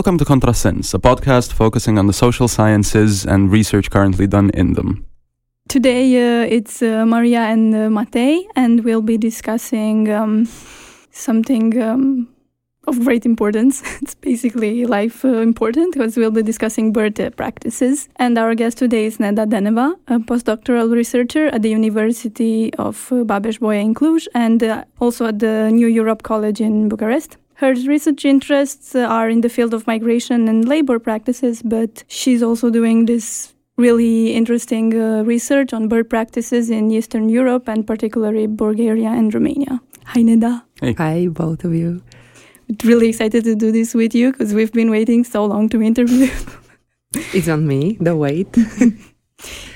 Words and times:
Welcome 0.00 0.16
to 0.16 0.24
Contrasens, 0.24 0.94
a 0.94 0.98
podcast 0.98 1.52
focusing 1.52 1.98
on 1.98 2.06
the 2.06 2.14
social 2.14 2.48
sciences 2.48 3.26
and 3.26 3.52
research 3.52 3.90
currently 3.90 4.26
done 4.26 4.48
in 4.54 4.72
them. 4.72 5.04
Today 5.68 6.06
uh, 6.16 6.46
it's 6.46 6.80
uh, 6.80 7.04
Maria 7.04 7.40
and 7.40 7.74
uh, 7.74 7.78
Matei, 7.90 8.46
and 8.56 8.82
we'll 8.82 9.02
be 9.02 9.18
discussing 9.18 10.10
um, 10.10 10.48
something 11.10 11.82
um, 11.82 12.28
of 12.88 12.98
great 13.04 13.26
importance. 13.26 13.82
it's 14.00 14.14
basically 14.14 14.86
life 14.86 15.22
uh, 15.22 15.42
important 15.42 15.92
because 15.92 16.16
we'll 16.16 16.30
be 16.30 16.42
discussing 16.42 16.94
birth 16.94 17.20
uh, 17.20 17.28
practices. 17.28 18.08
And 18.16 18.38
our 18.38 18.54
guest 18.54 18.78
today 18.78 19.04
is 19.04 19.18
Neda 19.18 19.44
Deneva, 19.46 19.96
a 20.08 20.18
postdoctoral 20.18 20.90
researcher 20.90 21.48
at 21.48 21.60
the 21.60 21.68
University 21.68 22.72
of 22.76 23.12
uh, 23.12 23.16
Babeș-Bolyai 23.16 23.82
in 23.82 23.94
Cluj 23.94 24.28
and 24.34 24.62
uh, 24.62 24.84
also 24.98 25.26
at 25.26 25.40
the 25.40 25.68
New 25.70 25.88
Europe 25.88 26.22
College 26.22 26.62
in 26.62 26.88
Bucharest. 26.88 27.36
Her 27.60 27.74
research 27.74 28.24
interests 28.24 28.94
are 28.94 29.28
in 29.28 29.42
the 29.42 29.50
field 29.50 29.74
of 29.74 29.86
migration 29.86 30.48
and 30.48 30.66
labor 30.66 30.98
practices, 30.98 31.60
but 31.60 32.04
she's 32.08 32.42
also 32.42 32.70
doing 32.70 33.04
this 33.04 33.52
really 33.76 34.32
interesting 34.32 34.98
uh, 34.98 35.24
research 35.24 35.74
on 35.74 35.86
birth 35.86 36.08
practices 36.08 36.70
in 36.70 36.90
Eastern 36.90 37.28
Europe 37.28 37.68
and 37.68 37.86
particularly 37.86 38.46
Bulgaria 38.46 39.08
and 39.08 39.34
Romania. 39.34 39.82
Hi, 40.06 40.22
Neda. 40.22 40.62
Hey. 40.80 40.94
Hi, 40.94 41.26
both 41.26 41.62
of 41.64 41.74
you. 41.74 42.02
Really 42.82 43.10
excited 43.10 43.44
to 43.44 43.54
do 43.54 43.70
this 43.70 43.92
with 43.94 44.14
you 44.14 44.32
because 44.32 44.54
we've 44.54 44.72
been 44.72 44.90
waiting 44.90 45.22
so 45.22 45.44
long 45.44 45.68
to 45.68 45.82
interview. 45.82 46.30
It's 47.34 47.48
on 47.48 47.66
me, 47.66 47.98
the 48.00 48.16
wait. 48.16 48.56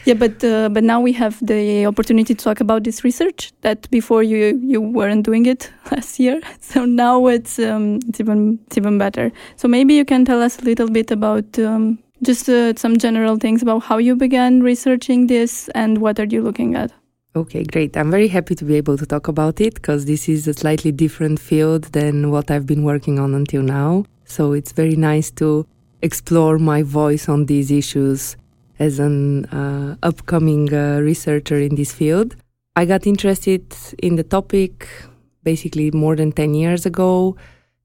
yeah, 0.04 0.14
but 0.14 0.42
uh, 0.44 0.68
but 0.68 0.84
now 0.84 1.00
we 1.00 1.12
have 1.12 1.38
the 1.44 1.86
opportunity 1.86 2.34
to 2.34 2.44
talk 2.44 2.60
about 2.60 2.84
this 2.84 3.04
research 3.04 3.52
that 3.62 3.90
before 3.90 4.22
you 4.22 4.60
you 4.62 4.80
weren't 4.80 5.24
doing 5.24 5.46
it 5.46 5.70
last 5.90 6.18
year. 6.18 6.40
So 6.60 6.84
now 6.84 7.26
it's 7.26 7.58
um, 7.58 8.00
it's 8.08 8.20
even 8.20 8.58
it's 8.66 8.76
even 8.76 8.98
better. 8.98 9.30
So 9.56 9.68
maybe 9.68 9.94
you 9.94 10.04
can 10.04 10.24
tell 10.24 10.42
us 10.42 10.58
a 10.58 10.64
little 10.64 10.88
bit 10.88 11.10
about 11.10 11.58
um, 11.58 11.98
just 12.22 12.48
uh, 12.48 12.74
some 12.76 12.96
general 12.96 13.36
things 13.36 13.62
about 13.62 13.84
how 13.84 13.98
you 13.98 14.16
began 14.16 14.62
researching 14.62 15.26
this 15.26 15.68
and 15.74 15.98
what 15.98 16.18
are 16.18 16.26
you 16.26 16.42
looking 16.42 16.74
at. 16.74 16.90
Okay, 17.36 17.64
great. 17.64 17.96
I'm 17.96 18.10
very 18.10 18.28
happy 18.28 18.54
to 18.54 18.64
be 18.64 18.76
able 18.76 18.96
to 18.96 19.06
talk 19.06 19.28
about 19.28 19.60
it 19.60 19.74
because 19.74 20.04
this 20.04 20.28
is 20.28 20.46
a 20.46 20.54
slightly 20.54 20.92
different 20.92 21.40
field 21.40 21.84
than 21.92 22.30
what 22.30 22.50
I've 22.50 22.66
been 22.66 22.84
working 22.84 23.18
on 23.18 23.34
until 23.34 23.62
now. 23.62 24.04
So 24.24 24.52
it's 24.52 24.72
very 24.72 24.96
nice 24.96 25.30
to 25.32 25.66
explore 26.00 26.58
my 26.58 26.82
voice 26.82 27.28
on 27.28 27.46
these 27.46 27.70
issues 27.70 28.36
as 28.78 28.98
an 28.98 29.44
uh, 29.46 29.96
upcoming 30.02 30.72
uh, 30.72 31.00
researcher 31.00 31.58
in 31.58 31.74
this 31.74 31.92
field. 31.92 32.36
I 32.76 32.84
got 32.84 33.06
interested 33.06 33.64
in 33.98 34.16
the 34.16 34.24
topic 34.24 34.88
basically 35.42 35.90
more 35.90 36.16
than 36.16 36.32
10 36.32 36.54
years 36.54 36.86
ago 36.86 37.36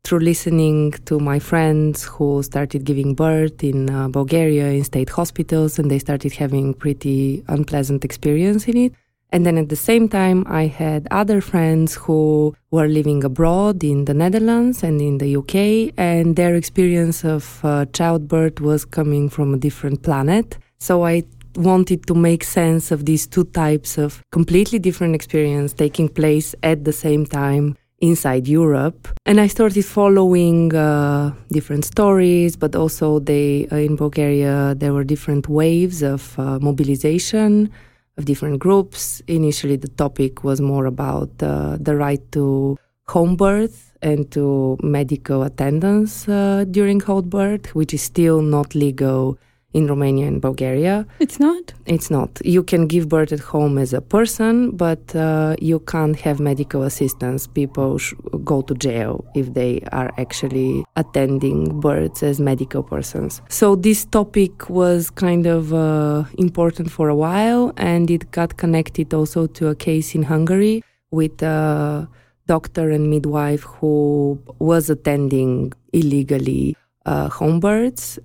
through 0.04 0.20
listening 0.20 0.94
to 1.06 1.20
my 1.20 1.40
friends 1.40 2.04
who 2.04 2.42
started 2.42 2.86
giving 2.86 3.14
birth 3.14 3.64
in 3.64 3.90
uh, 3.90 4.08
Bulgaria 4.08 4.70
in 4.72 4.84
state 4.84 5.10
hospitals 5.10 5.78
and 5.78 5.92
they 5.92 6.00
started 6.00 6.32
having 6.34 6.74
pretty 6.74 7.44
unpleasant 7.48 8.06
experience 8.06 8.68
in 8.68 8.78
it. 8.78 8.94
And 9.32 9.46
then 9.46 9.58
at 9.60 9.70
the 9.70 9.76
same 9.76 10.10
time, 10.10 10.44
I 10.48 10.66
had 10.66 11.08
other 11.12 11.40
friends 11.40 11.94
who 11.94 12.56
were 12.72 12.88
living 12.88 13.24
abroad 13.24 13.84
in 13.84 14.06
the 14.06 14.16
Netherlands 14.16 14.82
and 14.82 15.00
in 15.00 15.20
the 15.20 15.36
UK, 15.36 15.94
and 15.98 16.36
their 16.36 16.56
experience 16.56 17.24
of 17.24 17.64
uh, 17.64 17.86
childbirth 17.94 18.60
was 18.60 18.86
coming 18.86 19.30
from 19.30 19.54
a 19.54 19.58
different 19.58 20.02
planet. 20.02 20.58
So 20.80 21.06
I 21.06 21.24
wanted 21.56 22.08
to 22.08 22.16
make 22.16 22.44
sense 22.44 22.92
of 22.92 23.06
these 23.06 23.28
two 23.28 23.44
types 23.44 23.98
of 23.98 24.24
completely 24.32 24.80
different 24.80 25.14
experience 25.14 25.74
taking 25.74 26.08
place 26.08 26.56
at 26.64 26.86
the 26.86 26.94
same 26.94 27.26
time 27.26 27.76
inside 28.00 28.48
Europe. 28.48 29.08
And 29.26 29.42
I 29.42 29.48
started 29.48 29.86
following 29.86 30.74
uh, 30.74 31.34
different 31.52 31.84
stories, 31.84 32.56
but 32.56 32.76
also 32.76 33.20
they 33.20 33.68
uh, 33.72 33.76
in 33.76 33.98
Bulgaria 33.98 34.74
there 34.78 34.94
were 34.94 35.04
different 35.04 35.50
waves 35.50 36.02
of 36.02 36.38
uh, 36.40 36.60
mobilization 36.60 37.70
of 38.18 38.26
different 38.26 38.60
groups. 38.60 39.22
Initially, 39.28 39.76
the 39.76 39.90
topic 39.90 40.44
was 40.44 40.62
more 40.62 40.86
about 40.86 41.32
uh, 41.44 41.78
the 41.80 41.96
right 41.96 42.22
to 42.32 42.78
home 43.08 43.36
birth 43.36 43.98
and 44.02 44.32
to 44.32 44.78
medical 44.82 45.44
attendance 45.44 46.30
uh, 46.30 46.64
during 46.72 47.00
home 47.02 47.28
birth, 47.28 47.76
which 47.76 47.94
is 47.94 48.02
still 48.02 48.42
not 48.42 48.76
legal 48.76 49.38
in 49.74 49.88
Romania 49.88 50.28
and 50.28 50.42
Bulgaria. 50.42 51.06
It's 51.20 51.40
not? 51.40 51.74
It's 51.86 52.10
not. 52.10 52.42
You 52.44 52.64
can 52.64 52.88
give 52.88 53.08
birth 53.08 53.32
at 53.32 53.40
home 53.40 53.78
as 53.78 53.94
a 53.94 54.02
person, 54.02 54.72
but 54.72 55.16
uh, 55.16 55.56
you 55.60 55.80
can't 55.82 56.20
have 56.20 56.40
medical 56.40 56.84
assistance. 56.84 57.48
People 57.48 57.98
sh- 57.98 58.14
go 58.44 58.62
to 58.64 58.74
jail 58.74 59.26
if 59.36 59.54
they 59.54 59.82
are 59.92 60.12
actually 60.18 60.84
attending 60.96 61.80
births 61.80 62.24
as 62.24 62.40
medical 62.40 62.82
persons. 62.82 63.42
So 63.50 63.76
this 63.76 64.06
topic 64.06 64.70
was 64.70 65.10
kind 65.10 65.46
of 65.46 65.74
uh, 65.74 66.24
important 66.38 66.92
for 66.92 67.10
a 67.10 67.16
while, 67.16 67.74
and 67.78 68.10
it 68.10 68.32
got 68.32 68.58
connected 68.58 69.14
also 69.14 69.48
to 69.48 69.68
a 69.68 69.76
case 69.76 70.16
in 70.16 70.24
Hungary 70.24 70.84
with 71.12 71.42
a 71.44 72.08
doctor 72.48 72.90
and 72.90 73.10
midwife 73.12 73.62
who 73.62 74.40
was 74.58 74.90
attending 74.90 75.72
illegally 75.94 76.76
uh, 77.06 77.30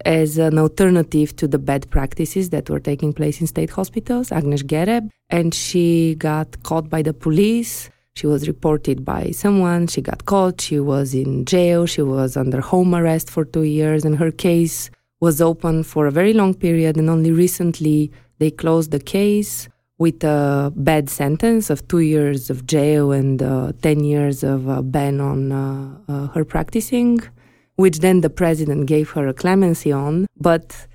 as 0.04 0.38
an 0.38 0.58
alternative 0.58 1.36
to 1.36 1.48
the 1.48 1.58
bad 1.58 1.88
practices 1.90 2.50
that 2.50 2.68
were 2.68 2.80
taking 2.80 3.12
place 3.12 3.40
in 3.40 3.46
state 3.46 3.70
hospitals, 3.70 4.32
Agnes 4.32 4.62
Gereb. 4.62 5.10
And 5.30 5.54
she 5.54 6.16
got 6.16 6.62
caught 6.62 6.90
by 6.90 7.02
the 7.02 7.14
police. 7.14 7.90
She 8.14 8.26
was 8.26 8.46
reported 8.46 9.04
by 9.04 9.30
someone. 9.30 9.86
She 9.86 10.00
got 10.00 10.24
caught. 10.24 10.60
She 10.60 10.78
was 10.78 11.14
in 11.14 11.44
jail. 11.44 11.86
She 11.86 12.02
was 12.02 12.36
under 12.36 12.60
home 12.60 12.94
arrest 12.94 13.30
for 13.30 13.44
two 13.44 13.62
years. 13.62 14.04
And 14.04 14.16
her 14.18 14.30
case 14.30 14.90
was 15.20 15.40
open 15.40 15.82
for 15.82 16.06
a 16.06 16.10
very 16.10 16.32
long 16.32 16.54
period. 16.54 16.96
And 16.96 17.08
only 17.08 17.32
recently 17.32 18.12
they 18.38 18.50
closed 18.50 18.90
the 18.90 19.00
case 19.00 19.68
with 19.98 20.24
a 20.24 20.72
bad 20.74 21.08
sentence 21.08 21.70
of 21.70 21.86
two 21.86 22.00
years 22.00 22.50
of 22.50 22.66
jail 22.66 23.12
and 23.12 23.42
uh, 23.42 23.72
10 23.82 24.02
years 24.02 24.42
of 24.42 24.68
uh, 24.68 24.82
ban 24.82 25.20
on 25.20 25.52
uh, 25.52 25.96
uh 26.08 26.26
her 26.28 26.44
practicing 26.44 27.20
which 27.76 27.98
then 27.98 28.20
the 28.20 28.30
president 28.30 28.86
gave 28.86 29.10
her 29.10 29.26
a 29.26 29.34
clemency 29.34 29.92
on, 29.92 30.26
but 30.40 30.86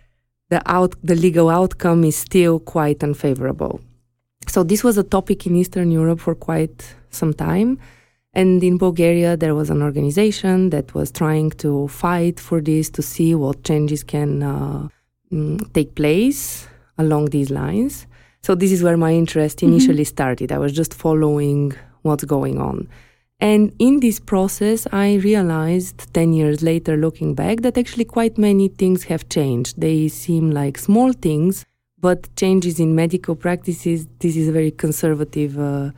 the 0.49 0.61
out 0.65 0.95
the 1.03 1.15
legal 1.15 1.49
outcome 1.49 2.03
is 2.03 2.15
still 2.15 2.59
quite 2.59 3.03
unfavorable. 3.03 3.81
So 4.47 4.63
this 4.63 4.83
was 4.83 4.97
a 4.97 5.03
topic 5.03 5.45
in 5.45 5.55
Eastern 5.55 5.91
Europe 5.91 6.19
for 6.19 6.33
quite 6.33 6.95
some 7.11 7.33
time. 7.33 7.79
And 8.33 8.63
in 8.63 8.77
Bulgaria, 8.77 9.35
there 9.35 9.55
was 9.55 9.69
an 9.69 9.81
organization 9.81 10.69
that 10.69 10.93
was 10.93 11.11
trying 11.11 11.49
to 11.51 11.87
fight 11.87 12.39
for 12.39 12.61
this 12.61 12.89
to 12.91 13.01
see 13.01 13.33
what 13.33 13.63
changes 13.63 14.03
can 14.03 14.43
uh, 14.43 14.87
mm, 15.31 15.73
take 15.73 15.95
place 15.95 16.67
along 16.97 17.25
these 17.27 17.49
lines. 17.49 18.05
So, 18.41 18.55
this 18.55 18.71
is 18.71 18.83
where 18.83 18.97
my 18.97 19.13
interest 19.13 19.57
mm-hmm. 19.57 19.73
initially 19.73 20.03
mm-hmm. 20.03 20.15
started. 20.15 20.51
I 20.51 20.59
was 20.59 20.73
just 20.73 20.93
following 20.93 21.73
what's 22.03 22.23
going 22.23 22.59
on. 22.59 22.87
And 23.41 23.73
in 23.79 24.01
this 24.01 24.19
process, 24.19 24.85
I 24.91 25.15
realized 25.15 26.13
10 26.13 26.33
years 26.33 26.61
later, 26.61 26.97
looking 26.97 27.35
back, 27.35 27.61
that 27.61 27.77
actually 27.77 28.05
quite 28.05 28.37
many 28.37 28.67
things 28.67 29.05
have 29.05 29.29
changed. 29.29 29.79
They 29.79 30.09
seem 30.09 30.51
like 30.51 30.77
small 30.77 31.13
things, 31.13 31.65
but 32.01 32.33
changes 32.35 32.79
in 32.79 32.95
medical 32.95 33.35
practices, 33.35 34.07
this 34.19 34.35
is 34.35 34.49
a 34.49 34.51
very 34.51 34.71
conservative 34.71 35.57
uh, 35.57 35.91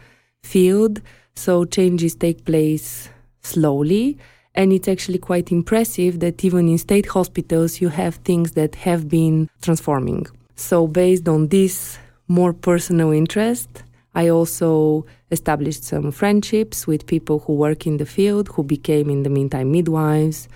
field. 0.44 1.02
So 1.36 1.66
changes 1.66 2.14
take 2.14 2.46
place 2.46 3.10
slowly. 3.42 4.18
And 4.54 4.74
it's 4.74 4.88
actually 4.88 5.18
quite 5.18 5.52
impressive 5.52 6.20
that 6.20 6.44
even 6.44 6.68
in 6.68 6.78
state 6.78 7.08
hospitals, 7.08 7.82
you 7.82 7.90
have 7.90 8.16
things 8.16 8.52
that 8.52 8.76
have 8.76 9.08
been 9.08 9.50
transforming. 9.62 10.28
So, 10.56 10.88
based 10.88 11.28
on 11.30 11.48
this 11.48 11.98
more 12.28 12.52
personal 12.52 13.12
interest, 13.12 13.84
I 14.14 14.30
also 14.30 15.06
established 15.30 15.84
some 15.84 16.12
friendships 16.12 16.86
with 16.86 17.06
people 17.06 17.40
who 17.40 17.54
work 17.54 17.88
in 17.88 17.98
the 17.98 18.06
field, 18.06 18.50
who 18.50 18.64
became 18.64 19.10
in 19.10 19.24
the 19.24 19.30
meantime 19.30 19.72
midwives, 19.72 20.50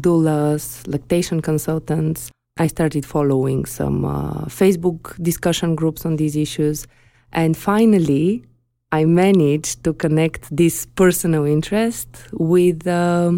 doulas, 0.00 0.86
lactation 0.86 1.42
consultants. 1.42 2.30
I 2.58 2.66
started 2.66 3.04
following 3.04 3.64
some 3.66 4.04
uh, 4.04 4.44
Facebook 4.46 5.22
discussion 5.22 5.74
groups 5.74 6.06
on 6.06 6.16
these 6.16 6.36
issues. 6.36 6.86
And 7.32 7.56
finally, 7.56 8.44
I 8.92 9.04
managed 9.04 9.84
to 9.84 9.94
connect 9.94 10.54
this 10.54 10.86
personal 10.86 11.44
interest 11.44 12.08
with 12.32 12.86
uh, 12.86 13.32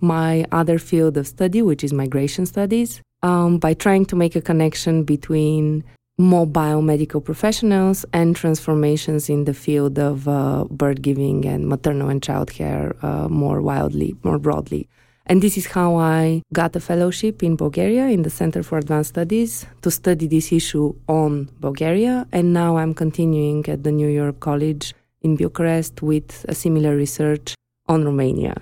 my 0.00 0.44
other 0.52 0.78
field 0.78 1.16
of 1.16 1.26
study, 1.26 1.62
which 1.62 1.82
is 1.82 1.92
migration 1.92 2.46
studies, 2.46 3.00
um, 3.22 3.58
by 3.58 3.74
trying 3.74 4.04
to 4.06 4.16
make 4.16 4.36
a 4.36 4.42
connection 4.42 5.04
between 5.04 5.84
mobile 6.18 6.82
medical 6.82 7.20
professionals 7.20 8.04
and 8.12 8.34
transformations 8.34 9.30
in 9.30 9.44
the 9.44 9.54
field 9.54 9.98
of 9.98 10.26
uh, 10.26 10.64
birth 10.68 11.00
giving 11.00 11.46
and 11.46 11.68
maternal 11.68 12.08
and 12.08 12.22
child 12.22 12.50
care 12.50 12.96
uh, 13.02 13.28
more 13.28 13.62
wildly, 13.62 14.16
more 14.24 14.38
broadly. 14.38 14.88
And 15.26 15.42
this 15.42 15.56
is 15.56 15.66
how 15.66 15.96
I 15.96 16.42
got 16.52 16.74
a 16.74 16.80
fellowship 16.80 17.42
in 17.42 17.54
Bulgaria 17.54 18.06
in 18.06 18.22
the 18.22 18.30
Center 18.30 18.62
for 18.62 18.78
Advanced 18.78 19.10
Studies 19.10 19.66
to 19.82 19.90
study 19.90 20.26
this 20.26 20.52
issue 20.52 20.94
on 21.06 21.50
Bulgaria. 21.60 22.26
And 22.32 22.52
now 22.52 22.78
I'm 22.78 22.94
continuing 22.94 23.68
at 23.68 23.84
the 23.84 23.92
New 23.92 24.08
Europe 24.08 24.40
College 24.40 24.94
in 25.20 25.36
Bucharest 25.36 26.02
with 26.02 26.46
a 26.48 26.54
similar 26.54 26.96
research 26.96 27.54
on 27.88 28.04
Romania. 28.04 28.54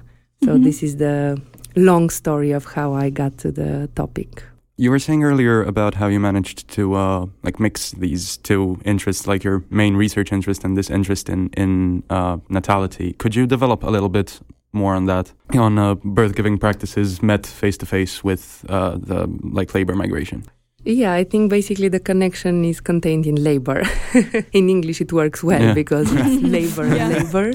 So 0.44 0.50
mm-hmm. 0.50 0.64
this 0.64 0.82
is 0.82 0.96
the 0.96 1.40
long 1.76 2.10
story 2.10 2.50
of 2.50 2.64
how 2.64 2.94
I 2.94 3.10
got 3.10 3.38
to 3.38 3.52
the 3.52 3.88
topic. 3.94 4.42
You 4.78 4.90
were 4.90 4.98
saying 4.98 5.24
earlier 5.24 5.62
about 5.62 5.94
how 5.94 6.06
you 6.08 6.20
managed 6.20 6.68
to 6.74 6.94
uh, 6.94 7.26
like 7.42 7.58
mix 7.58 7.92
these 7.92 8.36
two 8.36 8.78
interests, 8.84 9.26
like 9.26 9.42
your 9.42 9.62
main 9.70 9.96
research 9.96 10.32
interest 10.32 10.64
and 10.64 10.76
this 10.76 10.90
interest 10.90 11.28
in 11.28 11.48
in 11.56 12.02
uh, 12.10 12.36
natality. 12.48 13.14
Could 13.18 13.34
you 13.34 13.46
develop 13.46 13.82
a 13.84 13.90
little 13.90 14.10
bit 14.10 14.40
more 14.72 14.94
on 14.96 15.06
that 15.06 15.32
on 15.54 15.78
uh, 15.78 15.94
birth 16.04 16.34
giving 16.34 16.58
practices 16.58 17.22
met 17.22 17.46
face 17.46 17.78
to 17.78 17.86
face 17.86 18.22
with 18.24 18.64
uh, 18.68 18.98
the 19.06 19.26
like 19.56 19.74
labor 19.74 19.94
migration? 19.96 20.42
Yeah, 20.84 21.20
I 21.20 21.24
think 21.24 21.50
basically 21.50 21.88
the 21.88 22.00
connection 22.00 22.64
is 22.64 22.80
contained 22.80 23.26
in 23.26 23.42
labor. 23.42 23.82
in 24.52 24.68
English, 24.68 25.00
it 25.00 25.12
works 25.12 25.42
well 25.42 25.62
Yeah. 25.62 25.74
because 25.74 26.12
it's 26.12 26.42
labor 26.56 26.86
Yeah. 26.96 27.08
labor. 27.08 27.52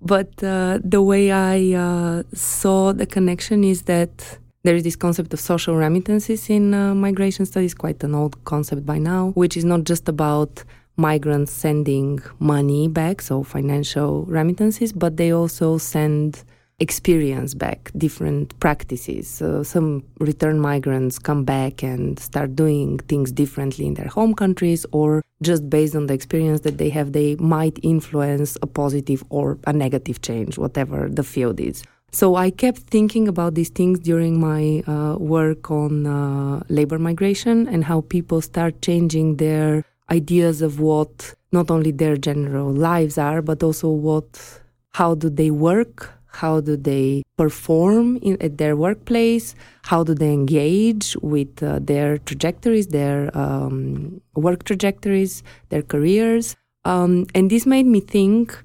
But 0.00 0.42
uh, 0.42 0.78
the 0.90 1.00
way 1.02 1.30
I 1.30 1.74
uh, 1.76 2.22
saw 2.34 2.92
the 2.94 3.06
connection 3.06 3.64
is 3.64 3.82
that 3.82 4.38
there 4.64 4.74
is 4.74 4.82
this 4.82 4.96
concept 4.96 5.32
of 5.34 5.40
social 5.40 5.76
remittances 5.76 6.48
in 6.48 6.72
uh, 6.72 6.94
migration 6.94 7.44
studies, 7.44 7.74
quite 7.74 8.02
an 8.02 8.14
old 8.14 8.42
concept 8.44 8.84
by 8.84 8.98
now, 8.98 9.30
which 9.34 9.56
is 9.56 9.64
not 9.64 9.84
just 9.84 10.08
about 10.08 10.64
migrants 10.96 11.52
sending 11.52 12.18
money 12.38 12.88
back, 12.88 13.20
so 13.20 13.42
financial 13.42 14.24
remittances, 14.24 14.92
but 14.92 15.18
they 15.18 15.32
also 15.32 15.76
send 15.76 16.42
experience 16.80 17.52
back, 17.54 17.90
different 17.96 18.58
practices. 18.58 19.28
So 19.28 19.62
some 19.62 20.02
return 20.18 20.58
migrants 20.58 21.18
come 21.18 21.44
back 21.44 21.82
and 21.82 22.18
start 22.18 22.56
doing 22.56 22.98
things 23.00 23.30
differently 23.32 23.86
in 23.86 23.94
their 23.94 24.08
home 24.08 24.34
countries, 24.34 24.86
or 24.92 25.22
just 25.42 25.68
based 25.68 25.94
on 25.94 26.06
the 26.06 26.14
experience 26.14 26.62
that 26.62 26.78
they 26.78 26.88
have, 26.88 27.12
they 27.12 27.36
might 27.36 27.78
influence 27.82 28.56
a 28.62 28.66
positive 28.66 29.22
or 29.28 29.58
a 29.66 29.74
negative 29.74 30.22
change, 30.22 30.56
whatever 30.56 31.08
the 31.08 31.22
field 31.22 31.60
is. 31.60 31.84
So 32.14 32.36
I 32.36 32.50
kept 32.50 32.82
thinking 32.82 33.26
about 33.26 33.56
these 33.56 33.70
things 33.70 33.98
during 33.98 34.38
my 34.38 34.84
uh, 34.86 35.16
work 35.18 35.68
on 35.68 36.06
uh, 36.06 36.62
labor 36.68 36.96
migration 36.96 37.66
and 37.66 37.82
how 37.82 38.02
people 38.02 38.40
start 38.40 38.80
changing 38.82 39.38
their 39.38 39.84
ideas 40.12 40.62
of 40.62 40.78
what 40.78 41.34
not 41.50 41.72
only 41.72 41.90
their 41.90 42.16
general 42.16 42.72
lives 42.72 43.18
are, 43.18 43.42
but 43.42 43.64
also 43.64 43.88
what 43.88 44.60
how 44.92 45.16
do 45.16 45.28
they 45.28 45.50
work, 45.50 46.12
how 46.26 46.60
do 46.60 46.76
they 46.76 47.24
perform 47.36 48.18
in, 48.18 48.40
at 48.40 48.58
their 48.58 48.76
workplace, 48.76 49.56
how 49.82 50.04
do 50.04 50.14
they 50.14 50.32
engage 50.32 51.16
with 51.20 51.64
uh, 51.64 51.80
their 51.82 52.18
trajectories, 52.18 52.86
their 52.86 53.36
um, 53.36 54.20
work 54.36 54.62
trajectories, 54.62 55.42
their 55.70 55.82
careers, 55.82 56.54
um, 56.84 57.26
and 57.34 57.50
this 57.50 57.66
made 57.66 57.86
me 57.86 57.98
think 57.98 58.56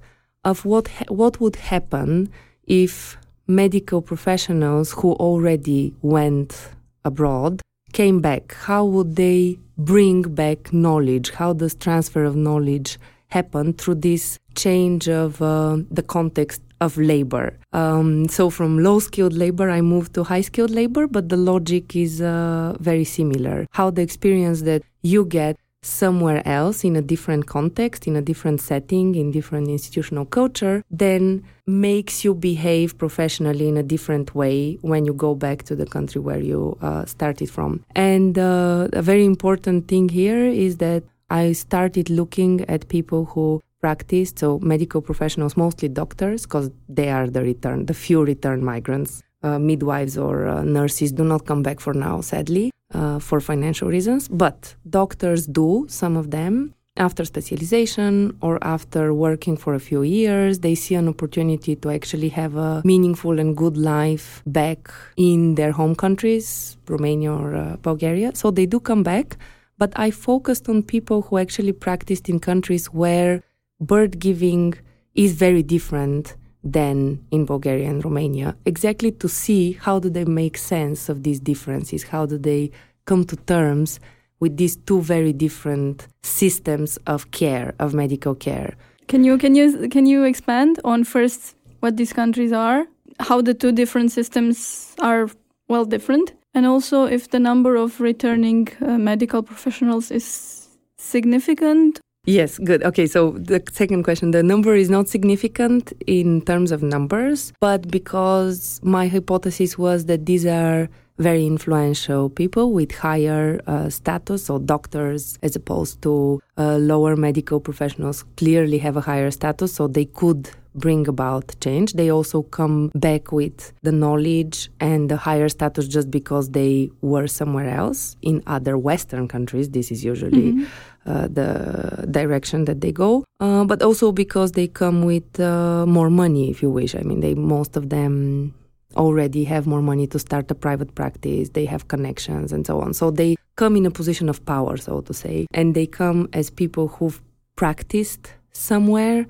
of 0.43 0.65
what 0.65 0.87
ha- 0.87 1.05
what 1.09 1.41
would 1.41 1.55
happen 1.55 2.29
if 2.67 3.17
medical 3.49 4.01
professionals 4.01 4.91
who 4.91 5.13
already 5.13 5.93
went 6.01 6.69
abroad 7.03 7.61
came 7.91 8.21
back. 8.21 8.53
How 8.53 8.85
would 8.85 9.15
they 9.15 9.59
bring 9.77 10.21
back 10.21 10.71
knowledge? 10.71 11.31
How 11.31 11.53
does 11.53 11.73
transfer 11.75 12.23
of 12.23 12.35
knowledge 12.35 12.99
happen 13.29 13.73
through 13.73 13.95
this 13.95 14.37
change 14.55 15.09
of 15.09 15.41
uh, 15.41 15.77
the 15.89 16.03
context 16.03 16.61
of 16.79 16.97
labor? 16.97 17.57
Um, 17.73 18.27
so 18.27 18.49
from 18.49 18.83
low 18.83 18.99
skilled 18.99 19.33
labor, 19.33 19.69
I 19.69 19.81
moved 19.81 20.13
to 20.13 20.23
high 20.23 20.41
skilled 20.41 20.71
labor, 20.71 21.07
but 21.07 21.29
the 21.29 21.37
logic 21.37 21.95
is 21.95 22.21
uh, 22.21 22.75
very 22.79 23.03
similar. 23.03 23.65
How 23.71 23.89
the 23.89 24.03
experience 24.03 24.61
that 24.61 24.83
you 25.01 25.25
get 25.25 25.57
somewhere 25.81 26.41
else 26.47 26.83
in 26.83 26.95
a 26.95 27.01
different 27.01 27.47
context, 27.47 28.07
in 28.07 28.15
a 28.15 28.21
different 28.21 28.61
setting, 28.61 29.15
in 29.15 29.31
different 29.31 29.69
institutional 29.69 30.25
culture, 30.25 30.83
then 30.91 31.43
makes 31.67 32.23
you 32.23 32.33
behave 32.33 32.97
professionally 32.97 33.67
in 33.67 33.77
a 33.77 33.83
different 33.83 34.35
way 34.35 34.77
when 34.81 35.05
you 35.05 35.13
go 35.13 35.35
back 35.35 35.63
to 35.63 35.75
the 35.75 35.85
country 35.85 36.19
where 36.19 36.39
you 36.39 36.77
uh, 36.81 37.05
started 37.05 37.49
from. 37.49 37.83
And 37.95 38.37
uh, 38.37 38.89
a 38.93 39.01
very 39.01 39.25
important 39.25 39.87
thing 39.87 40.09
here 40.09 40.45
is 40.45 40.77
that 40.77 41.03
I 41.29 41.53
started 41.53 42.09
looking 42.09 42.65
at 42.67 42.89
people 42.89 43.25
who 43.25 43.61
practiced, 43.79 44.39
so 44.39 44.59
medical 44.59 45.01
professionals, 45.01 45.55
mostly 45.55 45.87
doctors, 45.87 46.43
because 46.43 46.69
they 46.89 47.09
are 47.09 47.27
the 47.27 47.41
return, 47.41 47.85
the 47.85 47.93
few 47.93 48.23
return 48.23 48.63
migrants. 48.63 49.21
Uh, 49.41 49.57
midwives 49.57 50.17
or 50.17 50.49
uh, 50.49 50.63
nurses 50.63 51.13
do 51.13 51.23
not 51.23 51.45
come 51.45 51.63
back 51.63 51.79
for 51.79 51.93
now, 51.93 52.19
sadly 52.19 52.71
uh, 52.93 53.19
for 53.19 53.39
financial 53.39 53.87
reasons, 53.87 54.27
but 54.27 54.75
doctors 54.89 55.45
do, 55.47 55.85
some 55.89 56.17
of 56.17 56.31
them. 56.31 56.73
After 56.97 57.23
specialization 57.23 58.35
or 58.41 58.61
after 58.61 59.13
working 59.13 59.55
for 59.55 59.73
a 59.73 59.79
few 59.79 60.01
years, 60.01 60.59
they 60.59 60.75
see 60.75 60.95
an 60.95 61.07
opportunity 61.07 61.75
to 61.77 61.91
actually 61.91 62.27
have 62.29 62.57
a 62.57 62.81
meaningful 62.83 63.39
and 63.39 63.55
good 63.55 63.77
life 63.77 64.43
back 64.45 64.91
in 65.15 65.55
their 65.55 65.71
home 65.71 65.95
countries, 65.95 66.77
Romania 66.89 67.31
or 67.31 67.55
uh, 67.55 67.77
Bulgaria. 67.77 68.35
So 68.35 68.51
they 68.51 68.65
do 68.65 68.81
come 68.81 69.03
back. 69.03 69.37
But 69.77 69.93
I 69.95 70.11
focused 70.11 70.67
on 70.67 70.83
people 70.83 71.21
who 71.21 71.37
actually 71.37 71.71
practiced 71.71 72.27
in 72.27 72.41
countries 72.41 72.87
where 72.87 73.43
birth 73.79 74.19
giving 74.19 74.73
is 75.15 75.33
very 75.33 75.63
different 75.63 76.35
than 76.63 77.19
in 77.31 77.45
Bulgaria 77.45 77.89
and 77.89 78.03
Romania, 78.03 78.55
exactly 78.65 79.11
to 79.11 79.27
see 79.27 79.73
how 79.73 79.99
do 79.99 80.09
they 80.09 80.25
make 80.25 80.57
sense 80.57 81.09
of 81.09 81.23
these 81.23 81.39
differences, 81.39 82.03
how 82.03 82.25
do 82.25 82.37
they 82.37 82.71
come 83.05 83.23
to 83.25 83.35
terms 83.35 83.99
with 84.39 84.57
these 84.57 84.75
two 84.75 85.01
very 85.01 85.33
different 85.33 86.07
systems 86.21 86.97
of 87.07 87.31
care, 87.31 87.73
of 87.79 87.93
medical 87.93 88.35
care. 88.35 88.75
Can 89.07 89.23
you 89.23 89.37
can 89.37 89.55
you 89.55 89.89
can 89.89 90.05
you 90.05 90.23
expand 90.23 90.79
on 90.83 91.03
first 91.03 91.55
what 91.81 91.97
these 91.97 92.13
countries 92.13 92.51
are, 92.51 92.85
how 93.19 93.41
the 93.41 93.53
two 93.53 93.71
different 93.71 94.11
systems 94.11 94.95
are 94.99 95.29
well 95.67 95.85
different, 95.85 96.33
and 96.53 96.65
also 96.65 97.05
if 97.05 97.29
the 97.29 97.39
number 97.39 97.75
of 97.75 97.99
returning 97.99 98.67
uh, 98.81 98.97
medical 98.97 99.41
professionals 99.43 100.11
is 100.11 100.67
significant? 100.97 101.99
Yes, 102.29 102.59
good. 102.59 102.83
Okay, 102.83 103.07
so 103.07 103.31
the 103.31 103.63
second 103.71 104.03
question 104.03 104.29
the 104.29 104.43
number 104.43 104.75
is 104.75 104.87
not 104.87 105.07
significant 105.07 105.93
in 106.05 106.41
terms 106.41 106.71
of 106.71 106.83
numbers, 106.83 107.51
but 107.59 107.89
because 107.89 108.79
my 108.83 109.07
hypothesis 109.07 109.79
was 109.79 110.05
that 110.05 110.27
these 110.27 110.45
are 110.45 110.89
very 111.17 111.47
influential 111.47 112.29
people 112.29 112.71
with 112.71 112.91
higher 112.91 113.59
uh, 113.65 113.89
status, 113.89 114.45
so 114.45 114.59
doctors 114.59 115.39
as 115.41 115.55
opposed 115.55 116.03
to 116.03 116.39
uh, 116.57 116.77
lower 116.77 117.15
medical 117.15 117.59
professionals 117.59 118.23
clearly 118.37 118.77
have 118.77 118.95
a 118.95 119.01
higher 119.01 119.31
status, 119.31 119.73
so 119.73 119.87
they 119.87 120.05
could 120.05 120.51
bring 120.75 121.07
about 121.07 121.55
change. 121.61 121.93
They 121.93 122.11
also 122.11 122.43
come 122.43 122.91
back 122.93 123.31
with 123.31 123.73
the 123.81 123.91
knowledge 123.91 124.69
and 124.79 125.09
the 125.09 125.17
higher 125.17 125.49
status 125.49 125.87
just 125.87 126.11
because 126.11 126.51
they 126.51 126.91
were 127.01 127.27
somewhere 127.27 127.69
else 127.69 128.15
in 128.21 128.43
other 128.45 128.77
Western 128.77 129.27
countries. 129.27 129.69
This 129.69 129.91
is 129.91 130.05
usually 130.05 130.67
uh, 131.09 131.27
the 131.27 132.05
direction 132.11 132.65
that 132.65 132.81
they 132.81 132.91
go, 132.91 133.25
uh, 133.39 133.63
but 133.65 133.81
also 133.81 134.11
because 134.11 134.51
they 134.51 134.67
come 134.67 135.03
with 135.03 135.39
uh, 135.39 135.85
more 135.87 136.09
money, 136.09 136.49
if 136.51 136.61
you 136.61 136.69
wish. 136.69 136.93
I 136.95 137.01
mean, 137.01 137.19
they 137.19 137.33
most 137.33 137.75
of 137.75 137.89
them 137.89 138.53
already 138.95 139.43
have 139.43 139.67
more 139.67 139.81
money 139.81 140.07
to 140.07 140.19
start 140.19 140.49
a 140.51 140.55
private 140.55 140.95
practice, 140.95 141.49
they 141.49 141.65
have 141.65 141.87
connections 141.87 142.51
and 142.51 142.65
so 142.65 142.81
on. 142.81 142.93
So 142.93 143.11
they 143.11 143.35
come 143.55 143.75
in 143.75 143.85
a 143.85 143.91
position 143.91 144.29
of 144.29 144.45
power, 144.45 144.77
so 144.77 145.01
to 145.01 145.13
say, 145.13 145.47
and 145.53 145.75
they 145.75 145.85
come 145.85 146.29
as 146.33 146.49
people 146.49 146.87
who've 146.87 147.21
practiced 147.55 148.33
somewhere 148.51 149.27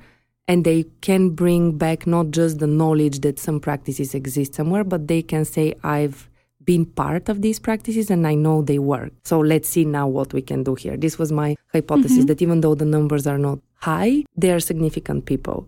and 0.48 0.66
they 0.66 0.86
can 1.02 1.30
bring 1.30 1.78
back 1.78 2.08
not 2.08 2.32
just 2.32 2.60
the 2.60 2.68
knowledge 2.68 3.20
that 3.20 3.38
some 3.40 3.60
practices 3.60 4.16
exist 4.16 4.56
somewhere, 4.56 4.84
but 4.84 5.08
they 5.08 5.22
can 5.22 5.46
say, 5.46 5.76
I've 5.84 6.29
been 6.66 6.86
part 6.86 7.30
of 7.30 7.42
these 7.42 7.60
practices 7.60 8.10
and 8.10 8.28
I 8.28 8.36
know 8.36 8.62
they 8.62 8.80
work. 8.80 9.12
So 9.24 9.39
let's 9.39 9.70
see 9.70 9.86
now 9.86 10.08
what 10.08 10.34
we 10.34 10.42
can 10.42 10.63
do 10.63 10.75
here. 10.75 10.98
This 10.98 11.18
was 11.18 11.32
my 11.32 11.56
hypothesis 11.74 12.25
that 12.25 12.42
even 12.42 12.62
though 12.62 12.75
the 12.75 12.86
numbers 12.86 13.25
are 13.25 13.38
not 13.38 13.60
high, 13.75 14.24
they 14.36 14.51
are 14.51 14.60
significant 14.60 15.25
people. 15.25 15.68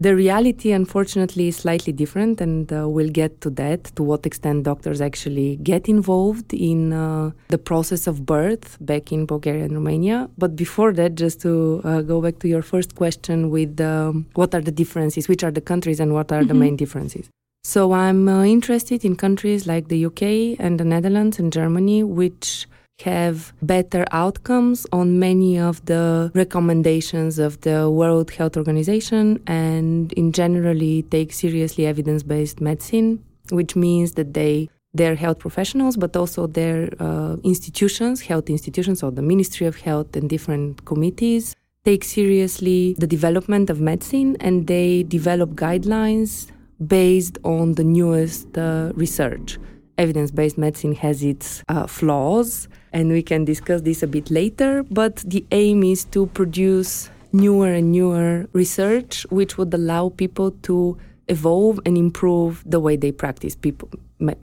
The 0.00 0.14
reality, 0.14 0.70
unfortunately, 0.70 1.48
is 1.48 1.56
slightly 1.56 1.92
different, 1.92 2.40
and 2.40 2.72
uh, 2.72 2.88
we'll 2.88 3.10
get 3.10 3.40
to 3.40 3.50
that 3.50 3.82
to 3.96 4.04
what 4.04 4.26
extent 4.26 4.62
doctors 4.62 5.00
actually 5.00 5.56
get 5.56 5.88
involved 5.88 6.54
in 6.54 6.92
uh, 6.92 7.32
the 7.48 7.58
process 7.58 8.06
of 8.06 8.24
birth 8.24 8.78
back 8.80 9.10
in 9.10 9.26
Bulgaria 9.26 9.64
and 9.64 9.72
Romania. 9.72 10.30
But 10.38 10.54
before 10.54 10.92
that, 10.92 11.16
just 11.16 11.40
to 11.40 11.80
uh, 11.82 12.02
go 12.02 12.20
back 12.20 12.38
to 12.40 12.48
your 12.48 12.62
first 12.62 12.94
question 12.94 13.50
with 13.50 13.80
um, 13.80 14.26
what 14.34 14.54
are 14.54 14.60
the 14.60 14.70
differences, 14.70 15.26
which 15.26 15.42
are 15.42 15.50
the 15.50 15.60
countries, 15.60 15.98
and 15.98 16.14
what 16.14 16.30
are 16.30 16.44
the 16.44 16.54
main 16.54 16.76
differences. 16.76 17.28
So 17.64 17.92
I'm 17.92 18.28
uh, 18.28 18.44
interested 18.44 19.04
in 19.04 19.16
countries 19.16 19.66
like 19.66 19.88
the 19.88 20.06
UK 20.06 20.22
and 20.58 20.80
the 20.80 20.84
Netherlands 20.84 21.38
and 21.38 21.52
Germany, 21.52 22.02
which 22.02 22.66
have 23.02 23.52
better 23.62 24.04
outcomes 24.10 24.86
on 24.92 25.18
many 25.18 25.58
of 25.58 25.84
the 25.86 26.32
recommendations 26.34 27.38
of 27.38 27.60
the 27.60 27.90
World 27.90 28.30
Health 28.30 28.56
Organization 28.56 29.40
and 29.46 30.12
in 30.14 30.32
generally 30.32 31.02
take 31.02 31.32
seriously 31.32 31.86
evidence-based 31.86 32.60
medicine, 32.60 33.22
which 33.50 33.76
means 33.76 34.12
that 34.12 34.34
they 34.34 34.68
their 34.94 35.14
health 35.14 35.38
professionals, 35.38 35.96
but 35.96 36.16
also 36.16 36.46
their 36.46 36.88
uh, 36.98 37.36
institutions, 37.44 38.22
health 38.22 38.48
institutions, 38.48 39.02
or 39.02 39.10
the 39.10 39.22
Ministry 39.22 39.66
of 39.66 39.76
Health 39.76 40.16
and 40.16 40.28
different 40.28 40.84
committees 40.86 41.54
take 41.84 42.04
seriously 42.04 42.94
the 42.98 43.06
development 43.06 43.70
of 43.70 43.80
medicine 43.80 44.36
and 44.40 44.66
they 44.66 45.04
develop 45.04 45.50
guidelines 45.50 46.50
based 46.86 47.38
on 47.44 47.74
the 47.74 47.84
newest 47.84 48.56
uh, 48.56 48.92
research. 48.94 49.58
Evidence 49.96 50.30
based 50.30 50.58
medicine 50.58 50.94
has 50.94 51.24
its 51.24 51.62
uh, 51.68 51.86
flaws, 51.86 52.68
and 52.92 53.10
we 53.10 53.22
can 53.22 53.44
discuss 53.44 53.80
this 53.82 54.02
a 54.02 54.06
bit 54.06 54.30
later, 54.30 54.84
but 54.84 55.16
the 55.26 55.44
aim 55.50 55.82
is 55.82 56.04
to 56.04 56.26
produce 56.26 57.10
newer 57.32 57.72
and 57.72 57.92
newer 57.92 58.48
research 58.52 59.26
which 59.30 59.58
would 59.58 59.72
allow 59.74 60.08
people 60.08 60.50
to 60.62 60.96
evolve 61.28 61.78
and 61.84 61.98
improve 61.98 62.62
the 62.64 62.80
way 62.80 62.96
they 62.96 63.12
practice 63.12 63.54
people 63.54 63.88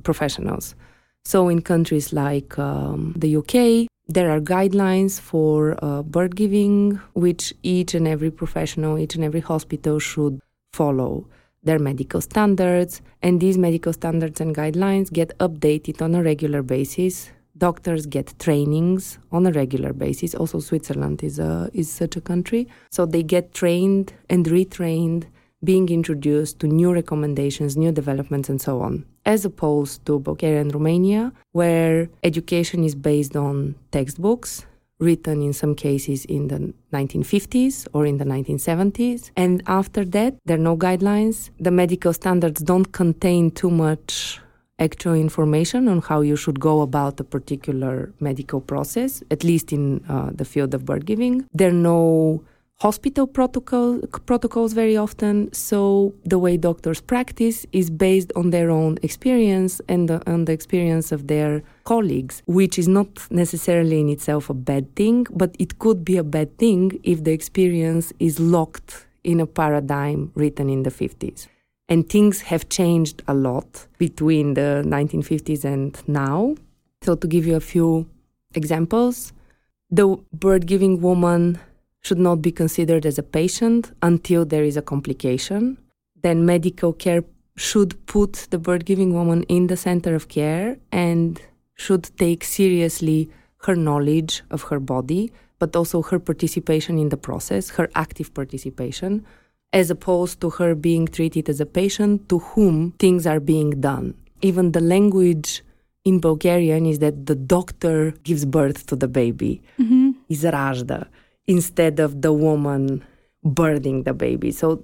professionals 0.04 0.76
so 1.24 1.50
in 1.50 1.62
countries 1.62 2.14
like 2.14 2.58
um, 2.60 3.14
the 3.18 3.36
uk 3.36 3.88
there 4.08 4.30
are 4.30 4.40
guidelines 4.40 5.20
for 5.20 5.76
uh, 5.84 6.04
birth 6.04 6.36
giving 6.36 7.00
which 7.14 7.54
each 7.64 7.96
and 7.96 8.08
every 8.08 8.30
professional 8.30 9.00
each 9.00 9.16
and 9.16 9.24
every 9.24 9.40
hospital 9.40 9.98
should 9.98 10.40
follow 10.72 11.26
their 11.66 11.80
medical 11.80 12.22
standards 12.22 13.02
and 13.22 13.42
these 13.42 13.58
medical 13.58 13.92
standards 13.92 14.40
and 14.40 14.56
guidelines 14.56 15.12
get 15.12 15.38
updated 15.40 16.02
on 16.02 16.16
a 16.16 16.24
regular 16.24 16.64
basis 16.64 17.32
doctors 17.58 18.06
get 18.06 18.38
trainings 18.40 19.18
on 19.32 19.46
a 19.46 19.52
regular 19.52 19.94
basis. 19.94 20.36
Also, 20.36 20.60
Switzerland 20.60 21.24
is 21.24 21.40
a, 21.40 21.70
is 21.74 21.92
such 21.92 22.16
a 22.16 22.22
country, 22.22 22.68
so 22.90 23.06
they 23.06 23.24
get 23.24 23.54
trained 23.54 24.14
and 24.30 24.46
retrained, 24.46 25.26
being 25.64 25.90
introduced 25.90 26.60
to 26.60 26.68
new 26.68 26.94
recommendations, 26.94 27.78
new 27.78 27.92
developments, 27.92 28.50
and 28.50 28.62
so 28.62 28.82
on. 28.82 29.06
As 29.26 29.46
opposed 29.46 30.06
to 30.06 30.20
Bulgaria 30.20 30.62
and 30.62 30.74
Romania, 30.74 31.32
where 31.54 32.10
education 32.24 32.84
is 32.84 32.94
based 32.94 33.36
on 33.36 33.76
textbooks. 33.92 34.66
Written 35.00 35.42
in 35.42 35.54
some 35.54 35.76
cases 35.76 36.24
in 36.26 36.48
the 36.48 36.74
1950s 36.94 37.88
or 37.94 38.06
in 38.06 38.18
the 38.18 38.26
1970s. 38.26 39.32
And 39.36 39.62
after 39.68 40.06
that, 40.06 40.36
there 40.46 40.56
are 40.56 40.68
no 40.72 40.78
guidelines. 40.78 41.50
The 41.60 41.72
medical 41.72 42.14
standards 42.14 42.62
don't 42.62 42.92
contain 42.94 43.52
too 43.52 43.70
much 43.70 44.40
actual 44.80 45.14
information 45.14 45.88
on 45.88 46.02
how 46.02 46.22
you 46.22 46.36
should 46.36 46.60
go 46.60 46.82
about 46.82 47.20
a 47.20 47.24
particular 47.24 48.14
medical 48.20 48.62
process, 48.62 49.24
at 49.32 49.44
least 49.44 49.72
in 49.72 50.04
uh, 50.10 50.32
the 50.34 50.46
field 50.46 50.74
of 50.74 50.86
birth 50.86 51.06
giving. 51.06 51.46
There 51.54 51.70
are 51.70 51.74
no 51.74 52.44
hospital 52.80 53.26
protocol, 53.26 54.00
protocols 54.26 54.74
very 54.74 54.98
often, 54.98 55.52
so 55.54 56.14
the 56.26 56.38
way 56.38 56.58
doctors 56.58 57.02
practice 57.02 57.66
is 57.72 57.90
based 57.90 58.32
on 58.36 58.50
their 58.50 58.70
own 58.70 58.98
experience 59.02 59.80
and 59.88 60.10
the, 60.10 60.32
on 60.32 60.46
the 60.46 60.52
experience 60.52 61.12
of 61.12 61.28
their 61.28 61.64
colleagues, 61.86 62.44
which 62.46 62.78
is 62.78 62.88
not 62.88 63.08
necessarily 63.32 64.02
in 64.02 64.10
itself 64.10 64.50
a 64.50 64.54
bad 64.54 64.94
thing, 64.96 65.26
but 65.32 65.56
it 65.58 65.80
could 65.80 66.04
be 66.04 66.18
a 66.18 66.24
bad 66.24 66.58
thing 66.58 67.00
if 67.04 67.24
the 67.24 67.32
experience 67.32 68.12
is 68.20 68.40
locked 68.40 69.06
in 69.24 69.40
a 69.40 69.48
paradigm 69.48 70.32
written 70.36 70.70
in 70.70 70.84
the 70.84 70.92
50s. 70.92 71.48
And 71.88 72.10
things 72.10 72.42
have 72.42 72.68
changed 72.70 73.22
a 73.28 73.34
lot 73.34 73.88
between 73.98 74.56
the 74.56 74.84
1950s 74.86 75.64
and 75.64 76.02
now. 76.08 76.56
So, 77.04 77.16
to 77.16 77.28
give 77.28 77.46
you 77.46 77.56
a 77.56 77.60
few 77.60 78.10
examples, 78.56 79.34
the 79.92 80.18
birth 80.34 80.66
giving 80.66 81.00
woman 81.00 81.60
should 82.06 82.20
not 82.20 82.42
be 82.42 82.52
considered 82.52 83.06
as 83.06 83.18
a 83.18 83.24
patient 83.24 83.92
until 84.02 84.46
there 84.46 84.64
is 84.64 84.78
a 84.78 84.82
complication. 84.94 85.78
Then, 86.24 86.46
medical 86.46 86.94
care 86.94 87.24
should 87.58 87.92
put 88.06 88.34
the 88.52 88.60
birth 88.60 88.86
giving 88.86 89.14
woman 89.14 89.44
in 89.44 89.68
the 89.68 89.78
center 89.78 90.14
of 90.14 90.28
care 90.28 90.78
and 90.92 91.42
should 91.76 92.06
take 92.18 92.44
seriously 92.44 93.30
her 93.66 93.76
knowledge 93.76 94.44
of 94.52 94.64
her 94.70 94.80
body, 94.80 95.32
but 95.58 95.76
also 95.76 96.02
her 96.04 96.20
participation 96.20 97.00
in 97.00 97.10
the 97.10 97.18
process, 97.18 97.72
her 97.72 97.90
active 97.96 98.34
participation 98.34 99.26
as 99.74 99.90
opposed 99.92 100.40
to 100.40 100.50
her 100.52 100.74
being 100.74 101.06
treated 101.06 101.50
as 101.50 101.60
a 101.60 101.66
patient 101.66 102.30
to 102.30 102.40
whom 102.40 102.94
things 103.04 103.28
are 103.28 103.42
being 103.42 103.72
done. 103.82 104.14
Even 104.42 104.72
the 104.72 104.80
language 104.80 105.64
in 106.06 106.22
Bulgarian 106.22 106.86
is 106.86 107.00
that 107.00 107.26
the 107.26 107.36
doctor 107.36 108.12
gives 108.24 108.46
birth 108.46 108.86
to 108.86 108.96
the 108.96 109.10
baby, 109.10 109.62
mm-hmm. 109.78 110.12
is 110.30 110.44
Rajda, 110.44 111.08
instead 111.48 112.00
of 112.00 112.22
the 112.22 112.34
woman 112.34 113.04
birthing 113.46 114.04
the 114.06 114.14
baby. 114.14 114.52
So 114.52 114.82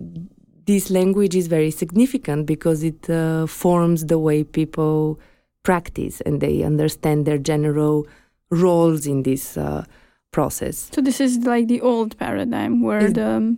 this 0.66 0.90
language 0.90 1.36
is 1.36 1.48
very 1.48 1.72
significant 1.72 2.46
because 2.46 2.84
it 2.84 3.10
uh, 3.10 3.48
forms 3.48 4.06
the 4.06 4.20
way 4.20 4.44
people 4.44 5.20
practice 5.64 6.22
and 6.22 6.42
they 6.42 6.64
understand 6.64 7.26
their 7.26 7.38
general 7.38 8.08
roles 8.50 9.08
in 9.08 9.24
this 9.24 9.58
uh, 9.58 9.86
process. 10.32 10.90
So 10.94 11.02
this 11.02 11.20
is 11.20 11.40
like 11.40 11.68
the 11.68 11.82
old 11.82 12.18
paradigm 12.18 12.82
where 12.82 13.06
is, 13.06 13.14
the 13.14 13.58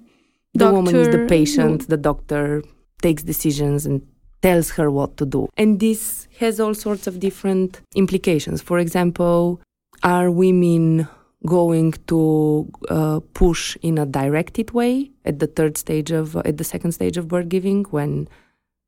the 0.53 0.59
doctor, 0.59 0.73
woman 0.73 0.95
is 0.95 1.09
the 1.09 1.25
patient, 1.27 1.89
the 1.89 1.97
doctor 1.97 2.63
takes 3.01 3.23
decisions 3.23 3.85
and 3.85 4.05
tells 4.41 4.71
her 4.71 4.91
what 4.91 5.17
to 5.17 5.25
do. 5.25 5.49
And 5.57 5.79
this 5.79 6.27
has 6.39 6.59
all 6.59 6.73
sorts 6.73 7.07
of 7.07 7.19
different 7.19 7.81
implications. 7.95 8.61
For 8.61 8.77
example, 8.77 9.61
are 10.03 10.29
women 10.29 11.07
going 11.45 11.93
to 12.07 12.71
uh, 12.89 13.19
push 13.33 13.77
in 13.81 13.97
a 13.97 14.05
directed 14.05 14.71
way 14.71 15.11
at 15.25 15.39
the 15.39 15.47
third 15.47 15.77
stage 15.77 16.11
of 16.11 16.35
at 16.37 16.57
the 16.57 16.63
second 16.63 16.91
stage 16.93 17.17
of 17.17 17.27
birth 17.27 17.49
giving 17.49 17.83
when 17.85 18.27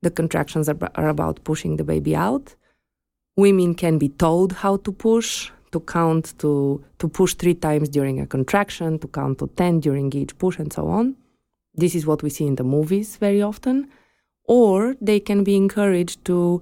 the 0.02 0.12
contractions 0.12 0.70
are, 0.70 0.78
are 0.96 1.10
about 1.10 1.44
pushing 1.44 1.78
the 1.78 1.84
baby 1.84 2.16
out 2.16 2.56
women 3.36 3.76
can 3.76 3.98
be 3.98 4.10
told 4.10 4.54
how 4.54 4.78
to 4.78 4.92
push 4.92 5.52
to 5.72 5.80
count 5.82 6.34
to 6.38 6.84
to 7.00 7.08
push 7.08 7.34
three 7.34 7.54
times 7.54 7.90
during 7.90 8.22
a 8.22 8.28
contraction 8.28 8.98
to 9.00 9.08
count 9.08 9.40
to 9.40 9.48
10 9.58 9.82
during 9.82 10.12
each 10.14 10.38
push 10.38 10.58
and 10.58 10.72
so 10.72 10.88
on 10.88 11.16
this 11.76 11.94
is 11.94 12.06
what 12.06 12.24
we 12.24 12.30
see 12.30 12.48
in 12.48 12.56
the 12.56 12.64
movies 12.64 13.18
very 13.18 13.42
often. 13.42 13.90
Or 14.46 14.96
they 15.02 15.20
can 15.20 15.44
be 15.44 15.56
encouraged 15.56 16.24
to 16.26 16.62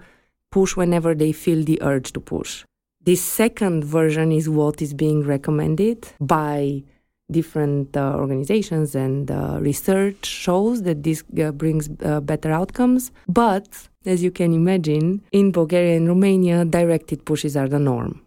push 0.51 0.75
whenever 0.75 1.13
they 1.13 1.31
feel 1.31 1.63
the 1.63 1.81
urge 1.81 2.13
to 2.13 2.19
push. 2.19 2.65
This 3.05 3.21
second 3.21 3.83
version 3.83 4.31
is 4.31 4.47
what 4.47 4.81
is 4.81 4.93
being 4.93 5.23
recommended 5.23 6.07
by 6.21 6.83
different 7.29 7.97
uh, 7.97 8.15
organizations 8.15 8.95
and 8.95 9.29
uh, 9.29 9.57
research 9.59 10.25
shows 10.25 10.83
that 10.83 11.03
this 11.03 11.21
uh, 11.41 11.51
brings 11.51 11.89
uh, 12.05 12.21
better 12.21 12.51
outcomes. 12.51 13.11
But 13.27 13.89
as 14.05 14.23
you 14.23 14.31
can 14.31 14.53
imagine, 14.53 15.21
in 15.33 15.51
Bulgaria 15.51 15.97
and 15.97 16.07
Romania, 16.07 16.63
directed 16.63 17.25
pushes 17.25 17.57
are 17.57 17.67
the 17.67 17.79
norm. 17.79 18.21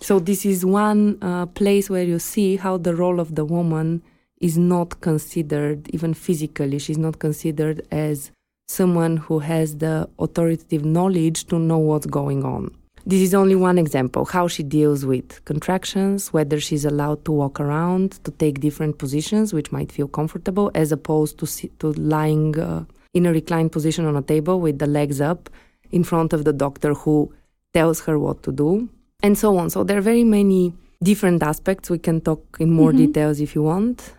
So 0.00 0.20
this 0.20 0.46
is 0.46 0.64
one 0.64 1.18
uh, 1.22 1.46
place 1.46 1.90
where 1.90 2.04
you 2.04 2.20
see 2.20 2.56
how 2.56 2.78
the 2.78 2.94
role 2.94 3.18
of 3.18 3.34
the 3.34 3.44
woman 3.44 4.02
is 4.40 4.56
not 4.56 5.00
considered, 5.00 5.88
even 5.90 6.14
physically, 6.14 6.78
she's 6.78 6.98
not 6.98 7.18
considered 7.18 7.86
as 7.90 8.30
someone 8.68 9.16
who 9.16 9.40
has 9.40 9.78
the 9.78 10.08
authoritative 10.18 10.84
knowledge 10.84 11.46
to 11.46 11.58
know 11.58 11.78
what's 11.78 12.06
going 12.06 12.44
on. 12.44 12.74
This 13.06 13.22
is 13.22 13.34
only 13.34 13.56
one 13.56 13.78
example 13.78 14.24
how 14.24 14.46
she 14.48 14.62
deals 14.62 15.04
with 15.06 15.44
contractions, 15.44 16.32
whether 16.32 16.60
she's 16.60 16.84
allowed 16.84 17.24
to 17.24 17.32
walk 17.32 17.60
around, 17.60 18.22
to 18.24 18.30
take 18.30 18.60
different 18.60 18.98
positions, 18.98 19.52
which 19.52 19.72
might 19.72 19.90
feel 19.90 20.08
comfortable, 20.08 20.70
as 20.74 20.92
opposed 20.92 21.38
to, 21.38 21.46
sit, 21.46 21.78
to 21.80 21.92
lying 21.92 22.58
uh, 22.58 22.84
in 23.14 23.26
a 23.26 23.32
reclined 23.32 23.72
position 23.72 24.04
on 24.04 24.16
a 24.16 24.22
table 24.22 24.60
with 24.60 24.78
the 24.78 24.86
legs 24.86 25.20
up 25.20 25.50
in 25.90 26.04
front 26.04 26.32
of 26.32 26.44
the 26.44 26.52
doctor 26.52 26.94
who 26.94 27.32
tells 27.72 28.00
her 28.04 28.18
what 28.18 28.42
to 28.42 28.52
do, 28.52 28.88
and 29.22 29.36
so 29.36 29.56
on. 29.56 29.70
So 29.70 29.82
there 29.82 29.98
are 29.98 30.02
very 30.02 30.24
many 30.24 30.74
different 31.02 31.42
aspects. 31.42 31.90
We 31.90 31.98
can 31.98 32.20
talk 32.20 32.58
in 32.60 32.70
more 32.70 32.90
mm-hmm. 32.90 33.06
details 33.06 33.40
if 33.40 33.54
you 33.54 33.62
want 33.62 34.12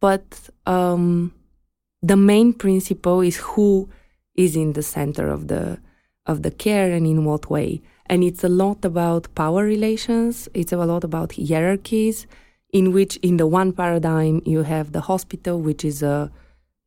but 0.00 0.50
um, 0.66 1.32
the 2.02 2.16
main 2.16 2.52
principle 2.52 3.20
is 3.20 3.36
who 3.36 3.88
is 4.34 4.56
in 4.56 4.72
the 4.74 4.82
center 4.82 5.28
of 5.28 5.48
the 5.48 5.78
of 6.26 6.42
the 6.42 6.50
care 6.50 6.90
and 6.92 7.06
in 7.06 7.24
what 7.24 7.48
way. 7.48 7.82
And 8.08 8.22
it's 8.22 8.44
a 8.44 8.48
lot 8.48 8.84
about 8.84 9.34
power 9.34 9.64
relations. 9.64 10.48
It's 10.54 10.72
a 10.72 10.76
lot 10.76 11.04
about 11.04 11.34
hierarchies, 11.36 12.26
in 12.72 12.92
which 12.92 13.16
in 13.18 13.36
the 13.36 13.46
one 13.46 13.72
paradigm 13.72 14.42
you 14.44 14.62
have 14.62 14.92
the 14.92 15.00
hospital, 15.00 15.60
which 15.60 15.84
is 15.84 16.02
a 16.02 16.30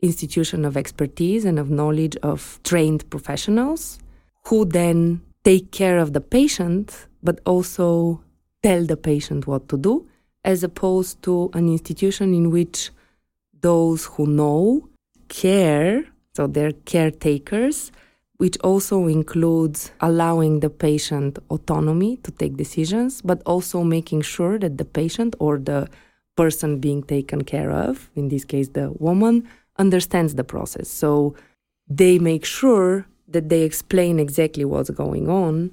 institution 0.02 0.64
of 0.64 0.78
expertise 0.78 1.44
and 1.44 1.60
of 1.60 1.70
knowledge 1.70 2.16
of 2.24 2.60
trained 2.64 3.10
professionals, 3.10 4.00
who 4.46 4.64
then 4.64 5.22
take 5.44 5.72
care 5.72 6.00
of 6.00 6.14
the 6.14 6.22
patient, 6.22 7.08
but 7.22 7.40
also 7.46 8.22
tell 8.64 8.86
the 8.86 8.96
patient 8.96 9.46
what 9.46 9.68
to 9.68 9.78
do, 9.78 10.08
as 10.46 10.64
opposed 10.64 11.22
to 11.24 11.50
an 11.54 11.68
institution 11.68 12.34
in 12.34 12.50
which 12.50 12.92
those 13.62 14.06
who 14.06 14.26
know, 14.26 14.88
care, 15.28 16.06
so 16.34 16.48
they're 16.48 16.72
caretakers, 16.72 17.92
which 18.40 18.58
also 18.60 19.08
includes 19.08 19.92
allowing 20.00 20.62
the 20.62 20.70
patient 20.70 21.38
autonomy 21.50 22.16
to 22.24 22.32
take 22.32 22.56
decisions, 22.56 23.22
but 23.22 23.42
also 23.46 23.84
making 23.84 24.22
sure 24.22 24.58
that 24.58 24.78
the 24.78 24.86
patient 24.86 25.36
or 25.40 25.58
the 25.58 25.90
person 26.38 26.80
being 26.80 27.04
taken 27.04 27.44
care 27.44 27.70
of, 27.70 28.10
in 28.16 28.30
this 28.30 28.46
case 28.46 28.70
the 28.70 28.92
woman, 28.98 29.46
understands 29.78 30.36
the 30.36 30.44
process. 30.46 30.88
So 30.88 31.36
they 31.90 32.18
make 32.18 32.46
sure 32.46 33.06
that 33.28 33.50
they 33.50 33.64
explain 33.64 34.20
exactly 34.20 34.64
what's 34.64 34.90
going 34.90 35.30
on 35.30 35.72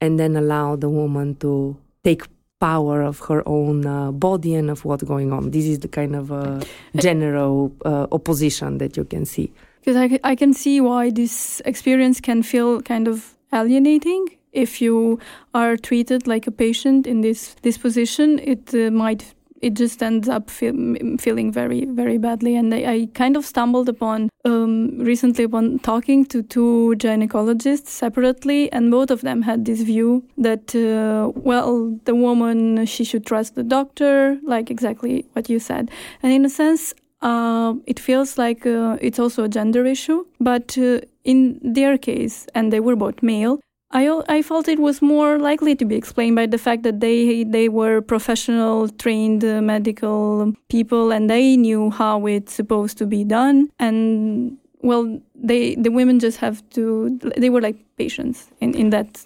and 0.00 0.18
then 0.20 0.36
allow 0.36 0.76
the 0.76 0.88
woman 0.88 1.34
to 1.36 1.76
take 2.04 2.22
power 2.60 3.02
of 3.02 3.18
her 3.28 3.42
own 3.46 3.84
uh, 3.84 4.12
body 4.12 4.54
and 4.54 4.70
of 4.70 4.84
what's 4.84 5.02
going 5.02 5.32
on. 5.32 5.50
This 5.50 5.64
is 5.64 5.80
the 5.80 5.88
kind 5.88 6.14
of 6.14 6.30
uh, 6.30 6.60
general 6.94 7.72
uh, 7.84 8.06
opposition 8.12 8.78
that 8.78 8.96
you 8.96 9.04
can 9.04 9.24
see. 9.24 9.52
Because 9.84 9.96
I, 9.96 10.18
I 10.24 10.34
can 10.34 10.54
see 10.54 10.80
why 10.80 11.10
this 11.10 11.60
experience 11.66 12.20
can 12.20 12.42
feel 12.42 12.80
kind 12.80 13.06
of 13.06 13.36
alienating. 13.52 14.28
If 14.52 14.80
you 14.80 15.18
are 15.52 15.76
treated 15.76 16.26
like 16.26 16.46
a 16.46 16.50
patient 16.50 17.06
in 17.06 17.20
this 17.20 17.54
this 17.62 17.76
position 17.76 18.38
it 18.38 18.74
uh, 18.74 18.90
might 18.90 19.34
it 19.60 19.74
just 19.74 20.02
ends 20.02 20.28
up 20.28 20.50
feel, 20.50 20.74
feeling 21.18 21.52
very 21.52 21.84
very 21.84 22.18
badly. 22.18 22.56
And 22.56 22.72
I, 22.72 22.92
I 22.92 23.08
kind 23.14 23.36
of 23.36 23.44
stumbled 23.44 23.88
upon 23.88 24.30
um, 24.44 24.98
recently 24.98 25.44
upon 25.44 25.80
talking 25.80 26.24
to 26.26 26.42
two 26.42 26.94
gynecologists 26.98 27.88
separately 27.88 28.72
and 28.72 28.90
both 28.90 29.10
of 29.10 29.20
them 29.20 29.42
had 29.42 29.64
this 29.64 29.82
view 29.82 30.24
that 30.38 30.74
uh, 30.74 31.30
well 31.34 31.98
the 32.04 32.14
woman 32.14 32.86
she 32.86 33.04
should 33.04 33.26
trust 33.26 33.54
the 33.54 33.64
doctor 33.64 34.38
like 34.44 34.70
exactly 34.70 35.26
what 35.32 35.50
you 35.50 35.58
said. 35.58 35.90
And 36.22 36.32
in 36.32 36.44
a 36.46 36.50
sense 36.50 36.94
uh, 37.24 37.74
it 37.86 37.98
feels 37.98 38.38
like 38.38 38.64
uh, 38.66 38.96
it's 39.00 39.18
also 39.18 39.44
a 39.44 39.48
gender 39.48 39.84
issue 39.84 40.24
but 40.40 40.78
uh, 40.78 41.00
in 41.24 41.58
their 41.62 41.98
case 41.98 42.46
and 42.54 42.72
they 42.72 42.80
were 42.80 42.96
both 42.96 43.22
male 43.22 43.58
I, 43.94 44.22
I 44.28 44.42
felt 44.42 44.66
it 44.66 44.80
was 44.80 45.00
more 45.00 45.38
likely 45.38 45.76
to 45.76 45.84
be 45.84 45.94
explained 45.94 46.34
by 46.34 46.46
the 46.46 46.58
fact 46.58 46.82
that 46.82 46.98
they 46.98 47.44
they 47.44 47.68
were 47.68 48.00
professional, 48.00 48.88
trained 48.88 49.44
uh, 49.44 49.62
medical 49.62 50.52
people, 50.68 51.12
and 51.12 51.30
they 51.30 51.56
knew 51.56 51.90
how 51.90 52.26
it's 52.26 52.52
supposed 52.52 52.98
to 52.98 53.06
be 53.06 53.22
done. 53.22 53.70
And 53.78 54.58
well, 54.82 55.20
they 55.36 55.76
the 55.76 55.90
women 55.90 56.18
just 56.18 56.38
have 56.38 56.68
to. 56.70 57.18
They 57.36 57.50
were 57.50 57.60
like 57.60 57.76
patients 57.96 58.50
in 58.60 58.74
in 58.74 58.90
that. 58.90 59.24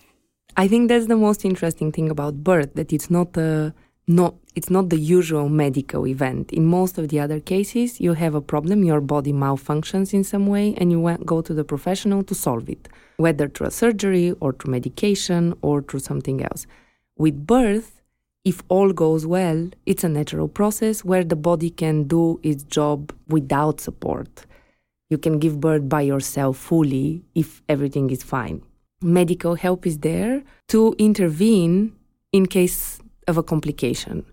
I 0.58 0.68
think 0.68 0.88
that's 0.88 1.06
the 1.06 1.16
most 1.16 1.46
interesting 1.46 1.90
thing 1.90 2.10
about 2.10 2.44
birth 2.44 2.74
that 2.74 2.92
it's 2.92 3.10
not 3.10 3.38
a 3.38 3.72
not 4.06 4.34
it's 4.58 4.70
not 4.70 4.90
the 4.90 4.98
usual 4.98 5.48
medical 5.48 6.04
event. 6.04 6.52
In 6.52 6.66
most 6.66 6.98
of 6.98 7.08
the 7.10 7.20
other 7.20 7.38
cases, 7.38 8.00
you 8.00 8.14
have 8.14 8.34
a 8.34 8.40
problem, 8.40 8.82
your 8.82 9.00
body 9.00 9.32
malfunctions 9.32 10.12
in 10.12 10.24
some 10.24 10.48
way, 10.48 10.74
and 10.78 10.90
you 10.90 10.98
go 11.24 11.40
to 11.42 11.54
the 11.54 11.62
professional 11.62 12.24
to 12.24 12.34
solve 12.34 12.68
it 12.68 12.88
whether 13.18 13.48
through 13.48 13.66
a 13.66 13.70
surgery 13.70 14.32
or 14.40 14.52
through 14.52 14.72
medication 14.72 15.42
or 15.62 15.82
through 15.82 16.00
something 16.00 16.42
else. 16.42 16.66
With 17.16 17.46
birth, 17.46 18.00
if 18.44 18.62
all 18.68 18.92
goes 18.92 19.26
well, 19.26 19.70
it's 19.86 20.04
a 20.04 20.08
natural 20.08 20.48
process 20.48 21.04
where 21.04 21.24
the 21.24 21.36
body 21.36 21.70
can 21.70 22.04
do 22.04 22.40
its 22.42 22.62
job 22.62 23.12
without 23.28 23.80
support. 23.80 24.46
You 25.10 25.18
can 25.18 25.38
give 25.38 25.60
birth 25.60 25.88
by 25.88 26.02
yourself 26.02 26.56
fully 26.56 27.24
if 27.34 27.62
everything 27.68 28.10
is 28.10 28.22
fine. 28.22 28.62
Medical 29.02 29.54
help 29.54 29.86
is 29.86 29.98
there 29.98 30.42
to 30.68 30.94
intervene 30.98 31.92
in 32.32 32.46
case 32.46 33.00
of 33.26 33.36
a 33.36 33.42
complication 33.42 34.24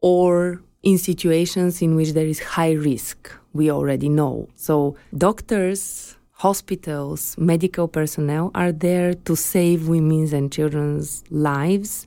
or 0.00 0.62
in 0.82 0.98
situations 0.98 1.82
in 1.82 1.94
which 1.94 2.12
there 2.12 2.26
is 2.26 2.40
high 2.40 2.72
risk. 2.72 3.32
We 3.52 3.70
already 3.70 4.08
know. 4.08 4.48
So, 4.54 4.96
doctors 5.16 6.16
hospitals, 6.38 7.36
medical 7.36 7.88
personnel 7.88 8.50
are 8.54 8.70
there 8.70 9.12
to 9.12 9.34
save 9.34 9.88
women's 9.88 10.32
and 10.32 10.52
children's 10.52 11.24
lives 11.30 12.06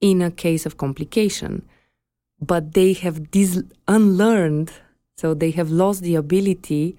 in 0.00 0.22
a 0.22 0.30
case 0.30 0.64
of 0.64 0.76
complication. 0.76 1.62
But 2.40 2.74
they 2.74 2.92
have 2.92 3.30
dis- 3.32 3.64
unlearned, 3.88 4.70
so 5.16 5.34
they 5.34 5.50
have 5.52 5.70
lost 5.70 6.02
the 6.02 6.14
ability 6.14 6.96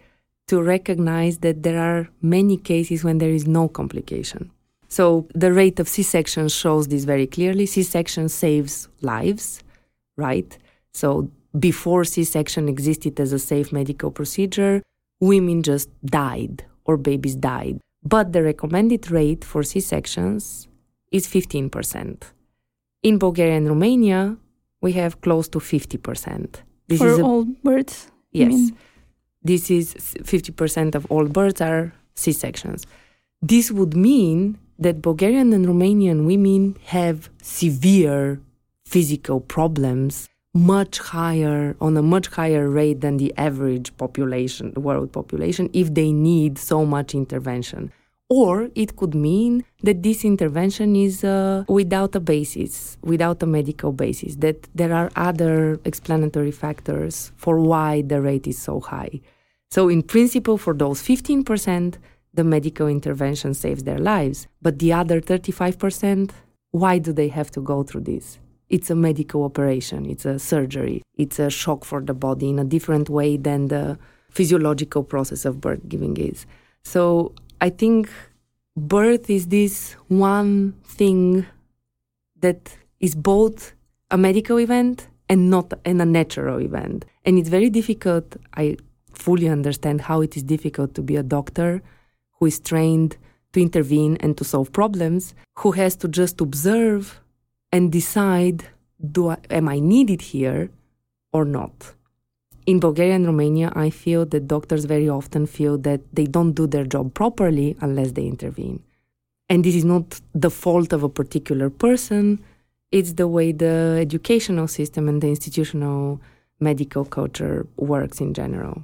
to 0.47 0.61
recognize 0.61 1.39
that 1.39 1.63
there 1.63 1.79
are 1.79 2.09
many 2.21 2.57
cases 2.57 3.03
when 3.03 3.19
there 3.19 3.29
is 3.29 3.47
no 3.47 3.69
complication. 3.69 4.51
So 4.89 5.27
the 5.33 5.53
rate 5.53 5.79
of 5.79 5.87
C 5.87 6.03
section 6.03 6.49
shows 6.49 6.89
this 6.89 7.05
very 7.05 7.25
clearly. 7.25 7.65
C 7.65 7.83
section 7.83 8.27
saves 8.27 8.89
lives, 9.01 9.63
right? 10.17 10.57
So 10.93 11.29
before 11.57 12.03
C 12.03 12.23
section 12.23 12.67
existed 12.67 13.19
as 13.19 13.31
a 13.33 13.39
safe 13.39 13.71
medical 13.71 14.11
procedure, 14.11 14.81
women 15.19 15.63
just 15.63 15.89
died 16.05 16.65
or 16.85 16.97
babies 16.97 17.35
died. 17.35 17.79
But 18.03 18.33
the 18.33 18.43
recommended 18.43 19.09
rate 19.09 19.43
for 19.43 19.63
C 19.63 19.79
sections 19.79 20.67
is 21.11 21.27
15%. 21.27 22.23
In 23.03 23.17
Bulgaria 23.17 23.55
and 23.57 23.67
Romania, 23.67 24.37
we 24.81 24.91
have 24.93 25.21
close 25.21 25.47
to 25.49 25.59
50%. 25.59 26.61
This 26.87 26.99
for 26.99 27.07
is 27.07 27.19
a, 27.19 27.23
all 27.23 27.45
births? 27.63 28.11
Yes. 28.31 28.71
This 29.41 29.71
is 29.71 29.93
50% 29.95 30.95
of 30.95 31.05
all 31.09 31.25
births 31.27 31.61
are 31.61 31.93
C 32.15 32.31
sections. 32.31 32.85
This 33.41 33.71
would 33.71 33.95
mean 33.95 34.57
that 34.79 35.01
Bulgarian 35.01 35.53
and 35.53 35.65
Romanian 35.65 36.25
women 36.25 36.75
have 36.85 37.29
severe 37.41 38.41
physical 38.85 39.39
problems 39.39 40.29
much 40.55 40.99
higher 40.99 41.75
on 41.81 41.97
a 41.97 42.01
much 42.01 42.27
higher 42.27 42.69
rate 42.69 43.01
than 43.01 43.17
the 43.17 43.33
average 43.37 43.95
population 43.97 44.71
the 44.73 44.79
world 44.79 45.11
population 45.11 45.69
if 45.73 45.93
they 45.93 46.13
need 46.13 46.57
so 46.57 46.85
much 46.85 47.13
intervention. 47.13 47.91
Or 48.29 48.69
it 48.73 48.95
could 48.95 49.13
mean 49.13 49.65
that 49.83 50.01
this 50.01 50.25
intervention 50.25 50.95
is 50.95 51.23
uh, 51.23 51.65
without 51.67 52.15
a 52.15 52.19
basis 52.21 52.97
without 53.03 53.43
a 53.43 53.45
medical 53.45 53.91
basis 53.91 54.37
that 54.37 54.67
there 54.73 54.93
are 54.93 55.11
other 55.15 55.79
explanatory 55.83 56.51
factors 56.51 57.33
for 57.35 57.59
why 57.59 58.01
the 58.01 58.21
rate 58.21 58.47
is 58.47 58.57
so 58.57 58.79
high. 58.79 59.19
So 59.69 59.89
in 59.89 60.03
principle 60.03 60.57
for 60.57 60.73
those 60.73 61.01
15% 61.01 61.97
the 62.33 62.43
medical 62.45 62.87
intervention 62.87 63.53
saves 63.53 63.83
their 63.83 63.99
lives. 63.99 64.47
But 64.61 64.79
the 64.79 64.93
other 64.93 65.19
35% 65.19 66.31
why 66.71 66.97
do 66.99 67.11
they 67.11 67.27
have 67.27 67.51
to 67.51 67.61
go 67.61 67.83
through 67.83 68.01
this 68.01 68.39
it's 68.69 68.89
a 68.89 68.95
medical 68.95 69.43
operation, 69.43 70.05
it's 70.05 70.25
a 70.25 70.39
surgery, 70.39 71.01
it's 71.15 71.39
a 71.39 71.49
shock 71.49 71.85
for 71.85 72.01
the 72.01 72.13
body 72.13 72.49
in 72.49 72.59
a 72.59 72.63
different 72.63 73.09
way 73.09 73.37
than 73.37 73.67
the 73.67 73.97
physiological 74.29 75.03
process 75.03 75.45
of 75.45 75.61
birth 75.61 75.87
giving 75.87 76.17
is. 76.17 76.45
So 76.83 77.33
I 77.61 77.69
think 77.69 78.09
birth 78.75 79.29
is 79.29 79.47
this 79.47 79.93
one 80.07 80.73
thing 80.83 81.45
that 82.41 82.77
is 82.99 83.15
both 83.15 83.73
a 84.11 84.17
medical 84.17 84.59
event 84.59 85.07
and 85.29 85.49
not 85.49 85.73
and 85.85 86.01
a 86.01 86.05
natural 86.05 86.59
event. 86.59 87.05
And 87.23 87.39
it's 87.39 87.49
very 87.49 87.69
difficult. 87.69 88.35
I 88.55 88.77
fully 89.13 89.47
understand 89.47 90.01
how 90.01 90.21
it 90.21 90.35
is 90.37 90.43
difficult 90.43 90.93
to 90.95 91.01
be 91.01 91.15
a 91.15 91.23
doctor 91.23 91.81
who 92.39 92.45
is 92.45 92.59
trained 92.59 93.17
to 93.53 93.61
intervene 93.61 94.17
and 94.19 94.37
to 94.37 94.43
solve 94.43 94.71
problems, 94.73 95.33
who 95.59 95.71
has 95.71 95.95
to 95.95 96.07
just 96.07 96.41
observe 96.41 97.21
and 97.71 97.91
decide 97.91 98.65
do 99.11 99.29
I, 99.29 99.37
am 99.49 99.67
I 99.69 99.79
needed 99.79 100.21
here 100.21 100.69
or 101.33 101.45
not. 101.45 101.93
In 102.65 102.79
Bulgaria 102.79 103.15
and 103.15 103.27
Romania, 103.27 103.71
I 103.75 103.89
feel 103.89 104.25
that 104.25 104.47
doctors 104.47 104.85
very 104.85 105.09
often 105.09 105.45
feel 105.45 105.77
that 105.79 106.01
they 106.13 106.25
don't 106.25 106.53
do 106.53 106.65
their 106.65 106.85
job 106.85 107.13
properly 107.13 107.77
unless 107.81 108.13
they 108.13 108.25
intervene. 108.25 108.81
And 109.49 109.63
this 109.63 109.75
is 109.75 109.85
not 109.85 110.19
the 110.33 110.49
fault 110.49 110.91
of 110.93 111.03
a 111.03 111.09
particular 111.09 111.69
person, 111.69 112.39
it's 112.91 113.13
the 113.13 113.27
way 113.27 113.51
the 113.51 113.97
educational 113.99 114.67
system 114.67 115.09
and 115.09 115.21
the 115.21 115.27
institutional 115.27 116.21
medical 116.59 117.03
culture 117.05 117.67
works 117.77 118.21
in 118.21 118.33
general. 118.33 118.83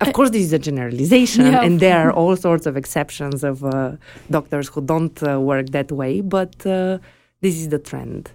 Of 0.00 0.12
course, 0.12 0.30
this 0.30 0.42
is 0.42 0.52
a 0.52 0.58
generalization, 0.58 1.46
yeah. 1.46 1.62
and 1.62 1.80
there 1.80 1.98
are 1.98 2.12
all 2.12 2.36
sorts 2.36 2.66
of 2.66 2.76
exceptions 2.76 3.44
of 3.44 3.64
uh, 3.64 3.92
doctors 4.30 4.68
who 4.68 4.80
don't 4.80 5.22
uh, 5.22 5.40
work 5.40 5.70
that 5.70 5.92
way, 5.92 6.20
but 6.20 6.64
uh, 6.66 6.98
this 7.42 7.56
is 7.56 7.68
the 7.68 7.78
trend. 7.78 8.30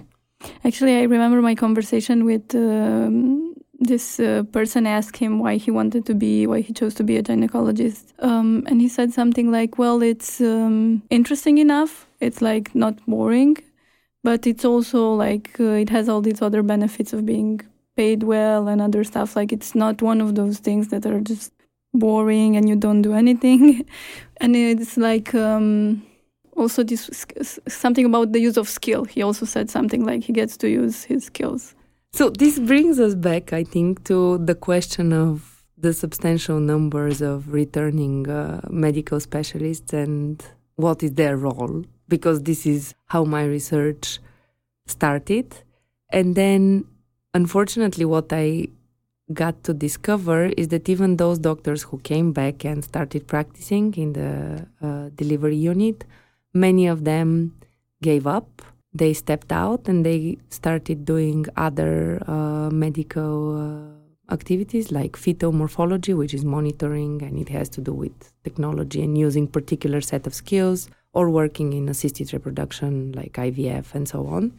Actually, 0.63 0.97
I 0.97 1.03
remember 1.03 1.41
my 1.41 1.55
conversation 1.55 2.25
with 2.25 2.53
um, 2.53 3.55
this 3.79 4.19
uh, 4.19 4.43
person. 4.51 4.85
Asked 4.85 5.17
him 5.17 5.39
why 5.39 5.55
he 5.55 5.71
wanted 5.71 6.05
to 6.05 6.13
be, 6.13 6.45
why 6.45 6.61
he 6.61 6.73
chose 6.73 6.93
to 6.95 7.03
be 7.03 7.17
a 7.17 7.23
gynecologist, 7.23 8.13
um, 8.19 8.63
and 8.67 8.79
he 8.79 8.87
said 8.87 9.13
something 9.13 9.51
like, 9.51 9.79
"Well, 9.79 10.03
it's 10.03 10.39
um, 10.41 11.01
interesting 11.09 11.57
enough. 11.57 12.07
It's 12.19 12.41
like 12.41 12.75
not 12.75 13.03
boring, 13.07 13.57
but 14.23 14.45
it's 14.45 14.65
also 14.65 15.13
like 15.13 15.59
uh, 15.59 15.81
it 15.83 15.89
has 15.89 16.07
all 16.07 16.21
these 16.21 16.41
other 16.41 16.61
benefits 16.61 17.13
of 17.13 17.25
being 17.25 17.61
paid 17.95 18.21
well 18.23 18.67
and 18.67 18.79
other 18.81 19.03
stuff. 19.03 19.35
Like 19.35 19.51
it's 19.51 19.73
not 19.73 20.03
one 20.03 20.21
of 20.21 20.35
those 20.35 20.59
things 20.59 20.89
that 20.89 21.05
are 21.05 21.21
just 21.21 21.51
boring 21.93 22.55
and 22.57 22.69
you 22.69 22.75
don't 22.75 23.01
do 23.01 23.13
anything, 23.13 23.87
and 24.37 24.55
it's 24.55 24.97
like." 24.97 25.33
Um, 25.33 26.03
also 26.57 26.83
this 26.83 27.09
something 27.67 28.05
about 28.05 28.33
the 28.33 28.39
use 28.39 28.57
of 28.57 28.67
skill. 28.67 29.05
He 29.05 29.21
also 29.21 29.45
said 29.45 29.69
something 29.69 30.05
like 30.05 30.23
he 30.23 30.33
gets 30.33 30.57
to 30.57 30.69
use 30.69 31.03
his 31.03 31.25
skills. 31.25 31.75
So 32.13 32.29
this 32.29 32.59
brings 32.59 32.99
us 32.99 33.15
back, 33.15 33.53
I 33.53 33.63
think, 33.63 34.03
to 34.05 34.37
the 34.39 34.55
question 34.55 35.13
of 35.13 35.63
the 35.77 35.93
substantial 35.93 36.59
numbers 36.59 37.21
of 37.21 37.53
returning 37.53 38.27
uh, 38.27 38.61
medical 38.69 39.19
specialists 39.19 39.93
and 39.93 40.43
what 40.75 41.03
is 41.03 41.11
their 41.11 41.37
role, 41.37 41.85
because 42.07 42.43
this 42.43 42.65
is 42.65 42.95
how 43.05 43.23
my 43.23 43.43
research 43.45 44.19
started. 44.87 45.55
And 46.11 46.35
then, 46.35 46.85
unfortunately, 47.33 48.05
what 48.05 48.31
I 48.31 48.69
got 49.33 49.63
to 49.65 49.73
discover 49.73 50.45
is 50.45 50.69
that 50.69 50.87
even 50.87 51.17
those 51.17 51.37
doctors 51.37 51.83
who 51.83 51.99
came 51.99 52.31
back 52.31 52.63
and 52.63 52.83
started 52.83 53.27
practicing 53.27 53.93
in 53.95 54.13
the 54.13 54.65
uh, 54.81 55.09
delivery 55.15 55.57
unit 55.57 56.05
many 56.53 56.87
of 56.87 57.03
them 57.03 57.55
gave 58.01 58.25
up. 58.27 58.61
They 58.93 59.13
stepped 59.13 59.51
out 59.51 59.87
and 59.87 60.05
they 60.05 60.37
started 60.49 61.05
doing 61.05 61.45
other 61.55 62.21
uh, 62.27 62.69
medical 62.71 63.95
activities 64.29 64.91
like 64.91 65.13
fetomorphology, 65.13 66.15
which 66.15 66.33
is 66.33 66.43
monitoring 66.43 67.21
and 67.21 67.37
it 67.39 67.49
has 67.49 67.69
to 67.69 67.81
do 67.81 67.93
with 67.93 68.33
technology 68.43 69.01
and 69.01 69.17
using 69.17 69.47
particular 69.47 70.01
set 70.01 70.27
of 70.27 70.33
skills, 70.33 70.89
or 71.13 71.29
working 71.29 71.73
in 71.73 71.89
assisted 71.89 72.31
reproduction 72.33 73.11
like 73.13 73.33
IVF 73.33 73.95
and 73.95 74.07
so 74.07 74.27
on. 74.27 74.53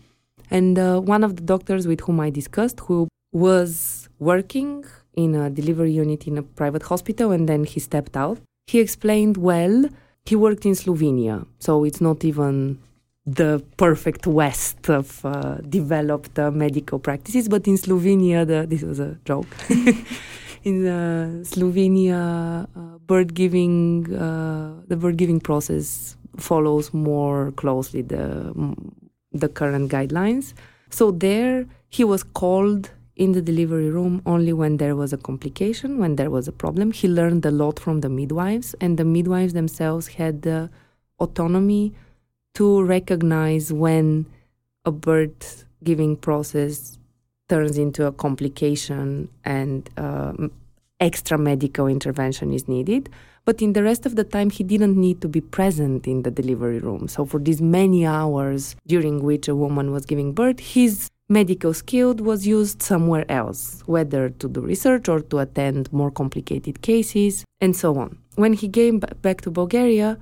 And 0.50 0.78
uh, 0.78 1.00
one 1.00 1.22
of 1.22 1.36
the 1.36 1.42
doctors 1.42 1.86
with 1.86 2.00
whom 2.00 2.20
I 2.20 2.30
discussed, 2.30 2.80
who 2.80 3.08
was 3.32 4.08
working 4.18 4.84
in 5.14 5.34
a 5.34 5.50
delivery 5.50 5.92
unit 5.92 6.26
in 6.26 6.38
a 6.38 6.42
private 6.42 6.84
hospital 6.84 7.30
and 7.30 7.48
then 7.48 7.64
he 7.64 7.80
stepped 7.80 8.16
out, 8.16 8.38
he 8.66 8.80
explained, 8.80 9.36
well, 9.36 9.84
he 10.28 10.36
worked 10.36 10.66
in 10.66 10.74
Slovenia, 10.74 11.46
so 11.58 11.84
it's 11.84 12.00
not 12.00 12.24
even 12.24 12.78
the 13.24 13.62
perfect 13.76 14.26
west 14.26 14.88
of 14.90 15.24
uh, 15.24 15.56
developed 15.68 16.38
uh, 16.38 16.50
medical 16.50 16.98
practices. 16.98 17.48
But 17.48 17.66
in 17.66 17.76
Slovenia, 17.76 18.46
the, 18.46 18.66
this 18.66 18.82
was 18.82 19.00
a 19.00 19.18
joke. 19.24 19.46
in 20.64 20.86
uh, 20.86 21.44
Slovenia, 21.44 22.68
uh, 22.76 22.98
birth 23.06 23.32
giving, 23.32 24.14
uh, 24.14 24.74
the 24.86 24.96
birth 24.96 25.16
giving 25.16 25.40
process 25.40 26.16
follows 26.36 26.92
more 26.92 27.52
closely 27.52 28.02
the 28.02 28.52
the 29.32 29.48
current 29.48 29.90
guidelines. 29.90 30.54
So 30.90 31.10
there, 31.10 31.66
he 31.88 32.04
was 32.04 32.22
called 32.22 32.90
in 33.18 33.32
the 33.32 33.42
delivery 33.42 33.90
room 33.90 34.22
only 34.24 34.52
when 34.52 34.78
there 34.78 34.96
was 34.96 35.12
a 35.12 35.18
complication, 35.18 35.98
when 35.98 36.16
there 36.16 36.30
was 36.30 36.48
a 36.48 36.52
problem. 36.52 36.92
He 36.92 37.08
learned 37.08 37.44
a 37.44 37.50
lot 37.50 37.78
from 37.78 38.00
the 38.00 38.08
midwives, 38.08 38.74
and 38.80 38.96
the 38.96 39.04
midwives 39.04 39.52
themselves 39.52 40.06
had 40.06 40.42
the 40.42 40.70
autonomy 41.18 41.92
to 42.54 42.82
recognize 42.82 43.72
when 43.72 44.26
a 44.84 44.92
birth 44.92 45.64
giving 45.82 46.16
process 46.16 46.96
turns 47.48 47.76
into 47.76 48.06
a 48.06 48.12
complication 48.12 49.28
and 49.44 49.90
uh, 49.96 50.32
extra 51.00 51.36
medical 51.36 51.88
intervention 51.88 52.52
is 52.52 52.68
needed. 52.68 53.08
But 53.44 53.62
in 53.62 53.72
the 53.72 53.82
rest 53.82 54.06
of 54.06 54.14
the 54.14 54.24
time, 54.24 54.50
he 54.50 54.62
didn't 54.62 54.96
need 54.96 55.20
to 55.22 55.28
be 55.28 55.40
present 55.40 56.06
in 56.06 56.22
the 56.22 56.30
delivery 56.30 56.78
room. 56.78 57.08
So, 57.08 57.24
for 57.24 57.40
these 57.40 57.62
many 57.62 58.04
hours 58.04 58.76
during 58.86 59.22
which 59.22 59.48
a 59.48 59.56
woman 59.56 59.90
was 59.90 60.04
giving 60.04 60.32
birth, 60.32 60.60
his 60.60 61.10
medical 61.28 61.74
skill 61.74 62.14
was 62.14 62.46
used 62.46 62.82
somewhere 62.82 63.30
else, 63.30 63.82
whether 63.86 64.30
to 64.30 64.48
do 64.48 64.60
research 64.60 65.08
or 65.08 65.20
to 65.20 65.38
attend 65.38 65.92
more 65.92 66.10
complicated 66.10 66.80
cases, 66.82 67.44
and 67.60 67.76
so 67.76 67.98
on. 67.98 68.18
When 68.36 68.54
he 68.54 68.68
came 68.68 68.98
back 68.98 69.42
to 69.42 69.50
Bulgaria, 69.50 70.18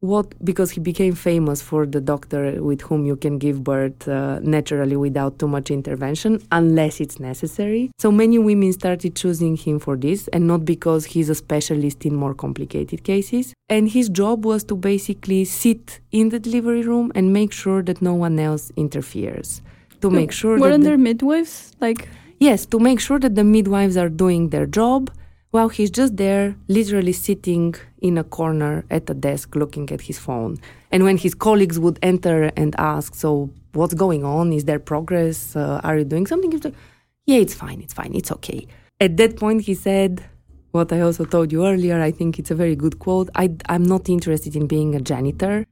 what 0.00 0.34
because 0.44 0.70
he 0.70 0.80
became 0.80 1.14
famous 1.14 1.62
for 1.62 1.86
the 1.86 2.00
doctor 2.00 2.62
with 2.62 2.82
whom 2.82 3.06
you 3.06 3.16
can 3.16 3.38
give 3.38 3.64
birth 3.64 4.06
uh, 4.06 4.38
naturally 4.40 4.94
without 4.94 5.38
too 5.38 5.48
much 5.48 5.70
intervention 5.70 6.40
unless 6.52 7.00
it's 7.00 7.18
necessary. 7.18 7.90
So 7.98 8.12
many 8.12 8.38
women 8.38 8.72
started 8.72 9.16
choosing 9.16 9.56
him 9.56 9.78
for 9.78 9.96
this 9.96 10.28
and 10.28 10.46
not 10.46 10.64
because 10.64 11.06
he's 11.06 11.30
a 11.30 11.34
specialist 11.34 12.04
in 12.04 12.14
more 12.14 12.34
complicated 12.34 13.04
cases. 13.04 13.54
And 13.68 13.88
his 13.88 14.08
job 14.10 14.44
was 14.44 14.64
to 14.64 14.76
basically 14.76 15.44
sit 15.46 16.00
in 16.12 16.28
the 16.28 16.38
delivery 16.38 16.82
room 16.82 17.10
and 17.14 17.32
make 17.32 17.52
sure 17.52 17.82
that 17.82 18.02
no 18.02 18.14
one 18.14 18.38
else 18.38 18.70
interferes 18.76 19.62
to 20.00 20.10
make 20.10 20.32
sure 20.32 20.58
weren't 20.58 20.82
that 20.82 20.88
there 20.88 20.98
midwives 20.98 21.72
like 21.80 22.08
yes 22.38 22.66
to 22.66 22.78
make 22.78 23.00
sure 23.00 23.18
that 23.18 23.34
the 23.34 23.44
midwives 23.44 23.96
are 23.96 24.08
doing 24.08 24.50
their 24.50 24.66
job 24.66 25.10
while 25.56 25.70
he's 25.70 25.90
just 25.90 26.18
there, 26.18 26.54
literally 26.68 27.12
sitting 27.12 27.74
in 28.02 28.18
a 28.18 28.24
corner 28.24 28.84
at 28.90 29.08
a 29.08 29.14
desk 29.14 29.56
looking 29.56 29.90
at 29.90 30.02
his 30.02 30.18
phone. 30.18 30.58
And 30.92 31.02
when 31.02 31.16
his 31.16 31.34
colleagues 31.34 31.78
would 31.78 31.98
enter 32.02 32.50
and 32.56 32.74
ask, 32.78 33.14
So, 33.14 33.50
what's 33.72 33.94
going 33.94 34.22
on? 34.22 34.52
Is 34.52 34.64
there 34.64 34.78
progress? 34.78 35.56
Uh, 35.56 35.80
are 35.82 35.96
you 35.98 36.04
doing 36.04 36.26
something? 36.26 36.50
He's 36.52 36.64
like, 36.64 36.74
Yeah, 37.24 37.38
it's 37.38 37.54
fine, 37.54 37.80
it's 37.80 37.94
fine, 37.94 38.12
it's 38.14 38.30
okay. 38.32 38.66
At 39.00 39.16
that 39.16 39.38
point, 39.38 39.62
he 39.62 39.74
said, 39.74 40.24
What 40.72 40.92
I 40.92 41.00
also 41.00 41.24
told 41.24 41.52
you 41.52 41.66
earlier, 41.66 42.00
I 42.02 42.10
think 42.10 42.38
it's 42.38 42.50
a 42.50 42.54
very 42.54 42.76
good 42.76 42.98
quote. 42.98 43.30
I, 43.34 43.54
I'm 43.68 43.84
not 43.84 44.08
interested 44.08 44.56
in 44.56 44.66
being 44.66 44.94
a 44.94 45.00
janitor 45.00 45.64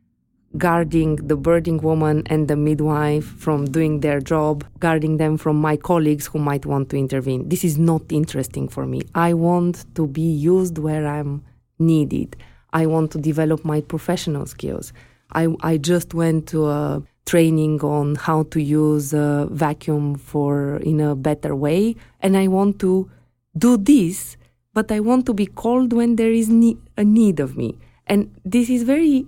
guarding 0.56 1.16
the 1.16 1.36
birding 1.36 1.78
woman 1.78 2.22
and 2.26 2.48
the 2.48 2.56
midwife 2.56 3.24
from 3.24 3.64
doing 3.66 4.00
their 4.00 4.20
job, 4.20 4.64
guarding 4.78 5.16
them 5.16 5.36
from 5.36 5.56
my 5.56 5.76
colleagues 5.76 6.26
who 6.26 6.38
might 6.38 6.64
want 6.64 6.90
to 6.90 6.96
intervene. 6.96 7.48
This 7.48 7.64
is 7.64 7.78
not 7.78 8.02
interesting 8.10 8.68
for 8.68 8.86
me. 8.86 9.02
I 9.14 9.34
want 9.34 9.84
to 9.96 10.06
be 10.06 10.22
used 10.22 10.78
where 10.78 11.06
I'm 11.06 11.44
needed. 11.78 12.36
I 12.72 12.86
want 12.86 13.10
to 13.12 13.18
develop 13.18 13.64
my 13.64 13.80
professional 13.80 14.46
skills. 14.46 14.92
I, 15.32 15.48
I 15.62 15.76
just 15.78 16.14
went 16.14 16.48
to 16.48 16.68
a 16.68 17.02
training 17.26 17.80
on 17.80 18.16
how 18.16 18.44
to 18.44 18.60
use 18.60 19.12
a 19.12 19.48
vacuum 19.50 20.16
for 20.16 20.76
in 20.76 21.00
a 21.00 21.14
better 21.14 21.56
way 21.56 21.96
and 22.20 22.36
I 22.36 22.48
want 22.48 22.78
to 22.80 23.10
do 23.56 23.76
this 23.78 24.36
but 24.74 24.92
I 24.92 25.00
want 25.00 25.24
to 25.26 25.32
be 25.32 25.46
called 25.46 25.92
when 25.92 26.16
there 26.16 26.32
is 26.32 26.50
ne- 26.50 26.76
a 26.98 27.04
need 27.04 27.40
of 27.40 27.56
me 27.56 27.78
and 28.06 28.30
this 28.44 28.68
is 28.68 28.82
very 28.82 29.26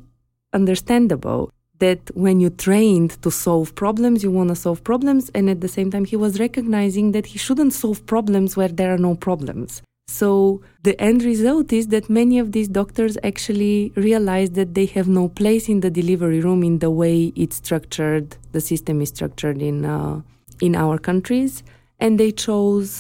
understandable 0.60 1.42
that 1.84 2.02
when 2.24 2.36
you 2.44 2.50
trained 2.66 3.12
to 3.24 3.30
solve 3.30 3.74
problems, 3.74 4.22
you 4.24 4.30
want 4.38 4.50
to 4.54 4.56
solve 4.56 4.80
problems. 4.90 5.30
And 5.36 5.44
at 5.54 5.60
the 5.60 5.72
same 5.76 5.90
time, 5.90 6.06
he 6.12 6.16
was 6.16 6.40
recognizing 6.46 7.12
that 7.12 7.26
he 7.32 7.38
shouldn't 7.38 7.74
solve 7.82 7.98
problems 8.14 8.56
where 8.56 8.72
there 8.78 8.92
are 8.94 9.02
no 9.08 9.14
problems. 9.28 9.82
So 10.08 10.62
the 10.82 10.94
end 11.08 11.24
result 11.24 11.72
is 11.72 11.88
that 11.88 12.08
many 12.08 12.38
of 12.38 12.52
these 12.52 12.68
doctors 12.68 13.18
actually 13.30 13.92
realize 13.96 14.50
that 14.52 14.74
they 14.74 14.86
have 14.96 15.08
no 15.08 15.28
place 15.28 15.68
in 15.68 15.80
the 15.80 15.90
delivery 15.90 16.40
room 16.40 16.62
in 16.62 16.78
the 16.78 16.92
way 17.02 17.32
it's 17.42 17.56
structured, 17.56 18.36
the 18.52 18.60
system 18.60 19.00
is 19.04 19.08
structured 19.16 19.60
in 19.60 19.84
uh, 19.84 20.20
in 20.66 20.72
our 20.74 20.96
countries, 21.10 21.52
and 21.98 22.18
they 22.20 22.30
chose 22.46 22.90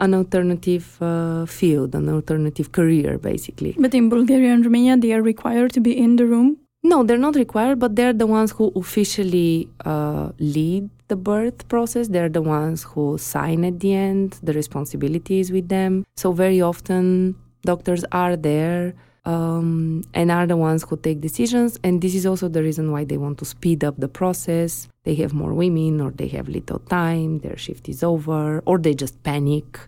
an 0.00 0.12
alternative 0.20 0.86
uh, 1.00 1.46
field, 1.46 1.94
an 1.94 2.08
alternative 2.08 2.68
career, 2.72 3.16
basically. 3.18 3.72
But 3.78 3.94
in 3.94 4.08
Bulgaria 4.16 4.50
and 4.56 4.64
Romania, 4.64 4.96
they 4.96 5.12
are 5.16 5.22
required 5.22 5.70
to 5.76 5.80
be 5.88 5.92
in 5.96 6.16
the 6.16 6.26
room 6.26 6.48
no, 6.82 7.02
they're 7.02 7.18
not 7.18 7.36
required, 7.36 7.78
but 7.78 7.96
they're 7.96 8.12
the 8.12 8.26
ones 8.26 8.52
who 8.52 8.72
officially 8.74 9.68
uh, 9.84 10.30
lead 10.38 10.88
the 11.08 11.16
birth 11.16 11.68
process. 11.68 12.08
They're 12.08 12.28
the 12.28 12.42
ones 12.42 12.84
who 12.84 13.18
sign 13.18 13.64
at 13.64 13.80
the 13.80 13.94
end. 13.94 14.38
The 14.42 14.52
responsibility 14.52 15.40
is 15.40 15.52
with 15.52 15.68
them. 15.68 16.06
So 16.16 16.32
very 16.32 16.62
often 16.62 17.36
doctors 17.62 18.04
are 18.12 18.36
there 18.36 18.94
um, 19.26 20.04
and 20.14 20.30
are 20.30 20.46
the 20.46 20.56
ones 20.56 20.84
who 20.84 20.96
take 20.96 21.20
decisions. 21.20 21.78
And 21.84 22.00
this 22.00 22.14
is 22.14 22.24
also 22.24 22.48
the 22.48 22.62
reason 22.62 22.90
why 22.92 23.04
they 23.04 23.18
want 23.18 23.38
to 23.38 23.44
speed 23.44 23.84
up 23.84 23.96
the 23.98 24.08
process. 24.08 24.88
They 25.04 25.14
have 25.16 25.34
more 25.34 25.52
women, 25.52 26.00
or 26.00 26.10
they 26.10 26.28
have 26.28 26.48
little 26.48 26.78
time. 26.78 27.40
Their 27.40 27.58
shift 27.58 27.88
is 27.88 28.02
over, 28.02 28.62
or 28.64 28.78
they 28.78 28.94
just 28.94 29.22
panic 29.22 29.78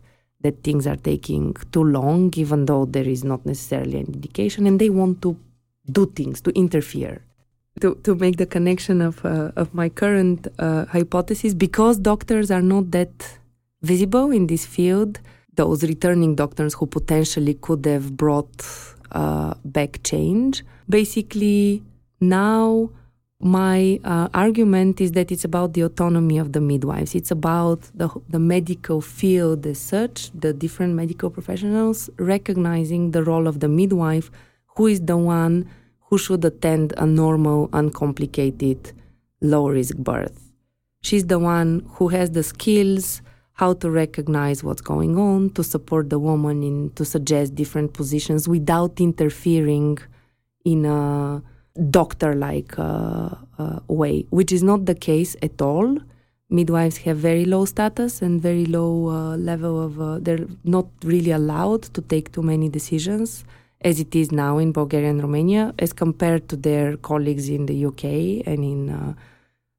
that 0.42 0.62
things 0.62 0.86
are 0.86 0.96
taking 0.96 1.54
too 1.70 1.84
long, 1.84 2.32
even 2.36 2.66
though 2.66 2.84
there 2.84 3.08
is 3.08 3.24
not 3.24 3.46
necessarily 3.46 3.98
an 3.98 4.06
indication, 4.06 4.66
and 4.66 4.80
they 4.80 4.90
want 4.90 5.22
to 5.22 5.36
do 5.90 6.06
things, 6.06 6.40
to 6.42 6.50
interfere. 6.52 7.22
To, 7.80 7.94
to 8.04 8.14
make 8.14 8.36
the 8.36 8.46
connection 8.46 9.00
of, 9.00 9.24
uh, 9.24 9.50
of 9.56 9.72
my 9.72 9.88
current 9.88 10.46
uh, 10.58 10.84
hypothesis, 10.86 11.54
because 11.54 11.98
doctors 11.98 12.50
are 12.50 12.60
not 12.60 12.90
that 12.90 13.38
visible 13.80 14.30
in 14.30 14.46
this 14.46 14.66
field, 14.66 15.20
those 15.54 15.82
returning 15.82 16.34
doctors 16.34 16.74
who 16.74 16.86
potentially 16.86 17.54
could 17.54 17.84
have 17.86 18.16
brought 18.16 18.66
uh, 19.12 19.54
back 19.64 20.02
change, 20.04 20.62
basically 20.88 21.82
now 22.20 22.90
my 23.40 23.98
uh, 24.04 24.28
argument 24.34 25.00
is 25.00 25.12
that 25.12 25.32
it's 25.32 25.44
about 25.44 25.74
the 25.74 25.82
autonomy 25.82 26.38
of 26.38 26.52
the 26.52 26.60
midwives. 26.60 27.14
It's 27.14 27.32
about 27.32 27.80
the, 27.92 28.08
the 28.28 28.38
medical 28.38 29.00
field 29.00 29.66
as 29.66 29.80
such, 29.80 30.30
the 30.32 30.52
different 30.52 30.94
medical 30.94 31.28
professionals 31.28 32.08
recognizing 32.18 33.10
the 33.10 33.24
role 33.24 33.48
of 33.48 33.58
the 33.58 33.68
midwife 33.68 34.30
who 34.76 34.86
is 34.86 35.00
the 35.02 35.16
one 35.16 35.68
who 36.08 36.18
should 36.18 36.44
attend 36.44 36.92
a 36.96 37.06
normal, 37.06 37.70
uncomplicated, 37.72 38.92
low 39.40 39.68
risk 39.68 39.96
birth. 39.96 40.52
She's 41.02 41.26
the 41.26 41.38
one 41.38 41.86
who 41.94 42.08
has 42.08 42.30
the 42.30 42.42
skills 42.42 43.22
how 43.54 43.74
to 43.74 43.90
recognize 43.90 44.64
what's 44.64 44.80
going 44.80 45.18
on, 45.18 45.50
to 45.50 45.62
support 45.62 46.10
the 46.10 46.18
woman 46.18 46.62
in 46.62 46.90
to 46.96 47.04
suggest 47.04 47.54
different 47.54 47.92
positions 47.92 48.48
without 48.48 49.00
interfering 49.00 49.98
in 50.64 50.84
a 50.84 51.42
doctor 51.90 52.34
like 52.34 52.78
uh, 52.78 53.30
uh, 53.58 53.80
way, 53.88 54.26
which 54.30 54.52
is 54.52 54.62
not 54.62 54.86
the 54.86 54.94
case 54.94 55.36
at 55.42 55.60
all. 55.60 55.98
Midwives 56.50 56.98
have 56.98 57.16
very 57.16 57.44
low 57.44 57.64
status 57.64 58.20
and 58.20 58.40
very 58.40 58.66
low 58.66 59.08
uh, 59.08 59.36
level 59.36 59.82
of, 59.82 60.00
uh, 60.00 60.18
they're 60.18 60.46
not 60.64 60.86
really 61.04 61.30
allowed 61.30 61.82
to 61.94 62.00
take 62.02 62.32
too 62.32 62.42
many 62.42 62.68
decisions 62.68 63.44
as 63.84 64.00
it 64.00 64.14
is 64.14 64.30
now 64.32 64.58
in 64.58 64.72
Bulgaria 64.72 65.10
and 65.10 65.22
Romania, 65.22 65.74
as 65.78 65.92
compared 65.92 66.48
to 66.48 66.56
their 66.56 66.96
colleagues 66.96 67.48
in 67.48 67.66
the 67.66 67.86
UK 67.86 68.04
and 68.46 68.64
in 68.64 68.90
uh, 68.90 69.14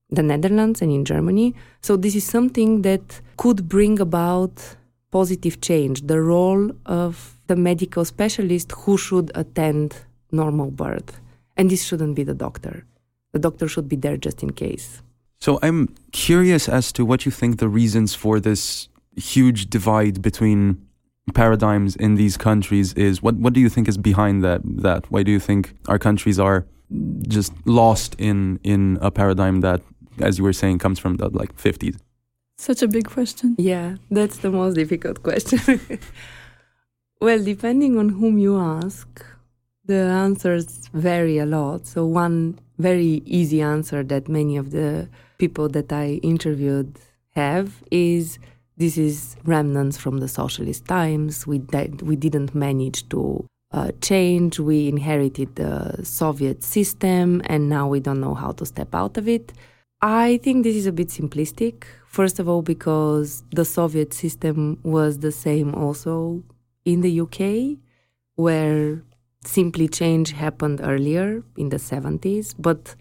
the 0.10 0.24
Netherlands 0.24 0.82
and 0.82 0.92
in 0.92 1.06
Germany. 1.06 1.54
So, 1.82 1.98
this 1.98 2.16
is 2.16 2.24
something 2.24 2.84
that 2.84 3.22
could 3.38 3.68
bring 3.68 4.00
about 4.00 4.76
positive 5.12 5.62
change 5.62 6.02
the 6.08 6.22
role 6.22 6.72
of 6.86 7.38
the 7.48 7.56
medical 7.56 8.04
specialist 8.06 8.72
who 8.72 8.98
should 8.98 9.32
attend 9.36 9.96
normal 10.32 10.72
birth. 10.72 11.20
And 11.58 11.70
this 11.70 11.86
shouldn't 11.86 12.16
be 12.16 12.24
the 12.24 12.34
doctor. 12.34 12.86
The 13.32 13.40
doctor 13.40 13.68
should 13.68 13.88
be 13.88 13.96
there 13.96 14.18
just 14.18 14.42
in 14.42 14.52
case. 14.54 15.02
So, 15.40 15.60
I'm 15.62 15.94
curious 16.12 16.70
as 16.70 16.92
to 16.94 17.06
what 17.06 17.26
you 17.26 17.32
think 17.32 17.58
the 17.58 17.70
reasons 17.70 18.16
for 18.16 18.40
this 18.40 18.90
huge 19.16 19.70
divide 19.70 20.22
between 20.22 20.88
paradigms 21.34 21.96
in 21.96 22.16
these 22.16 22.36
countries 22.38 22.94
is 22.94 23.24
what 23.24 23.36
what 23.36 23.54
do 23.54 23.60
you 23.60 23.70
think 23.70 23.88
is 23.88 23.98
behind 23.98 24.44
that 24.44 24.62
that? 24.64 25.10
Why 25.12 25.24
do 25.24 25.32
you 25.32 25.40
think 25.40 25.74
our 25.88 25.98
countries 25.98 26.40
are 26.40 26.66
just 27.28 27.54
lost 27.66 28.16
in 28.20 28.60
in 28.64 28.98
a 29.02 29.10
paradigm 29.10 29.62
that 29.62 29.82
as 30.20 30.38
you 30.38 30.44
were 30.44 30.54
saying 30.54 30.80
comes 30.80 31.00
from 31.00 31.18
the 31.18 31.30
like 31.30 31.56
50s 31.56 31.98
such 32.58 32.84
a 32.84 32.88
big 32.88 33.10
question. 33.10 33.56
Yeah 33.58 33.96
that's 34.12 34.38
the 34.38 34.52
most 34.52 34.76
difficult 34.76 35.24
question. 35.24 35.80
Well 37.22 37.42
depending 37.42 37.98
on 37.98 38.10
whom 38.10 38.38
you 38.38 38.60
ask 38.60 39.26
the 39.86 39.96
answers 39.96 40.90
vary 40.94 41.38
a 41.38 41.46
lot. 41.46 41.88
So 41.88 42.06
one 42.06 42.60
very 42.78 43.22
easy 43.26 43.62
answer 43.62 44.04
that 44.04 44.28
many 44.28 44.58
of 44.58 44.72
the 44.72 45.08
people 45.38 45.70
that 45.70 45.92
i 45.92 46.20
interviewed 46.22 47.00
have 47.32 47.84
is 47.92 48.40
this 48.78 48.98
is 48.98 49.36
remnants 49.44 49.98
from 49.98 50.20
the 50.20 50.28
socialist 50.28 50.86
times. 50.86 51.46
We 51.46 51.60
we 52.02 52.16
didn't 52.16 52.56
manage 52.56 53.08
to 53.10 53.46
uh, 53.72 53.92
change. 54.02 54.60
We 54.60 54.88
inherited 54.88 55.56
the 55.56 56.04
Soviet 56.04 56.64
system, 56.64 57.42
and 57.46 57.70
now 57.70 57.88
we 57.88 58.00
don't 58.00 58.22
know 58.22 58.34
how 58.34 58.52
to 58.54 58.66
step 58.66 58.96
out 58.96 59.18
of 59.18 59.28
it. 59.28 59.54
I 60.02 60.40
think 60.44 60.64
this 60.64 60.76
is 60.76 60.86
a 60.86 60.92
bit 60.92 61.08
simplistic. 61.10 61.86
First 62.08 62.40
of 62.40 62.50
all, 62.50 62.62
because 62.62 63.44
the 63.52 63.66
Soviet 63.66 64.14
system 64.14 64.80
was 64.84 65.20
the 65.20 65.32
same 65.32 65.74
also 65.74 66.44
in 66.86 67.02
the 67.02 67.22
UK, 67.22 67.78
where 68.36 69.02
simply 69.46 69.88
change 69.88 70.32
happened 70.32 70.82
earlier 70.84 71.44
in 71.58 71.70
the 71.70 71.78
70s, 71.78 72.54
but 72.58 72.96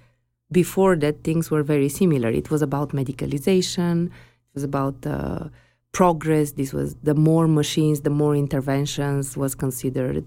before 0.51 0.97
that, 0.97 1.25
things 1.25 1.51
were 1.51 1.63
very 1.63 1.89
similar. 1.89 2.29
It 2.29 2.51
was 2.51 2.63
about 2.63 2.91
medicalization 2.91 4.11
it 4.53 4.57
was 4.57 4.65
about 4.65 5.07
uh, 5.07 5.49
progress. 5.93 6.53
This 6.53 6.73
was 6.73 6.95
the 7.03 7.15
more 7.15 7.49
machines, 7.49 8.03
the 8.03 8.11
more 8.11 8.37
interventions 8.37 9.37
was 9.37 9.55
considered 9.55 10.27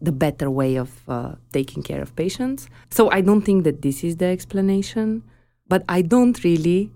the 0.00 0.12
better 0.12 0.48
way 0.50 0.76
of 0.76 1.08
uh, 1.08 1.34
taking 1.52 1.82
care 1.82 2.00
of 2.02 2.14
patients. 2.14 2.68
So 2.90 3.10
I 3.10 3.20
don't 3.20 3.42
think 3.42 3.64
that 3.64 3.82
this 3.82 4.04
is 4.04 4.18
the 4.18 4.26
explanation, 4.26 5.24
but 5.66 5.82
I 5.88 6.02
don't 6.02 6.42
really 6.44 6.92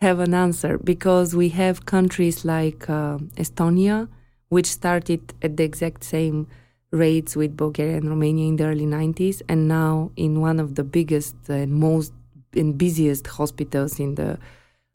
have 0.00 0.20
an 0.20 0.32
answer 0.32 0.78
because 0.78 1.34
we 1.34 1.50
have 1.50 1.84
countries 1.84 2.44
like 2.44 2.88
uh, 2.88 3.18
Estonia, 3.36 4.08
which 4.48 4.66
started 4.66 5.34
at 5.42 5.56
the 5.58 5.64
exact 5.64 6.04
same 6.04 6.46
rates 6.90 7.36
with 7.36 7.56
Bulgaria 7.56 7.96
and 7.96 8.08
Romania 8.08 8.46
in 8.46 8.56
the 8.56 8.64
early 8.64 8.86
90s, 8.86 9.42
and 9.48 9.68
now 9.68 10.12
in 10.16 10.40
one 10.40 10.60
of 10.60 10.76
the 10.76 10.84
biggest 10.84 11.36
and 11.48 11.72
most 11.72 12.12
and 12.54 12.78
busiest 12.78 13.26
hospitals 13.26 14.00
in 14.00 14.14
the 14.14 14.38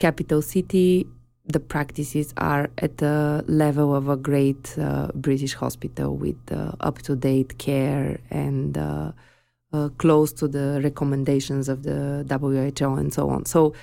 capital 0.01 0.41
city, 0.41 1.05
the 1.45 1.59
practices 1.59 2.33
are 2.37 2.69
at 2.79 2.97
the 2.97 3.43
level 3.47 3.95
of 3.95 4.09
a 4.09 4.17
great 4.17 4.77
uh, 4.77 5.07
British 5.13 5.53
hospital 5.53 6.15
with 6.15 6.41
uh, 6.51 6.71
up 6.79 6.97
to 7.03 7.15
date 7.15 7.57
care 7.57 8.19
and 8.29 8.77
uh, 8.77 9.11
uh, 9.73 9.89
close 9.97 10.33
to 10.33 10.47
the 10.47 10.81
recommendations 10.83 11.69
of 11.69 11.83
the 11.83 12.25
WHO 12.29 12.93
and 12.95 13.13
so 13.13 13.29
on. 13.29 13.45
So 13.45 13.73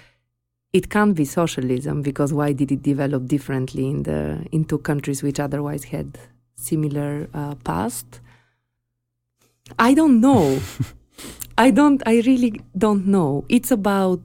it 0.72 0.90
can't 0.90 1.14
be 1.14 1.24
socialism 1.24 2.02
because 2.02 2.32
why 2.32 2.52
did 2.52 2.70
it 2.70 2.82
develop 2.82 3.26
differently 3.26 3.88
in 3.88 4.02
the 4.02 4.46
in 4.52 4.64
two 4.64 4.78
countries 4.78 5.22
which 5.22 5.40
otherwise 5.40 5.84
had 5.84 6.18
similar 6.54 7.28
uh, 7.32 7.54
past? 7.70 8.20
I 9.78 9.94
don't 9.94 10.20
know. 10.20 10.60
I 11.58 11.70
don't. 11.70 12.00
I 12.06 12.16
really 12.30 12.60
don't 12.76 13.06
know. 13.06 13.44
It's 13.48 13.70
about 13.70 14.22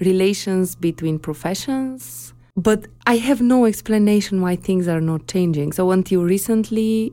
relations 0.00 0.74
between 0.74 1.18
professions. 1.18 2.32
But 2.56 2.86
I 3.06 3.16
have 3.16 3.42
no 3.42 3.66
explanation 3.66 4.40
why 4.40 4.56
things 4.56 4.88
are 4.88 5.00
not 5.00 5.26
changing. 5.26 5.72
So 5.72 5.90
until 5.90 6.22
recently, 6.22 7.12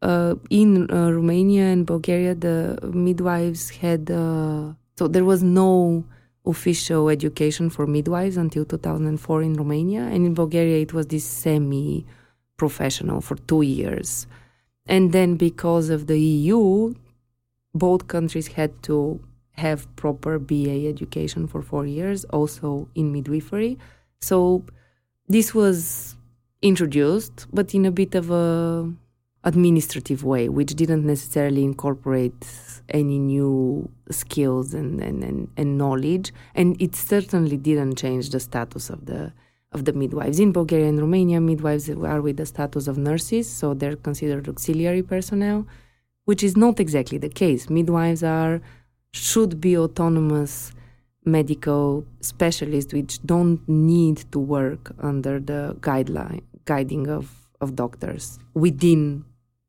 uh, 0.00 0.36
in 0.50 0.90
uh, 0.90 1.10
Romania 1.10 1.64
and 1.64 1.86
Bulgaria, 1.86 2.34
the 2.34 2.78
midwives 2.92 3.70
had 3.70 4.10
uh, 4.10 4.72
so 4.96 5.06
there 5.06 5.24
was 5.24 5.42
no 5.42 6.04
official 6.44 7.08
education 7.08 7.70
for 7.70 7.86
midwives 7.86 8.36
until 8.36 8.64
2004 8.64 9.42
in 9.42 9.54
Romania, 9.54 10.02
and 10.02 10.26
in 10.26 10.34
Bulgaria 10.34 10.80
it 10.80 10.92
was 10.92 11.06
this 11.06 11.24
semi-professional 11.24 13.20
for 13.20 13.36
two 13.36 13.62
years, 13.62 14.26
and 14.86 15.12
then 15.12 15.36
because 15.36 15.90
of 15.90 16.06
the 16.06 16.18
EU, 16.18 16.94
both 17.74 18.08
countries 18.08 18.48
had 18.48 18.82
to 18.82 19.20
have 19.58 19.94
proper 19.96 20.38
BA 20.38 20.88
education 20.88 21.46
for 21.46 21.60
four 21.62 21.84
years, 21.86 22.24
also 22.26 22.88
in 22.94 23.12
midwifery. 23.12 23.78
So 24.20 24.64
this 25.28 25.54
was 25.54 26.16
introduced, 26.62 27.46
but 27.52 27.74
in 27.74 27.84
a 27.86 27.90
bit 27.90 28.14
of 28.14 28.30
a 28.30 28.92
administrative 29.44 30.24
way, 30.24 30.48
which 30.48 30.74
didn't 30.74 31.06
necessarily 31.06 31.62
incorporate 31.64 32.46
any 32.88 33.18
new 33.18 33.88
skills 34.10 34.74
and, 34.74 35.00
and, 35.00 35.22
and, 35.22 35.48
and 35.56 35.78
knowledge. 35.78 36.32
And 36.54 36.80
it 36.80 36.94
certainly 36.94 37.56
didn't 37.56 37.96
change 37.96 38.30
the 38.30 38.40
status 38.40 38.90
of 38.90 39.06
the 39.06 39.32
of 39.72 39.84
the 39.84 39.92
midwives. 39.92 40.40
In 40.40 40.50
Bulgaria 40.52 40.88
and 40.88 40.98
Romania, 40.98 41.42
midwives 41.42 41.90
are 41.90 42.22
with 42.22 42.38
the 42.38 42.46
status 42.46 42.88
of 42.88 42.96
nurses, 42.96 43.46
so 43.46 43.74
they're 43.74 43.96
considered 43.96 44.48
auxiliary 44.48 45.02
personnel, 45.02 45.66
which 46.24 46.42
is 46.42 46.56
not 46.56 46.80
exactly 46.80 47.18
the 47.18 47.28
case. 47.28 47.68
Midwives 47.68 48.22
are 48.22 48.62
should 49.12 49.60
be 49.60 49.76
autonomous 49.76 50.72
medical 51.24 52.04
specialists 52.20 52.92
which 52.92 53.20
don't 53.24 53.60
need 53.68 54.24
to 54.32 54.38
work 54.38 54.92
under 55.00 55.38
the 55.38 55.76
guideline 55.80 56.42
guiding 56.64 57.08
of, 57.08 57.48
of 57.60 57.74
doctors 57.76 58.38
within 58.54 59.24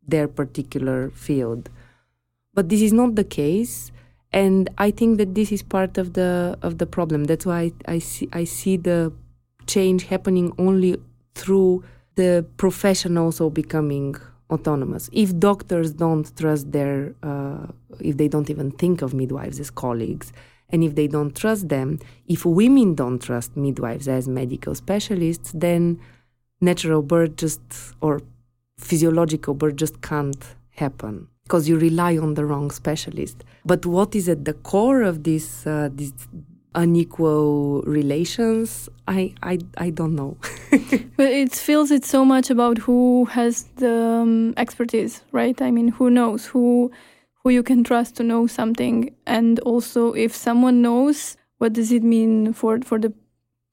their 0.07 0.27
particular 0.27 1.09
field. 1.11 1.69
But 2.53 2.69
this 2.69 2.81
is 2.81 2.93
not 2.93 3.15
the 3.15 3.23
case 3.23 3.91
and 4.31 4.69
I 4.77 4.91
think 4.91 5.17
that 5.17 5.33
this 5.35 5.51
is 5.51 5.63
part 5.63 5.97
of 5.97 6.13
the 6.13 6.57
of 6.61 6.77
the 6.77 6.85
problem. 6.85 7.23
That's 7.25 7.45
why 7.45 7.71
I, 7.87 7.93
I 7.95 7.99
see 7.99 8.29
I 8.31 8.43
see 8.43 8.77
the 8.77 9.11
change 9.65 10.05
happening 10.05 10.53
only 10.57 10.97
through 11.35 11.83
the 12.15 12.45
profession 12.57 13.17
also 13.17 13.49
becoming 13.49 14.15
autonomous. 14.49 15.09
If 15.13 15.37
doctors 15.37 15.93
don't 15.93 16.35
trust 16.35 16.71
their, 16.71 17.13
uh, 17.23 17.67
if 17.99 18.17
they 18.17 18.27
don't 18.27 18.49
even 18.49 18.71
think 18.71 19.01
of 19.01 19.13
midwives 19.13 19.59
as 19.59 19.69
colleagues, 19.69 20.33
and 20.71 20.83
if 20.83 20.95
they 20.95 21.07
don't 21.07 21.35
trust 21.35 21.69
them, 21.69 21.99
if 22.27 22.45
women 22.45 22.95
don't 22.95 23.21
trust 23.21 23.57
midwives 23.57 24.07
as 24.07 24.27
medical 24.27 24.75
specialists, 24.75 25.51
then 25.53 25.99
natural 26.61 27.01
birth 27.01 27.35
just, 27.37 27.61
or 28.01 28.21
physiological 28.77 29.53
birth 29.53 29.75
just 29.75 30.01
can't 30.01 30.55
happen 30.71 31.27
because 31.43 31.67
you 31.67 31.79
rely 31.79 32.15
on 32.17 32.35
the 32.35 32.45
wrong 32.45 32.69
specialist. 32.69 33.43
But 33.65 33.85
what 33.85 34.15
is 34.15 34.29
at 34.29 34.45
the 34.45 34.53
core 34.53 35.01
of 35.01 35.23
this, 35.23 35.65
uh, 35.65 35.89
this 35.91 36.13
unequal 36.75 37.81
relations? 37.83 38.89
I 39.07 39.33
i, 39.43 39.59
I 39.77 39.89
don't 39.89 40.15
know. 40.15 40.37
But 41.17 41.31
it 41.31 41.51
feels 41.53 41.91
it's 41.91 42.09
so 42.09 42.23
much 42.23 42.49
about 42.49 42.77
who 42.77 43.25
has 43.25 43.63
the 43.75 43.93
um, 43.93 44.53
expertise 44.57 45.23
right? 45.31 45.59
I 45.61 45.71
mean 45.71 45.89
who 45.89 46.09
knows? 46.09 46.45
Who 46.45 46.91
who 47.43 47.49
you 47.49 47.63
can 47.63 47.83
trust 47.83 48.15
to 48.17 48.23
know 48.23 48.47
something? 48.47 49.15
And 49.25 49.59
also 49.61 50.13
if 50.13 50.35
someone 50.35 50.81
knows 50.81 51.37
what 51.57 51.73
does 51.73 51.91
it 51.91 52.03
mean 52.03 52.53
for 52.53 52.79
for 52.81 52.99
the 52.99 53.13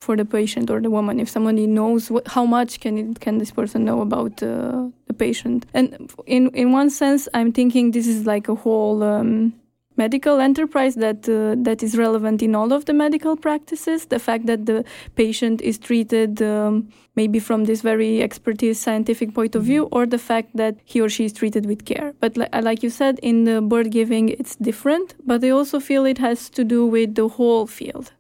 for 0.01 0.17
the 0.17 0.25
patient 0.25 0.71
or 0.71 0.81
the 0.81 0.91
woman? 0.91 1.21
If 1.21 1.29
somebody 1.29 1.67
knows 1.67 2.11
what, 2.11 2.29
how 2.29 2.45
much 2.45 2.81
can 2.81 2.99
it, 2.99 3.21
can 3.21 3.39
this 3.39 3.51
person 3.51 3.85
know 3.85 4.03
about 4.03 4.43
uh, 4.43 4.89
the 5.07 5.15
patient? 5.15 5.67
And 5.75 6.13
in 6.27 6.49
in 6.51 6.73
one 6.73 6.91
sense 6.91 7.29
i'm 7.35 7.53
thinking 7.53 7.93
this 7.93 8.07
is 8.07 8.27
like 8.27 8.49
a 8.49 8.55
whole 8.55 9.03
um, 9.03 9.53
medical 9.97 10.41
enterprise 10.41 10.95
that 10.97 11.29
uh, 11.29 11.55
that 11.63 11.83
is 11.83 11.97
relevant 11.97 12.43
in 12.43 12.55
all 12.55 12.73
of 12.73 12.85
the 12.85 12.93
medical 12.93 13.37
practices. 13.37 14.07
The 14.07 14.19
fact 14.19 14.47
that 14.47 14.67
the 14.67 14.85
patient 15.15 15.61
is 15.63 15.79
treated 15.79 16.43
um, 16.43 16.89
maybe 17.15 17.39
from 17.39 17.65
this 17.65 17.81
very 17.83 18.23
expertise 18.23 18.79
scientific 18.79 19.35
point 19.35 19.55
of 19.55 19.63
view, 19.63 19.89
or 19.93 20.07
the 20.07 20.19
fact 20.19 20.57
that 20.57 20.77
he 20.85 21.01
or 21.01 21.09
she 21.09 21.25
is 21.25 21.33
treated 21.33 21.67
with 21.67 21.85
care. 21.85 22.13
But 22.21 22.37
li- 22.37 22.49
like 22.63 22.83
you 22.83 22.91
said, 22.91 23.19
in 23.23 23.45
the 23.45 23.61
birth 23.61 23.91
giving, 23.91 24.29
it's 24.29 24.57
different. 24.57 25.15
But 25.25 25.43
I 25.45 25.51
also 25.51 25.81
feel 25.81 26.05
it 26.05 26.19
has 26.19 26.51
to 26.51 26.65
do 26.65 26.87
with 26.87 27.15
the 27.15 27.29
whole 27.29 27.67
field. 27.67 28.13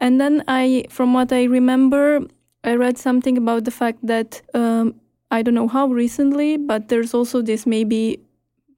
And 0.00 0.20
then 0.20 0.42
I, 0.48 0.84
from 0.90 1.14
what 1.14 1.32
I 1.32 1.44
remember, 1.44 2.26
I 2.64 2.74
read 2.74 2.98
something 2.98 3.38
about 3.38 3.64
the 3.64 3.70
fact 3.70 4.04
that 4.06 4.42
um, 4.52 4.94
I 5.30 5.42
don't 5.42 5.54
know 5.54 5.68
how 5.68 5.86
recently, 5.86 6.56
but 6.56 6.88
there's 6.88 7.14
also 7.14 7.40
this 7.40 7.66
maybe 7.66 8.20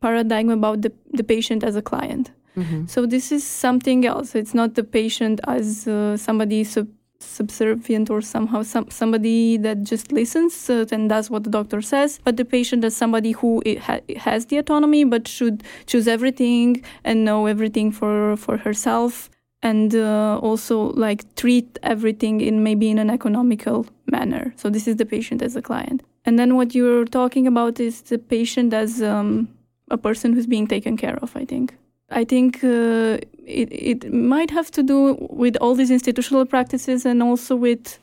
paradigm 0.00 0.50
about 0.50 0.82
the, 0.82 0.92
the 1.12 1.24
patient 1.24 1.64
as 1.64 1.76
a 1.76 1.82
client. 1.82 2.30
Mm-hmm. 2.56 2.86
So 2.86 3.06
this 3.06 3.32
is 3.32 3.44
something 3.44 4.06
else. 4.06 4.34
It's 4.34 4.54
not 4.54 4.74
the 4.74 4.84
patient 4.84 5.40
as 5.46 5.88
uh, 5.88 6.16
somebody 6.16 6.64
sub- 6.64 6.88
subservient 7.20 8.10
or 8.10 8.20
somehow 8.20 8.62
some, 8.62 8.90
somebody 8.90 9.56
that 9.56 9.82
just 9.82 10.12
listens 10.12 10.70
uh, 10.70 10.84
and 10.92 11.08
does 11.08 11.30
what 11.30 11.44
the 11.44 11.50
doctor 11.50 11.82
says, 11.82 12.20
but 12.22 12.36
the 12.36 12.44
patient 12.44 12.84
as 12.84 12.94
somebody 12.94 13.32
who 13.32 13.62
ha- 13.80 14.00
has 14.16 14.46
the 14.46 14.58
autonomy 14.58 15.04
but 15.04 15.26
should 15.26 15.64
choose 15.86 16.06
everything 16.06 16.84
and 17.02 17.24
know 17.24 17.46
everything 17.46 17.90
for, 17.90 18.36
for 18.36 18.58
herself 18.58 19.30
and 19.62 19.94
uh, 19.94 20.38
also 20.42 20.92
like 20.92 21.34
treat 21.36 21.78
everything 21.82 22.40
in 22.40 22.62
maybe 22.62 22.90
in 22.90 22.98
an 22.98 23.10
economical 23.10 23.86
manner. 24.06 24.52
So 24.56 24.68
this 24.68 24.86
is 24.86 24.96
the 24.96 25.06
patient 25.06 25.42
as 25.42 25.56
a 25.56 25.62
client. 25.62 26.02
And 26.26 26.38
then 26.38 26.56
what 26.56 26.74
you're 26.74 27.06
talking 27.06 27.46
about 27.46 27.80
is 27.80 28.02
the 28.02 28.18
patient 28.18 28.72
as 28.72 29.02
um, 29.02 29.48
a 29.90 29.98
person 29.98 30.32
who's 30.32 30.46
being 30.46 30.66
taken 30.66 30.96
care 30.96 31.16
of, 31.22 31.36
I 31.36 31.44
think. 31.44 31.76
I 32.10 32.24
think 32.24 32.62
uh, 32.62 33.18
it, 33.44 33.68
it 33.72 34.12
might 34.12 34.50
have 34.50 34.70
to 34.72 34.82
do 34.82 35.16
with 35.30 35.56
all 35.56 35.74
these 35.74 35.90
institutional 35.90 36.44
practices 36.46 37.04
and 37.04 37.22
also 37.22 37.56
with, 37.56 37.98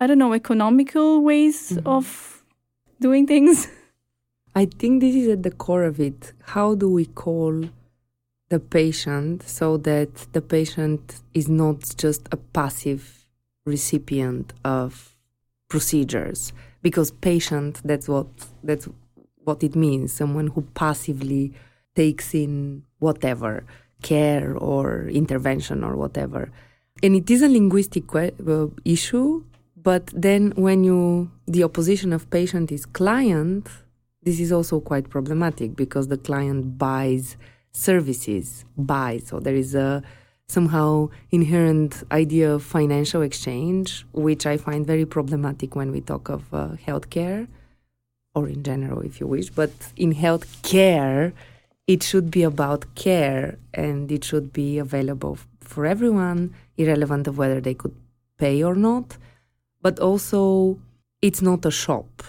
I 0.00 0.06
don't 0.06 0.18
know, 0.18 0.32
economical 0.32 1.22
ways 1.22 1.72
mm-hmm. 1.72 1.86
of 1.86 2.42
doing 3.00 3.26
things. 3.26 3.68
I 4.54 4.66
think 4.66 5.00
this 5.00 5.14
is 5.14 5.28
at 5.28 5.42
the 5.42 5.50
core 5.50 5.84
of 5.84 5.98
it. 6.00 6.32
How 6.42 6.74
do 6.74 6.88
we 6.88 7.06
call 7.06 7.64
the 8.48 8.60
patient 8.60 9.42
so 9.48 9.78
that 9.78 10.14
the 10.32 10.42
patient 10.42 11.20
is 11.32 11.48
not 11.48 11.94
just 11.96 12.28
a 12.32 12.36
passive 12.36 13.26
recipient 13.64 14.52
of 14.64 15.16
procedures? 15.68 16.52
Because 16.82 17.12
patient, 17.12 17.80
that's 17.84 18.08
what 18.08 18.26
that's 18.62 18.88
what 19.44 19.62
it 19.62 19.74
means. 19.74 20.12
Someone 20.12 20.48
who 20.48 20.62
passively 20.74 21.52
takes 21.94 22.34
in 22.34 22.82
whatever 22.98 23.64
care 24.02 24.56
or 24.56 25.08
intervention 25.08 25.84
or 25.84 25.96
whatever. 25.96 26.50
And 27.02 27.14
it 27.14 27.30
is 27.30 27.42
a 27.42 27.48
linguistic 27.48 28.06
que- 28.08 28.34
uh, 28.46 28.68
issue, 28.84 29.44
but 29.76 30.10
then 30.14 30.52
when 30.56 30.84
you 30.84 31.30
the 31.46 31.64
opposition 31.64 32.12
of 32.12 32.30
patient 32.30 32.70
is 32.70 32.86
client, 32.86 33.68
this 34.22 34.38
is 34.38 34.52
also 34.52 34.80
quite 34.80 35.10
problematic 35.10 35.74
because 35.74 36.08
the 36.08 36.16
client 36.16 36.78
buys 36.78 37.36
services, 37.72 38.64
buys. 38.76 39.26
So 39.26 39.40
there 39.40 39.54
is 39.54 39.74
a 39.74 40.02
somehow 40.46 41.08
inherent 41.30 42.04
idea 42.12 42.52
of 42.52 42.62
financial 42.62 43.22
exchange, 43.22 44.06
which 44.12 44.46
I 44.46 44.56
find 44.56 44.86
very 44.86 45.06
problematic 45.06 45.74
when 45.74 45.90
we 45.90 46.00
talk 46.00 46.28
of 46.28 46.42
uh, 46.52 46.68
healthcare, 46.86 47.48
or 48.34 48.48
in 48.48 48.62
general, 48.62 49.00
if 49.00 49.20
you 49.20 49.26
wish. 49.26 49.50
But 49.50 49.72
in 49.96 50.14
healthcare, 50.14 51.32
it 51.86 52.02
should 52.02 52.30
be 52.30 52.42
about 52.42 52.94
care 52.94 53.58
and 53.74 54.10
it 54.10 54.24
should 54.24 54.52
be 54.52 54.78
available 54.78 55.38
for 55.60 55.86
everyone, 55.86 56.54
irrelevant 56.76 57.28
of 57.28 57.38
whether 57.38 57.60
they 57.60 57.74
could 57.74 57.94
pay 58.38 58.62
or 58.62 58.74
not. 58.74 59.16
But 59.80 59.98
also, 59.98 60.78
it's 61.20 61.42
not 61.42 61.64
a 61.64 61.70
shop 61.70 62.22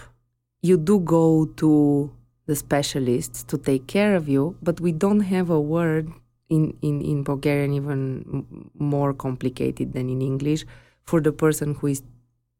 you 0.64 0.78
do 0.78 0.98
go 1.00 1.44
to 1.60 2.10
the 2.46 2.56
specialists 2.56 3.42
to 3.42 3.58
take 3.58 3.86
care 3.86 4.16
of 4.16 4.30
you, 4.30 4.56
but 4.62 4.80
we 4.80 4.92
don't 4.92 5.20
have 5.20 5.50
a 5.50 5.60
word 5.60 6.10
in, 6.48 6.74
in, 6.80 7.02
in 7.02 7.22
Bulgarian 7.22 7.74
even 7.74 8.70
more 8.78 9.12
complicated 9.12 9.92
than 9.92 10.08
in 10.08 10.22
English 10.22 10.64
for 11.02 11.20
the 11.20 11.32
person 11.32 11.74
who 11.74 11.88
is 11.88 12.02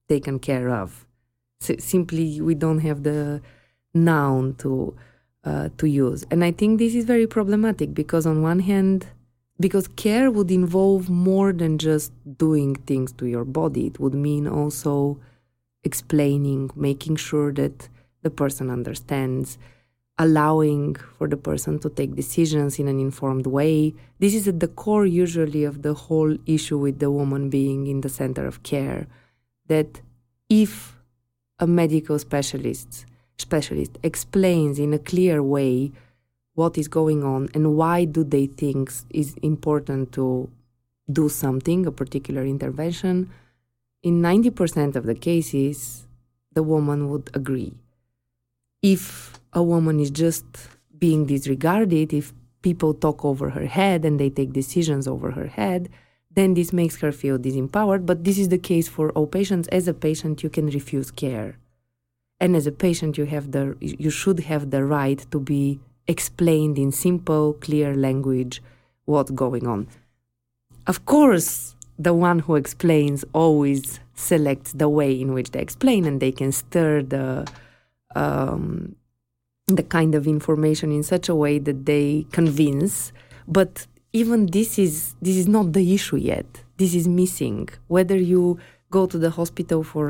taken 0.06 0.38
care 0.38 0.68
of. 0.68 1.06
Simply, 1.78 2.40
we 2.40 2.54
don't 2.54 2.80
have 2.80 3.02
the 3.02 3.40
noun 3.92 4.54
to 4.56 4.94
uh, 5.44 5.68
to 5.76 5.86
use, 5.86 6.24
and 6.30 6.42
I 6.42 6.52
think 6.52 6.78
this 6.78 6.94
is 6.94 7.04
very 7.04 7.26
problematic 7.26 7.94
because 7.94 8.26
on 8.26 8.42
one 8.42 8.60
hand, 8.60 9.06
because 9.60 9.88
care 9.88 10.30
would 10.30 10.50
involve 10.50 11.08
more 11.10 11.52
than 11.52 11.78
just 11.78 12.12
doing 12.38 12.74
things 12.74 13.12
to 13.12 13.26
your 13.26 13.44
body. 13.44 13.86
It 13.86 14.00
would 14.00 14.14
mean 14.14 14.48
also 14.48 15.18
explaining, 15.84 16.70
making 16.74 17.16
sure 17.16 17.52
that 17.52 17.88
the 18.22 18.30
person 18.30 18.70
understands, 18.70 19.58
allowing 20.18 20.94
for 20.94 21.28
the 21.28 21.36
person 21.36 21.78
to 21.80 21.90
take 21.90 22.16
decisions 22.16 22.78
in 22.78 22.88
an 22.88 22.98
informed 22.98 23.46
way. 23.46 23.94
This 24.18 24.34
is 24.34 24.48
at 24.48 24.60
the 24.60 24.68
core, 24.68 25.06
usually, 25.06 25.64
of 25.64 25.82
the 25.82 25.94
whole 25.94 26.36
issue 26.46 26.78
with 26.78 26.98
the 27.00 27.10
woman 27.10 27.50
being 27.50 27.86
in 27.86 28.00
the 28.00 28.08
center 28.08 28.46
of 28.46 28.62
care. 28.62 29.06
That 29.66 30.00
if 30.48 30.93
a 31.58 31.66
medical 31.66 32.18
specialist 32.18 33.06
specialist 33.38 33.98
explains 34.02 34.78
in 34.78 34.92
a 34.92 34.98
clear 34.98 35.42
way 35.42 35.92
what 36.54 36.78
is 36.78 36.88
going 36.88 37.24
on 37.24 37.48
and 37.54 37.76
why 37.76 38.04
do 38.04 38.22
they 38.22 38.46
think 38.46 38.92
is 39.10 39.34
important 39.42 40.12
to 40.12 40.48
do 41.10 41.28
something, 41.28 41.84
a 41.84 41.92
particular 41.92 42.44
intervention, 42.44 43.30
in 44.02 44.22
90% 44.22 44.96
of 44.96 45.04
the 45.04 45.14
cases, 45.14 46.06
the 46.52 46.62
woman 46.62 47.08
would 47.10 47.30
agree. 47.34 47.74
If 48.82 49.40
a 49.52 49.62
woman 49.62 49.98
is 49.98 50.10
just 50.10 50.44
being 50.96 51.26
disregarded, 51.26 52.12
if 52.12 52.32
people 52.62 52.94
talk 52.94 53.24
over 53.24 53.50
her 53.50 53.66
head 53.66 54.04
and 54.04 54.20
they 54.20 54.30
take 54.30 54.52
decisions 54.52 55.08
over 55.08 55.32
her 55.32 55.48
head, 55.48 55.88
then 56.34 56.54
this 56.54 56.72
makes 56.72 56.96
her 56.96 57.12
feel 57.12 57.38
disempowered. 57.38 58.06
But 58.06 58.24
this 58.24 58.38
is 58.38 58.48
the 58.48 58.58
case 58.58 58.88
for 58.88 59.10
all 59.10 59.26
patients. 59.26 59.68
As 59.68 59.88
a 59.88 59.94
patient, 59.94 60.42
you 60.42 60.50
can 60.50 60.66
refuse 60.66 61.10
care. 61.10 61.58
And 62.40 62.56
as 62.56 62.66
a 62.66 62.72
patient, 62.72 63.16
you 63.16 63.26
have 63.26 63.52
the 63.52 63.76
you 63.80 64.10
should 64.10 64.40
have 64.40 64.70
the 64.70 64.84
right 64.84 65.24
to 65.30 65.40
be 65.40 65.80
explained 66.06 66.78
in 66.78 66.92
simple, 66.92 67.54
clear 67.54 67.94
language 67.94 68.62
what's 69.04 69.30
going 69.30 69.66
on. 69.66 69.86
Of 70.86 71.06
course, 71.06 71.74
the 71.98 72.12
one 72.12 72.40
who 72.40 72.56
explains 72.56 73.24
always 73.32 74.00
selects 74.14 74.72
the 74.72 74.88
way 74.88 75.18
in 75.18 75.32
which 75.32 75.52
they 75.52 75.60
explain, 75.60 76.04
and 76.04 76.20
they 76.20 76.32
can 76.32 76.52
stir 76.52 77.02
the 77.02 77.46
um, 78.14 78.96
the 79.66 79.82
kind 79.82 80.14
of 80.14 80.26
information 80.26 80.92
in 80.92 81.02
such 81.02 81.28
a 81.28 81.34
way 81.34 81.58
that 81.58 81.86
they 81.86 82.26
convince. 82.32 83.12
But 83.46 83.86
even 84.14 84.46
this 84.46 84.78
is 84.78 85.14
this 85.20 85.36
is 85.36 85.48
not 85.48 85.72
the 85.74 85.84
issue 85.92 86.16
yet. 86.16 86.46
This 86.78 86.94
is 86.94 87.06
missing. 87.06 87.68
Whether 87.88 88.16
you 88.16 88.58
go 88.90 89.06
to 89.06 89.18
the 89.18 89.30
hospital 89.30 89.82
for 89.82 90.06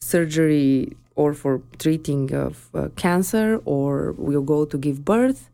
surgery 0.00 0.96
or 1.14 1.32
for 1.32 1.62
treating 1.78 2.34
of 2.34 2.68
uh, 2.74 2.88
cancer, 2.96 3.60
or 3.64 4.14
you 4.18 4.42
go 4.42 4.64
to 4.64 4.76
give 4.76 5.04
birth, 5.04 5.48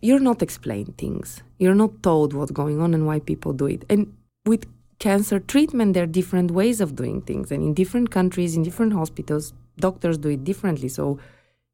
you're 0.00 0.20
not 0.30 0.40
explained 0.40 0.96
things. 0.96 1.42
You're 1.58 1.74
not 1.84 2.02
told 2.02 2.32
what's 2.32 2.52
going 2.52 2.80
on 2.80 2.94
and 2.94 3.04
why 3.06 3.18
people 3.18 3.52
do 3.52 3.66
it. 3.66 3.84
And 3.90 4.14
with 4.46 4.66
cancer 5.00 5.40
treatment, 5.40 5.94
there 5.94 6.04
are 6.04 6.14
different 6.20 6.52
ways 6.52 6.80
of 6.80 6.94
doing 6.94 7.22
things, 7.22 7.50
and 7.50 7.62
in 7.62 7.74
different 7.74 8.12
countries, 8.12 8.56
in 8.56 8.62
different 8.62 8.92
hospitals, 8.92 9.52
doctors 9.78 10.16
do 10.16 10.28
it 10.28 10.44
differently. 10.44 10.88
So 10.88 11.18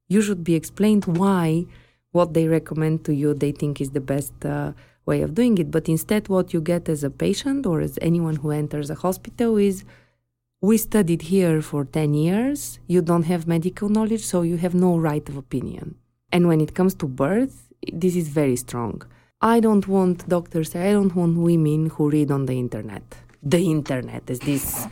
you 0.08 0.22
should 0.22 0.42
be 0.42 0.54
explained 0.54 1.04
why 1.04 1.66
what 2.12 2.34
they 2.34 2.48
recommend 2.48 3.04
to 3.04 3.14
you 3.14 3.34
they 3.34 3.52
think 3.52 3.80
is 3.80 3.90
the 3.90 4.00
best 4.00 4.32
uh, 4.44 4.72
way 5.06 5.22
of 5.22 5.34
doing 5.34 5.58
it. 5.58 5.70
But 5.70 5.88
instead, 5.88 6.28
what 6.28 6.52
you 6.52 6.60
get 6.60 6.88
as 6.88 7.02
a 7.04 7.10
patient 7.10 7.66
or 7.66 7.80
as 7.80 7.98
anyone 8.00 8.36
who 8.36 8.50
enters 8.50 8.90
a 8.90 8.94
hospital 8.94 9.56
is 9.56 9.84
we 10.60 10.76
studied 10.76 11.22
here 11.22 11.62
for 11.62 11.84
10 11.84 12.14
years, 12.14 12.78
you 12.86 13.00
don't 13.00 13.24
have 13.24 13.46
medical 13.46 13.88
knowledge, 13.88 14.24
so 14.24 14.42
you 14.42 14.58
have 14.58 14.74
no 14.74 14.98
right 14.98 15.26
of 15.28 15.36
opinion. 15.36 15.94
And 16.32 16.46
when 16.46 16.60
it 16.60 16.74
comes 16.74 16.94
to 16.96 17.06
birth, 17.06 17.68
this 17.92 18.14
is 18.14 18.28
very 18.28 18.56
strong. 18.56 19.02
I 19.40 19.60
don't 19.60 19.88
want 19.88 20.28
doctors, 20.28 20.76
I 20.76 20.92
don't 20.92 21.16
want 21.16 21.38
women 21.38 21.88
who 21.88 22.10
read 22.10 22.30
on 22.30 22.44
the 22.44 22.58
internet. 22.58 23.02
The 23.42 23.70
internet 23.70 24.28
is 24.28 24.40
this 24.40 24.86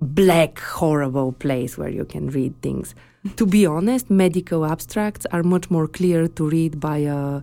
black, 0.00 0.58
horrible 0.58 1.32
place 1.32 1.76
where 1.76 1.90
you 1.90 2.06
can 2.06 2.30
read 2.30 2.60
things. 2.62 2.94
to 3.36 3.46
be 3.46 3.66
honest, 3.66 4.10
medical 4.10 4.64
abstracts 4.66 5.26
are 5.32 5.42
much 5.42 5.70
more 5.70 5.88
clear 5.88 6.28
to 6.28 6.48
read 6.48 6.78
by 6.78 6.98
a, 6.98 7.42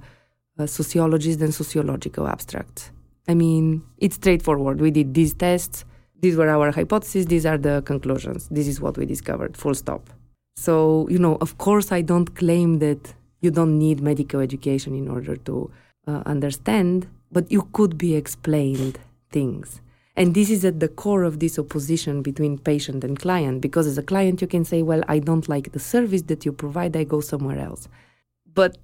a 0.62 0.68
sociologist 0.68 1.40
than 1.40 1.52
sociological 1.52 2.28
abstracts. 2.28 2.92
I 3.28 3.34
mean, 3.34 3.84
it's 3.98 4.16
straightforward. 4.16 4.82
We 4.82 4.92
did 4.92 5.14
these 5.14 5.34
tests. 5.34 5.86
These 6.20 6.36
were 6.36 6.50
our 6.50 6.72
hypotheses. 6.72 7.26
These 7.26 7.46
are 7.46 7.58
the 7.58 7.82
conclusions. 7.86 8.48
This 8.50 8.68
is 8.68 8.80
what 8.80 8.98
we 8.98 9.06
discovered. 9.06 9.58
Full 9.58 9.76
stop. 9.76 10.10
So, 10.56 11.08
you 11.10 11.20
know, 11.20 11.38
of 11.42 11.58
course, 11.58 11.92
I 11.92 12.02
don't 12.02 12.36
claim 12.36 12.80
that 12.80 13.14
you 13.42 13.52
don't 13.52 13.78
need 13.80 14.02
medical 14.02 14.40
education 14.40 14.96
in 14.96 15.08
order 15.08 15.36
to 15.36 15.72
uh, 16.08 16.22
understand, 16.26 17.08
but 17.32 17.52
you 17.52 17.68
could 17.74 17.98
be 17.98 18.16
explained 18.16 19.00
things. 19.32 19.82
And 20.16 20.36
this 20.36 20.50
is 20.50 20.66
at 20.66 20.80
the 20.80 20.90
core 20.90 21.24
of 21.24 21.40
this 21.40 21.58
opposition 21.58 22.22
between 22.22 22.58
patient 22.58 23.04
and 23.04 23.18
client, 23.18 23.62
because 23.62 23.88
as 23.88 23.98
a 23.98 24.04
client, 24.04 24.42
you 24.42 24.48
can 24.48 24.66
say, 24.66 24.82
Well, 24.82 25.04
I 25.08 25.20
don't 25.20 25.48
like 25.48 25.72
the 25.72 25.80
service 25.80 26.24
that 26.24 26.46
you 26.46 26.52
provide, 26.52 26.96
I 26.98 27.06
go 27.06 27.22
somewhere 27.22 27.58
else. 27.58 27.88
But 28.54 28.78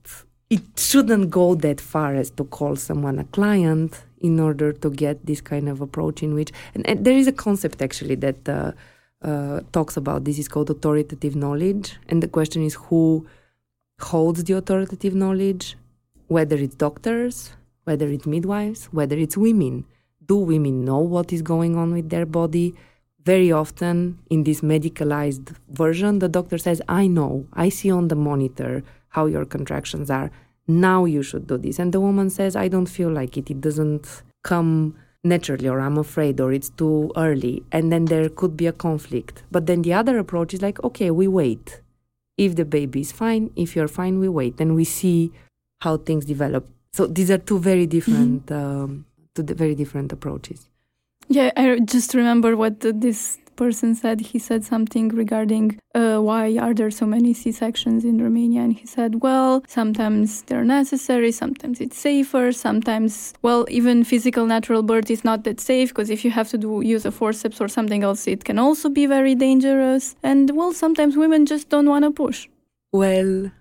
it 0.50 0.62
shouldn't 0.78 1.30
go 1.30 1.56
that 1.56 1.82
far 1.82 2.16
as 2.16 2.30
to 2.32 2.44
call 2.46 2.76
someone 2.76 3.20
a 3.20 3.26
client 3.26 4.04
in 4.20 4.40
order 4.40 4.72
to 4.72 4.90
get 4.90 5.26
this 5.26 5.42
kind 5.42 5.70
of 5.70 5.82
approach 5.82 6.24
in 6.24 6.34
which, 6.34 6.52
and, 6.74 6.88
and 6.88 7.06
there 7.06 7.18
is 7.18 7.28
a 7.28 7.32
concept 7.32 7.82
actually 7.82 8.16
that 8.16 8.50
uh, 8.50 8.72
uh, 9.22 9.62
talks 9.72 9.98
about 9.98 10.24
this 10.24 10.40
is 10.40 10.48
called 10.48 10.70
authoritative 10.70 11.36
knowledge. 11.36 11.98
And 12.08 12.24
the 12.24 12.28
question 12.28 12.64
is 12.64 12.76
who 12.76 13.28
holds 14.00 14.44
the 14.44 14.54
authoritative 14.54 15.14
knowledge, 15.14 15.76
whether 16.28 16.56
it's 16.56 16.76
doctors, 16.76 17.54
whether 17.84 18.08
it's 18.08 18.26
midwives, 18.26 18.86
whether 18.86 19.18
it's 19.18 19.38
women 19.38 19.86
do 20.28 20.36
women 20.36 20.86
know 20.86 21.00
what 21.00 21.34
is 21.34 21.42
going 21.42 21.76
on 21.76 21.94
with 21.94 22.10
their 22.10 22.26
body? 22.26 22.76
Very 23.24 23.52
often, 23.52 24.20
in 24.30 24.44
this 24.44 24.62
medicalized 24.62 25.56
version, 25.70 26.20
the 26.20 26.30
doctor 26.30 26.58
says, 26.58 26.82
I 26.88 27.08
know, 27.08 27.46
I 27.54 27.70
see 27.70 27.92
on 27.92 28.08
the 28.08 28.16
monitor 28.16 28.84
how 29.18 29.26
your 29.26 29.46
contractions 29.46 30.12
are. 30.12 30.30
Now 30.68 31.06
you 31.06 31.24
should 31.24 31.48
do 31.48 31.58
this. 31.58 31.80
And 31.80 31.92
the 31.92 32.00
woman 32.00 32.30
says, 32.30 32.56
I 32.56 32.68
don't 32.68 32.92
feel 32.98 33.12
like 33.20 33.36
it. 33.36 33.50
It 33.50 33.60
doesn't 33.68 34.06
come 34.44 34.96
naturally 35.24 35.68
or 35.68 35.80
I'm 35.80 35.98
afraid 35.98 36.40
or 36.40 36.54
it's 36.54 36.70
too 36.70 37.12
early. 37.18 37.64
And 37.72 37.92
then 37.92 38.06
there 38.06 38.30
could 38.30 38.56
be 38.56 38.68
a 38.68 38.72
conflict. 38.88 39.44
But 39.52 39.66
then 39.66 39.82
the 39.82 39.94
other 39.94 40.20
approach 40.20 40.54
is 40.54 40.62
like, 40.62 40.78
okay, 40.84 41.10
we 41.10 41.28
wait. 41.28 41.82
If 42.38 42.56
the 42.56 42.66
baby 42.66 43.02
is 43.02 43.12
fine, 43.12 43.50
if 43.56 43.76
you're 43.76 43.88
fine, 43.88 44.20
we 44.20 44.30
wait. 44.30 44.58
Then 44.58 44.76
we 44.76 44.84
see 44.84 45.32
how 45.82 45.98
things 45.98 46.24
develop. 46.26 46.70
So 46.92 47.08
these 47.08 47.32
are 47.32 47.40
two 47.40 47.58
very 47.58 47.88
different, 47.88 48.46
mm-hmm. 48.46 48.84
um, 48.84 49.06
two 49.34 49.44
very 49.44 49.74
different 49.74 50.14
approaches. 50.14 50.70
Yeah, 51.28 51.50
I 51.58 51.80
just 51.80 52.14
remember 52.14 52.56
what 52.56 52.82
this 52.82 53.40
person 53.58 53.96
said 53.96 54.22
he 54.22 54.40
said 54.40 54.64
something 54.64 55.10
regarding 55.10 55.80
uh, 55.96 56.18
why 56.20 56.58
are 56.58 56.74
there 56.74 56.92
so 56.92 57.06
many 57.06 57.34
c-sections 57.34 58.06
in 58.06 58.24
romania 58.24 58.62
and 58.62 58.74
he 58.74 58.86
said 58.86 59.22
well 59.22 59.64
sometimes 59.68 60.44
they're 60.44 60.70
necessary 60.80 61.32
sometimes 61.32 61.82
it's 61.82 61.98
safer 61.98 62.52
sometimes 62.52 63.34
well 63.42 63.66
even 63.70 64.04
physical 64.04 64.46
natural 64.46 64.84
birth 64.84 65.10
is 65.10 65.24
not 65.24 65.44
that 65.44 65.60
safe 65.60 65.90
because 65.90 66.10
if 66.10 66.24
you 66.24 66.32
have 66.32 66.48
to 66.48 66.58
do 66.58 66.82
use 66.96 67.06
a 67.06 67.12
forceps 67.12 67.60
or 67.60 67.68
something 67.68 68.04
else 68.04 68.28
it 68.28 68.46
can 68.46 68.60
also 68.60 68.88
be 68.90 69.06
very 69.06 69.36
dangerous 69.36 70.16
and 70.24 70.56
well 70.56 70.72
sometimes 70.72 71.18
women 71.18 71.46
just 71.46 71.68
don't 71.70 71.90
want 71.90 72.04
to 72.06 72.12
push 72.12 72.48
well 72.94 73.52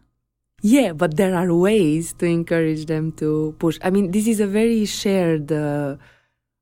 yeah, 0.63 0.93
but 0.93 1.17
there 1.17 1.35
are 1.35 1.53
ways 1.55 2.13
to 2.15 2.27
encourage 2.27 2.87
them 2.87 3.13
to 3.13 3.55
push. 3.59 3.79
I 3.83 3.91
mean, 3.91 4.11
this 4.11 4.27
is 4.27 4.41
a 4.41 4.47
very 4.47 4.85
shared 4.85 5.53
uh, 5.53 5.97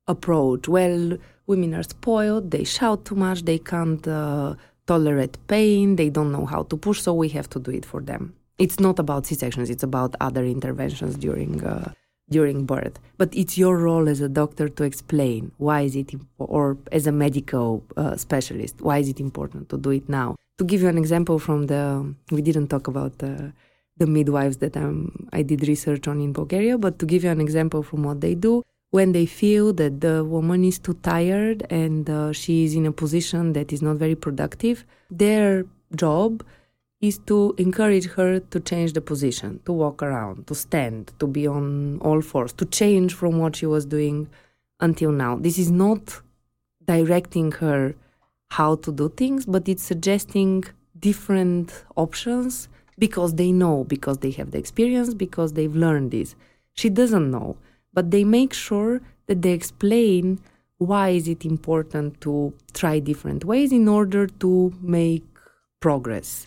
approach. 0.07 0.67
Well, 0.67 1.17
women 1.47 1.73
are 1.73 1.83
spoiled, 1.83 2.51
they 2.51 2.63
shout 2.63 3.05
too 3.05 3.15
much, 3.15 3.43
they 3.43 3.59
can't 3.59 4.07
uh, 4.07 4.55
tolerate 4.87 5.37
pain, 5.47 5.95
they 5.95 6.09
don't 6.09 6.31
know 6.31 6.45
how 6.45 6.63
to 6.63 6.77
push, 6.77 7.01
so 7.01 7.13
we 7.13 7.29
have 7.29 7.49
to 7.49 7.59
do 7.59 7.71
it 7.71 7.85
for 7.85 8.01
them. 8.01 8.33
It's 8.57 8.79
not 8.79 8.99
about 8.99 9.25
C-sections, 9.25 9.69
it's 9.69 9.83
about 9.83 10.15
other 10.21 10.45
interventions 10.45 11.15
during 11.17 11.63
uh, 11.63 11.91
during 12.29 12.65
birth. 12.65 12.99
But 13.17 13.35
it's 13.35 13.57
your 13.57 13.77
role 13.77 14.09
as 14.09 14.21
a 14.21 14.29
doctor 14.29 14.67
to 14.69 14.83
explain 14.83 15.51
why 15.57 15.81
is 15.81 15.95
it, 15.95 16.13
or 16.39 16.77
as 16.91 17.07
a 17.07 17.11
medical 17.11 17.83
uh, 17.97 18.15
specialist, 18.15 18.81
why 18.81 18.97
is 18.97 19.09
it 19.09 19.19
important 19.19 19.69
to 19.69 19.77
do 19.77 19.91
it 19.91 20.09
now. 20.09 20.35
To 20.57 20.63
give 20.63 20.81
you 20.81 20.87
an 20.87 20.97
example 20.97 21.37
from 21.37 21.67
the, 21.67 22.13
we 22.31 22.41
didn't 22.41 22.69
talk 22.69 22.87
about 22.87 23.19
the, 23.19 23.53
the 23.97 24.07
midwives 24.07 24.57
that 24.57 24.75
um, 24.77 25.29
I 25.33 25.41
did 25.41 25.67
research 25.67 26.07
on 26.07 26.21
in 26.21 26.33
Bulgaria, 26.33 26.77
but 26.77 26.97
to 26.99 27.05
give 27.05 27.23
you 27.23 27.29
an 27.29 27.41
example 27.41 27.83
from 27.83 28.03
what 28.03 28.21
they 28.21 28.35
do, 28.35 28.63
when 28.95 29.11
they 29.11 29.25
feel 29.25 29.73
that 29.73 29.99
the 29.99 30.23
woman 30.23 30.63
is 30.63 30.79
too 30.79 30.93
tired 31.03 31.67
and 31.69 32.09
uh, 32.09 32.31
she 32.31 32.63
is 32.63 32.75
in 32.75 32.85
a 32.85 32.93
position 32.93 33.51
that 33.51 33.73
is 33.73 33.81
not 33.81 33.97
very 33.97 34.15
productive, 34.15 34.85
their 35.11 35.65
job 35.97 36.41
is 37.01 37.17
to 37.29 37.53
encourage 37.57 38.05
her 38.17 38.39
to 38.39 38.57
change 38.61 38.93
the 38.93 39.01
position, 39.01 39.59
to 39.65 39.73
walk 39.73 40.01
around, 40.01 40.47
to 40.47 40.55
stand, 40.55 41.11
to 41.19 41.27
be 41.27 41.45
on 41.45 41.99
all 41.99 42.21
fours, 42.21 42.53
to 42.53 42.65
change 42.79 43.13
from 43.13 43.37
what 43.37 43.57
she 43.57 43.65
was 43.65 43.85
doing 43.85 44.29
until 44.79 45.11
now. 45.11 45.35
This 45.35 45.57
is 45.59 45.69
not 45.69 46.21
directing 46.85 47.51
her 47.63 47.95
how 48.51 48.75
to 48.75 48.93
do 48.93 49.09
things, 49.09 49.45
but 49.45 49.67
it's 49.67 49.83
suggesting 49.83 50.63
different 50.97 51.83
options 51.97 52.69
because 52.97 53.35
they 53.35 53.51
know, 53.51 53.83
because 53.83 54.19
they 54.19 54.31
have 54.31 54.51
the 54.51 54.57
experience, 54.57 55.13
because 55.13 55.51
they've 55.51 55.75
learned 55.75 56.11
this. 56.11 56.33
She 56.75 56.89
doesn't 56.89 57.29
know 57.29 57.57
but 57.95 58.11
they 58.11 58.23
make 58.23 58.53
sure 58.53 59.01
that 59.27 59.41
they 59.41 59.51
explain 59.51 60.39
why 60.77 61.09
is 61.09 61.27
it 61.27 61.45
important 61.45 62.19
to 62.21 62.53
try 62.73 62.99
different 62.99 63.43
ways 63.45 63.71
in 63.71 63.87
order 63.87 64.27
to 64.27 64.73
make 64.81 65.23
progress. 65.79 66.45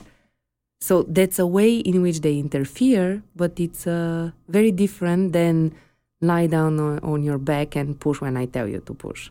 So 0.81 1.03
that's 1.05 1.39
a 1.39 1.47
way 1.47 1.79
in 1.79 2.03
which 2.03 2.21
they 2.21 2.39
interfere 2.39 3.23
but 3.35 3.59
it's 3.59 3.87
uh, 3.87 4.31
very 4.49 4.71
different 4.71 5.33
than 5.33 5.75
lie 6.21 6.47
down 6.47 6.79
on, 6.81 7.23
your 7.23 7.39
back 7.39 7.77
and 7.77 7.99
push 7.99 8.21
when 8.21 8.37
i 8.37 8.45
tell 8.45 8.67
you 8.67 8.81
to 8.81 8.95
push 8.95 9.31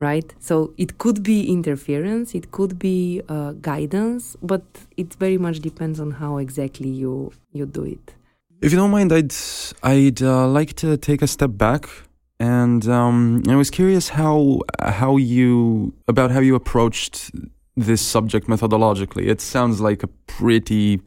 right? 0.00 0.34
So 0.40 0.74
it 0.76 0.98
could 0.98 1.22
be 1.22 1.52
interference 1.52 2.34
it 2.34 2.50
could 2.50 2.78
be 2.78 3.22
uh, 3.28 3.52
guidance 3.52 4.36
but 4.42 4.64
it 4.96 5.14
very 5.14 5.38
much 5.38 5.60
depends 5.60 6.00
on 6.00 6.10
how 6.12 6.38
exactly 6.38 6.88
you 6.88 7.32
you 7.52 7.66
do 7.66 7.84
it 7.84 8.14
if 8.62 8.70
you 8.72 8.78
don't 8.78 8.90
mind, 8.90 9.12
I'd 9.12 9.34
I'd 9.82 10.22
uh, 10.22 10.46
like 10.46 10.74
to 10.74 10.96
take 10.96 11.20
a 11.20 11.26
step 11.26 11.50
back, 11.54 11.88
and 12.38 12.88
um, 12.88 13.42
I 13.48 13.56
was 13.56 13.70
curious 13.70 14.10
how 14.10 14.60
how 14.80 15.16
you 15.16 15.92
about 16.06 16.30
how 16.30 16.40
you 16.40 16.54
approached 16.54 17.32
this 17.76 18.00
subject 18.00 18.46
methodologically. 18.46 19.26
It 19.26 19.40
sounds 19.40 19.80
like 19.80 20.02
a 20.04 20.08
pretty 20.38 21.00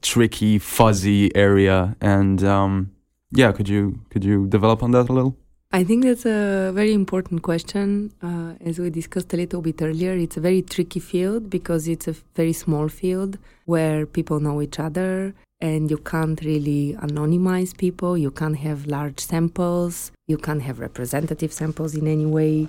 tricky, 0.00 0.58
fuzzy 0.58 1.34
area, 1.36 1.96
and 2.00 2.42
um, 2.42 2.92
yeah, 3.30 3.52
could 3.52 3.68
you 3.68 4.00
could 4.10 4.24
you 4.24 4.46
develop 4.48 4.82
on 4.82 4.92
that 4.92 5.10
a 5.10 5.12
little? 5.12 5.36
I 5.74 5.84
think 5.84 6.04
that's 6.04 6.26
a 6.26 6.70
very 6.74 6.92
important 6.92 7.42
question. 7.42 8.12
Uh, 8.22 8.52
as 8.60 8.78
we 8.78 8.90
discussed 8.90 9.32
a 9.32 9.36
little 9.36 9.62
bit 9.62 9.80
earlier, 9.80 10.12
it's 10.12 10.36
a 10.36 10.40
very 10.40 10.60
tricky 10.60 11.00
field 11.00 11.48
because 11.48 11.88
it's 11.88 12.08
a 12.08 12.14
very 12.34 12.52
small 12.52 12.88
field 12.88 13.38
where 13.64 14.04
people 14.04 14.38
know 14.38 14.60
each 14.60 14.78
other 14.78 15.34
and 15.62 15.88
you 15.90 15.96
can't 15.96 16.40
really 16.42 16.96
anonymize 17.00 17.74
people. 17.74 18.18
You 18.18 18.32
can't 18.32 18.58
have 18.58 18.86
large 18.86 19.20
samples. 19.20 20.10
You 20.26 20.36
can't 20.36 20.60
have 20.60 20.80
representative 20.80 21.52
samples 21.52 21.94
in 21.94 22.08
any 22.08 22.26
way. 22.26 22.68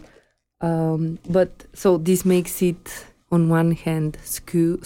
Um, 0.61 1.17
but 1.27 1.65
so 1.73 1.97
this 1.97 2.23
makes 2.23 2.61
it, 2.61 3.05
on 3.31 3.49
one 3.49 3.71
hand, 3.71 4.19
skew, 4.23 4.79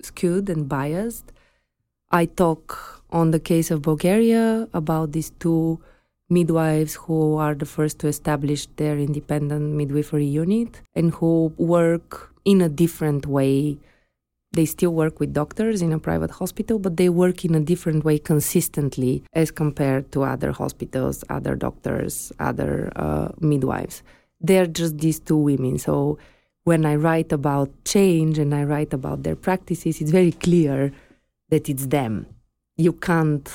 skewed 0.00 0.48
and 0.48 0.68
biased. 0.68 1.32
I 2.10 2.24
talk 2.24 3.04
on 3.10 3.30
the 3.30 3.38
case 3.38 3.70
of 3.70 3.82
Bulgaria 3.82 4.66
about 4.72 5.12
these 5.12 5.30
two 5.38 5.80
midwives 6.30 6.94
who 6.94 7.36
are 7.36 7.54
the 7.54 7.66
first 7.66 7.98
to 7.98 8.08
establish 8.08 8.66
their 8.76 8.96
independent 8.96 9.74
midwifery 9.74 10.24
unit 10.24 10.80
and 10.94 11.12
who 11.12 11.52
work 11.58 12.32
in 12.46 12.62
a 12.62 12.70
different 12.70 13.26
way 13.26 13.76
they 14.52 14.66
still 14.66 14.92
work 14.92 15.20
with 15.20 15.32
doctors 15.32 15.80
in 15.80 15.92
a 15.92 15.98
private 15.98 16.30
hospital, 16.30 16.78
but 16.78 16.96
they 16.96 17.08
work 17.08 17.44
in 17.44 17.54
a 17.54 17.60
different 17.60 18.04
way 18.04 18.18
consistently 18.18 19.22
as 19.32 19.50
compared 19.50 20.10
to 20.12 20.24
other 20.24 20.52
hospitals, 20.52 21.24
other 21.28 21.54
doctors, 21.54 22.32
other 22.40 22.92
uh, 22.96 23.28
midwives. 23.40 24.02
They're 24.40 24.66
just 24.66 24.98
these 24.98 25.20
two 25.20 25.36
women. 25.36 25.78
So 25.78 26.18
when 26.64 26.84
I 26.84 26.96
write 26.96 27.32
about 27.32 27.70
change 27.84 28.38
and 28.38 28.54
I 28.54 28.64
write 28.64 28.92
about 28.92 29.22
their 29.22 29.36
practices, 29.36 30.00
it's 30.00 30.10
very 30.10 30.32
clear 30.32 30.92
that 31.50 31.68
it's 31.68 31.86
them. 31.86 32.26
You 32.76 32.92
can't 32.92 33.48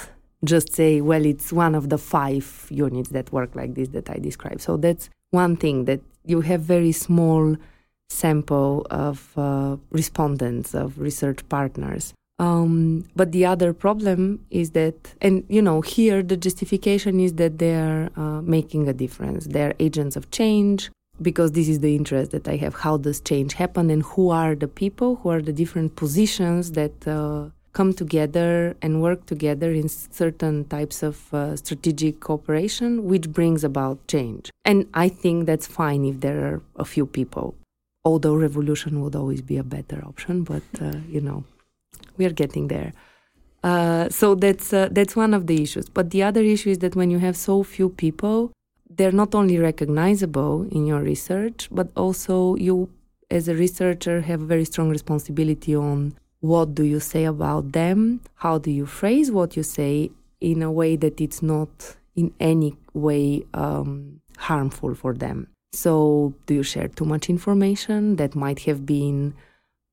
just 0.44 0.74
say, 0.74 1.02
well, 1.02 1.26
it's 1.26 1.52
one 1.52 1.76
of 1.76 1.90
the 1.90 1.98
five 1.98 2.68
units 2.70 3.10
that 3.10 3.32
work 3.32 3.56
like 3.56 3.74
this 3.76 3.90
that 3.90 4.10
I 4.10 4.18
described. 4.18 4.62
So 4.62 4.78
that's 4.78 5.10
one 5.32 5.58
thing 5.58 5.86
that 5.86 6.02
you 6.24 6.42
have 6.42 6.62
very 6.62 6.92
small 6.92 7.58
sample 8.10 8.86
of 8.90 9.32
uh, 9.38 9.78
respondents, 9.92 10.74
of 10.74 11.00
research 11.00 11.48
partners. 11.50 12.14
Um, 12.38 13.06
but 13.16 13.32
the 13.32 13.46
other 13.46 13.74
problem 13.74 14.46
is 14.52 14.72
that, 14.72 15.14
and 15.22 15.46
you 15.48 15.62
know, 15.62 15.82
here 15.82 16.22
the 16.22 16.36
justification 16.36 17.20
is 17.20 17.34
that 17.34 17.60
they're 17.60 18.10
uh, 18.18 18.42
making 18.42 18.90
a 18.90 18.94
difference. 18.94 19.48
They're 19.48 19.74
agents 19.80 20.16
of 20.18 20.32
change 20.32 20.92
because 21.22 21.54
this 21.54 21.70
is 21.70 21.80
the 21.80 21.96
interest 21.96 22.32
that 22.32 22.48
I 22.48 22.58
have. 22.58 22.76
How 22.76 22.98
does 22.98 23.22
change 23.22 23.54
happen, 23.54 23.90
and 23.90 24.04
who 24.04 24.32
are 24.32 24.54
the 24.54 24.68
people, 24.68 25.16
who 25.18 25.30
are 25.30 25.42
the 25.42 25.54
different 25.54 25.96
positions 25.96 26.74
that 26.74 27.08
uh, 27.08 27.52
come 27.72 27.94
together 27.94 28.76
and 28.82 29.02
work 29.02 29.26
together 29.26 29.72
in 29.72 29.88
certain 29.88 30.66
types 30.66 31.04
of 31.04 31.34
uh, 31.34 31.56
strategic 31.56 32.20
cooperation, 32.20 33.06
which 33.06 33.30
brings 33.30 33.64
about 33.64 34.06
change. 34.08 34.52
And 34.66 34.88
I 34.94 35.08
think 35.08 35.46
that's 35.46 35.68
fine 35.68 36.04
if 36.04 36.20
there 36.20 36.46
are 36.46 36.62
a 36.76 36.86
few 36.86 37.06
people 37.06 37.56
although 38.06 38.36
revolution 38.36 39.02
would 39.02 39.16
always 39.16 39.42
be 39.42 39.58
a 39.58 39.64
better 39.64 40.02
option, 40.06 40.44
but 40.44 40.64
uh, 40.82 40.94
you 41.10 41.20
know, 41.20 41.44
we 42.18 42.26
are 42.26 42.32
getting 42.32 42.68
there. 42.68 42.94
Uh, 43.64 44.08
so 44.10 44.36
that's 44.36 44.72
uh, 44.74 44.88
that's 44.92 45.16
one 45.16 45.34
of 45.34 45.48
the 45.48 45.62
issues. 45.62 45.90
But 45.90 46.12
the 46.12 46.22
other 46.24 46.42
issue 46.42 46.70
is 46.70 46.80
that 46.80 46.96
when 46.96 47.10
you 47.10 47.20
have 47.20 47.36
so 47.36 47.64
few 47.64 47.90
people, 47.90 48.52
they're 48.90 49.12
not 49.12 49.34
only 49.34 49.58
recognizable 49.58 50.68
in 50.72 50.86
your 50.86 51.02
research, 51.02 51.68
but 51.72 51.90
also 51.98 52.56
you, 52.56 52.90
as 53.32 53.48
a 53.48 53.56
researcher, 53.56 54.22
have 54.22 54.42
a 54.42 54.46
very 54.46 54.66
strong 54.66 54.90
responsibility 54.90 55.76
on 55.76 56.16
what 56.42 56.76
do 56.76 56.84
you 56.84 57.00
say 57.00 57.24
about 57.26 57.72
them, 57.72 58.22
how 58.36 58.60
do 58.60 58.70
you 58.70 58.86
phrase 58.86 59.32
what 59.32 59.58
you 59.58 59.64
say 59.64 60.12
in 60.40 60.62
a 60.62 60.72
way 60.72 60.96
that 60.96 61.20
it's 61.20 61.42
not 61.42 61.96
in 62.16 62.32
any 62.40 62.78
way 62.94 63.44
um, 63.54 64.22
harmful 64.38 64.94
for 64.94 65.14
them. 65.14 65.48
So, 65.76 66.34
do 66.46 66.54
you 66.54 66.64
share 66.64 66.88
too 66.88 67.06
much 67.06 67.30
information 67.30 68.16
that 68.16 68.36
might 68.36 68.60
have 68.62 68.86
been 68.86 69.34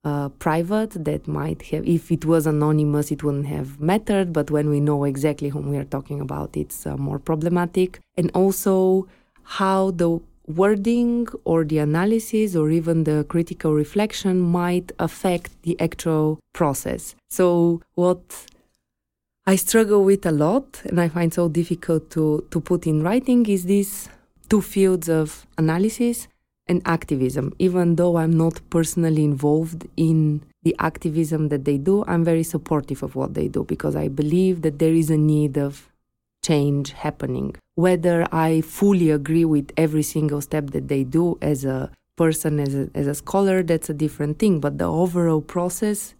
uh, 0.04 0.28
private? 0.30 1.04
That 1.04 1.26
might 1.26 1.62
have, 1.62 1.86
if 1.86 2.12
it 2.12 2.24
was 2.24 2.46
anonymous, 2.46 3.10
it 3.10 3.22
wouldn't 3.24 3.46
have 3.46 3.80
mattered. 3.80 4.32
But 4.32 4.50
when 4.50 4.70
we 4.70 4.80
know 4.80 5.04
exactly 5.04 5.48
whom 5.48 5.70
we 5.70 5.76
are 5.76 5.84
talking 5.84 6.20
about, 6.20 6.56
it's 6.56 6.86
uh, 6.86 6.96
more 6.96 7.18
problematic. 7.18 8.00
And 8.16 8.30
also, 8.34 9.08
how 9.42 9.90
the 9.90 10.20
wording 10.46 11.28
or 11.44 11.64
the 11.64 11.78
analysis 11.78 12.56
or 12.56 12.70
even 12.70 13.04
the 13.04 13.24
critical 13.28 13.74
reflection 13.74 14.40
might 14.40 14.92
affect 14.98 15.50
the 15.62 15.78
actual 15.80 16.38
process. 16.52 17.14
So, 17.30 17.80
what 17.94 18.46
I 19.46 19.56
struggle 19.56 20.04
with 20.04 20.24
a 20.24 20.30
lot 20.30 20.82
and 20.84 21.00
I 21.00 21.08
find 21.08 21.34
so 21.34 21.48
difficult 21.48 22.10
to, 22.10 22.46
to 22.50 22.60
put 22.60 22.86
in 22.86 23.02
writing 23.02 23.46
is 23.46 23.64
this 23.64 24.08
two 24.52 24.60
fields 24.60 25.08
of 25.08 25.46
analysis 25.56 26.28
and 26.66 26.82
activism. 26.84 27.54
Even 27.58 27.96
though 27.96 28.18
I'm 28.18 28.36
not 28.44 28.60
personally 28.68 29.24
involved 29.24 29.88
in 29.96 30.42
the 30.62 30.76
activism 30.78 31.48
that 31.48 31.64
they 31.64 31.78
do, 31.78 32.04
I'm 32.06 32.22
very 32.22 32.42
supportive 32.42 33.02
of 33.02 33.16
what 33.16 33.32
they 33.32 33.48
do 33.48 33.64
because 33.64 33.96
I 33.96 34.08
believe 34.08 34.60
that 34.60 34.78
there 34.78 34.92
is 34.92 35.08
a 35.08 35.16
need 35.16 35.56
of 35.56 35.88
change 36.44 36.92
happening. 36.92 37.56
Whether 37.76 38.26
I 38.30 38.60
fully 38.60 39.10
agree 39.10 39.46
with 39.46 39.72
every 39.78 40.02
single 40.02 40.42
step 40.42 40.66
that 40.72 40.88
they 40.88 41.02
do 41.02 41.38
as 41.40 41.64
a 41.64 41.90
person, 42.18 42.60
as 42.60 42.74
a, 42.74 42.90
as 42.94 43.06
a 43.06 43.14
scholar, 43.14 43.62
that's 43.62 43.88
a 43.88 43.94
different 43.94 44.38
thing. 44.38 44.60
But 44.60 44.76
the 44.76 44.84
overall 44.84 45.40
process 45.40 46.14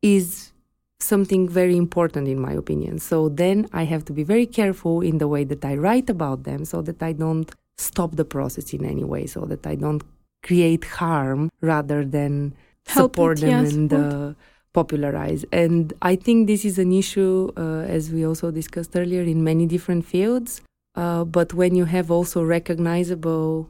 is 0.00 0.52
something 1.00 1.48
very 1.48 1.76
important 1.76 2.28
in 2.28 2.38
my 2.38 2.52
opinion. 2.52 3.00
So 3.00 3.28
then 3.28 3.68
I 3.72 3.82
have 3.82 4.04
to 4.04 4.12
be 4.12 4.22
very 4.22 4.46
careful 4.46 5.00
in 5.00 5.18
the 5.18 5.26
way 5.26 5.42
that 5.42 5.64
I 5.64 5.74
write 5.74 6.08
about 6.08 6.44
them 6.44 6.64
so 6.64 6.80
that 6.82 7.02
I 7.02 7.12
don't 7.12 7.50
stop 7.78 8.16
the 8.16 8.24
process 8.24 8.72
in 8.72 8.84
any 8.84 9.04
way, 9.04 9.26
so 9.26 9.40
that 9.46 9.66
I 9.66 9.74
don't 9.74 10.02
create 10.42 10.84
harm 10.84 11.50
rather 11.60 12.04
than 12.04 12.54
Help 12.86 13.14
support 13.14 13.38
it, 13.38 13.42
them 13.42 13.50
yeah, 13.50 13.70
and 13.70 13.92
uh, 13.92 14.32
popularize. 14.72 15.44
And 15.52 15.92
I 16.02 16.16
think 16.16 16.46
this 16.46 16.64
is 16.64 16.78
an 16.78 16.92
issue, 16.92 17.50
uh, 17.56 17.80
as 17.88 18.10
we 18.10 18.26
also 18.26 18.50
discussed 18.50 18.94
earlier, 18.94 19.22
in 19.22 19.42
many 19.42 19.66
different 19.66 20.04
fields. 20.04 20.60
Uh, 20.94 21.24
but 21.24 21.54
when 21.54 21.74
you 21.74 21.86
have 21.86 22.10
also 22.10 22.42
recognizable 22.42 23.68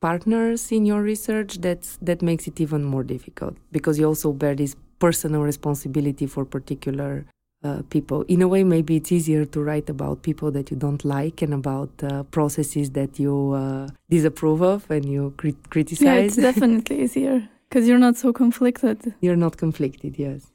partners 0.00 0.70
in 0.70 0.86
your 0.86 1.02
research, 1.02 1.58
that's 1.60 1.98
that 2.00 2.22
makes 2.22 2.46
it 2.46 2.60
even 2.60 2.84
more 2.84 3.02
difficult 3.02 3.56
because 3.72 3.98
you 3.98 4.06
also 4.06 4.32
bear 4.32 4.54
this 4.54 4.76
personal 4.98 5.42
responsibility 5.42 6.26
for 6.26 6.44
particular 6.44 7.26
uh, 7.64 7.82
people. 7.90 8.22
In 8.28 8.42
a 8.42 8.48
way, 8.48 8.62
maybe 8.62 8.96
it's 8.96 9.10
easier 9.10 9.44
to 9.46 9.60
write 9.62 9.88
about 9.88 10.22
people 10.22 10.50
that 10.52 10.70
you 10.70 10.76
don't 10.76 11.04
like 11.04 11.42
and 11.42 11.54
about 11.54 11.90
uh, 12.02 12.22
processes 12.24 12.90
that 12.90 13.18
you 13.18 13.52
uh, 13.52 13.88
disapprove 14.10 14.62
of 14.62 14.90
and 14.90 15.04
you 15.06 15.32
crit- 15.36 15.56
Yeah, 16.00 16.14
it's 16.14 16.36
definitely 16.50 17.02
easier 17.02 17.48
because 17.68 17.88
you're 17.88 17.98
not 17.98 18.16
so 18.16 18.32
conflicted. 18.32 19.14
You're 19.20 19.36
not 19.36 19.56
conflicted, 19.56 20.18
yes. 20.18 20.46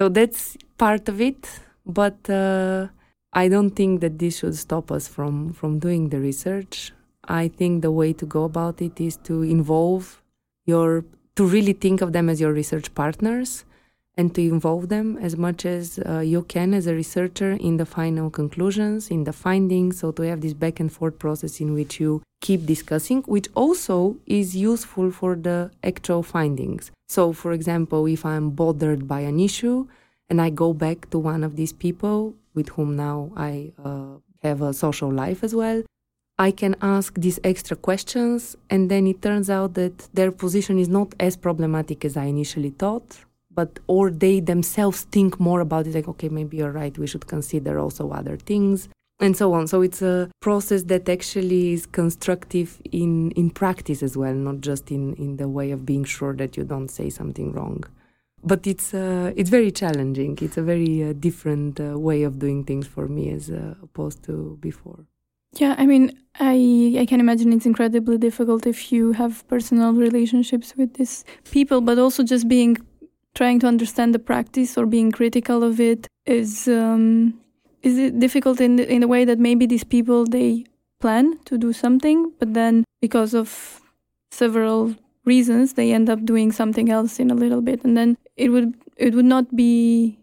So 0.00 0.08
that's 0.08 0.56
part 0.78 1.08
of 1.08 1.20
it, 1.20 1.48
but 1.86 2.28
uh, 2.28 2.88
I 3.32 3.48
don't 3.48 3.70
think 3.70 4.00
that 4.00 4.18
this 4.18 4.38
should 4.38 4.56
stop 4.56 4.90
us 4.90 5.06
from 5.06 5.52
from 5.52 5.78
doing 5.78 6.08
the 6.08 6.18
research. 6.18 6.92
I 7.28 7.48
think 7.48 7.82
the 7.82 7.92
way 7.92 8.12
to 8.14 8.26
go 8.26 8.44
about 8.44 8.82
it 8.82 9.00
is 9.00 9.16
to 9.28 9.42
involve 9.42 10.22
your 10.66 11.04
to 11.36 11.46
really 11.46 11.74
think 11.74 12.00
of 12.00 12.12
them 12.12 12.28
as 12.28 12.40
your 12.40 12.52
research 12.52 12.92
partners 12.94 13.64
and 14.20 14.34
to 14.34 14.42
involve 14.54 14.84
them 14.90 15.08
as 15.28 15.34
much 15.46 15.60
as 15.64 15.84
uh, 15.98 16.18
you 16.32 16.42
can 16.54 16.68
as 16.74 16.86
a 16.86 16.94
researcher 17.02 17.52
in 17.68 17.74
the 17.78 17.86
final 17.98 18.28
conclusions, 18.40 19.10
in 19.16 19.24
the 19.28 19.32
findings. 19.46 19.92
So 20.00 20.06
to 20.16 20.22
have 20.30 20.40
this 20.42 20.56
back 20.64 20.76
and 20.82 20.92
forth 20.96 21.16
process 21.24 21.54
in 21.64 21.72
which 21.78 21.92
you 22.02 22.12
keep 22.46 22.60
discussing, 22.74 23.22
which 23.34 23.48
also 23.62 23.96
is 24.40 24.48
useful 24.54 25.10
for 25.20 25.32
the 25.36 25.58
actual 25.92 26.22
findings. 26.22 26.82
So, 27.16 27.32
for 27.32 27.52
example, 27.58 28.02
if 28.16 28.22
I'm 28.32 28.50
bothered 28.62 29.02
by 29.14 29.20
an 29.20 29.38
issue 29.48 29.78
and 30.28 30.38
I 30.46 30.50
go 30.64 30.68
back 30.74 30.98
to 31.12 31.18
one 31.32 31.42
of 31.48 31.56
these 31.56 31.74
people 31.84 32.34
with 32.56 32.68
whom 32.74 32.90
now 32.96 33.18
I 33.50 33.72
uh, 33.82 34.16
have 34.42 34.60
a 34.60 34.74
social 34.84 35.10
life 35.24 35.40
as 35.48 35.54
well, 35.54 35.82
I 36.48 36.50
can 36.50 36.74
ask 36.96 37.10
these 37.24 37.38
extra 37.52 37.76
questions, 37.88 38.56
and 38.72 38.90
then 38.90 39.06
it 39.06 39.18
turns 39.26 39.48
out 39.50 39.74
that 39.80 39.96
their 40.14 40.32
position 40.44 40.78
is 40.78 40.88
not 40.88 41.08
as 41.26 41.36
problematic 41.36 41.98
as 42.04 42.16
I 42.16 42.26
initially 42.34 42.72
thought. 42.82 43.08
But 43.52 43.80
or 43.88 44.10
they 44.10 44.40
themselves 44.40 45.02
think 45.10 45.40
more 45.40 45.60
about 45.60 45.86
it, 45.86 45.94
like 45.94 46.08
okay, 46.08 46.28
maybe 46.28 46.58
you're 46.58 46.70
right. 46.70 46.96
We 46.96 47.06
should 47.06 47.26
consider 47.26 47.78
also 47.78 48.10
other 48.10 48.36
things, 48.36 48.88
and 49.20 49.36
so 49.36 49.52
on. 49.52 49.66
So 49.66 49.82
it's 49.82 50.02
a 50.02 50.30
process 50.40 50.84
that 50.84 51.08
actually 51.08 51.72
is 51.72 51.86
constructive 51.86 52.80
in 52.92 53.30
in 53.32 53.50
practice 53.50 54.02
as 54.02 54.16
well, 54.16 54.34
not 54.34 54.60
just 54.60 54.90
in 54.90 55.14
in 55.14 55.36
the 55.36 55.48
way 55.48 55.72
of 55.72 55.84
being 55.84 56.04
sure 56.04 56.34
that 56.34 56.56
you 56.56 56.64
don't 56.64 56.88
say 56.88 57.10
something 57.10 57.52
wrong. 57.52 57.84
But 58.42 58.66
it's 58.66 58.94
uh, 58.94 59.32
it's 59.36 59.50
very 59.50 59.70
challenging. 59.70 60.38
It's 60.40 60.56
a 60.56 60.62
very 60.62 61.04
uh, 61.04 61.12
different 61.12 61.78
uh, 61.78 61.98
way 61.98 62.22
of 62.22 62.38
doing 62.38 62.64
things 62.64 62.86
for 62.86 63.06
me 63.08 63.30
as 63.30 63.50
uh, 63.50 63.74
opposed 63.82 64.22
to 64.24 64.56
before. 64.60 65.04
Yeah, 65.58 65.74
I 65.76 65.84
mean, 65.84 66.12
I 66.38 66.96
I 67.00 67.06
can 67.06 67.20
imagine 67.20 67.52
it's 67.52 67.66
incredibly 67.66 68.16
difficult 68.16 68.66
if 68.66 68.92
you 68.92 69.12
have 69.12 69.46
personal 69.48 69.92
relationships 69.92 70.74
with 70.76 70.94
these 70.94 71.24
people, 71.50 71.80
but 71.80 71.98
also 71.98 72.22
just 72.22 72.48
being 72.48 72.78
trying 73.40 73.58
to 73.58 73.66
understand 73.66 74.14
the 74.14 74.18
practice 74.18 74.76
or 74.76 74.84
being 74.84 75.10
critical 75.10 75.64
of 75.64 75.80
it 75.80 76.06
is 76.26 76.68
um, 76.68 77.32
is 77.82 77.96
it 77.96 78.20
difficult 78.20 78.60
in 78.60 78.76
the, 78.76 78.84
in 78.94 79.02
a 79.02 79.08
way 79.08 79.24
that 79.24 79.38
maybe 79.38 79.64
these 79.64 79.82
people 79.82 80.26
they 80.26 80.64
plan 81.00 81.38
to 81.46 81.56
do 81.56 81.72
something, 81.72 82.30
but 82.38 82.52
then 82.52 82.84
because 83.00 83.32
of 83.32 83.80
several 84.30 84.94
reasons 85.24 85.72
they 85.72 85.90
end 85.90 86.10
up 86.10 86.22
doing 86.26 86.52
something 86.52 86.90
else 86.90 87.18
in 87.18 87.30
a 87.30 87.34
little 87.34 87.62
bit, 87.62 87.82
and 87.82 87.96
then 87.96 88.18
it 88.36 88.50
would 88.50 88.74
it 88.96 89.14
would 89.14 89.30
not 89.36 89.56
be 89.56 90.18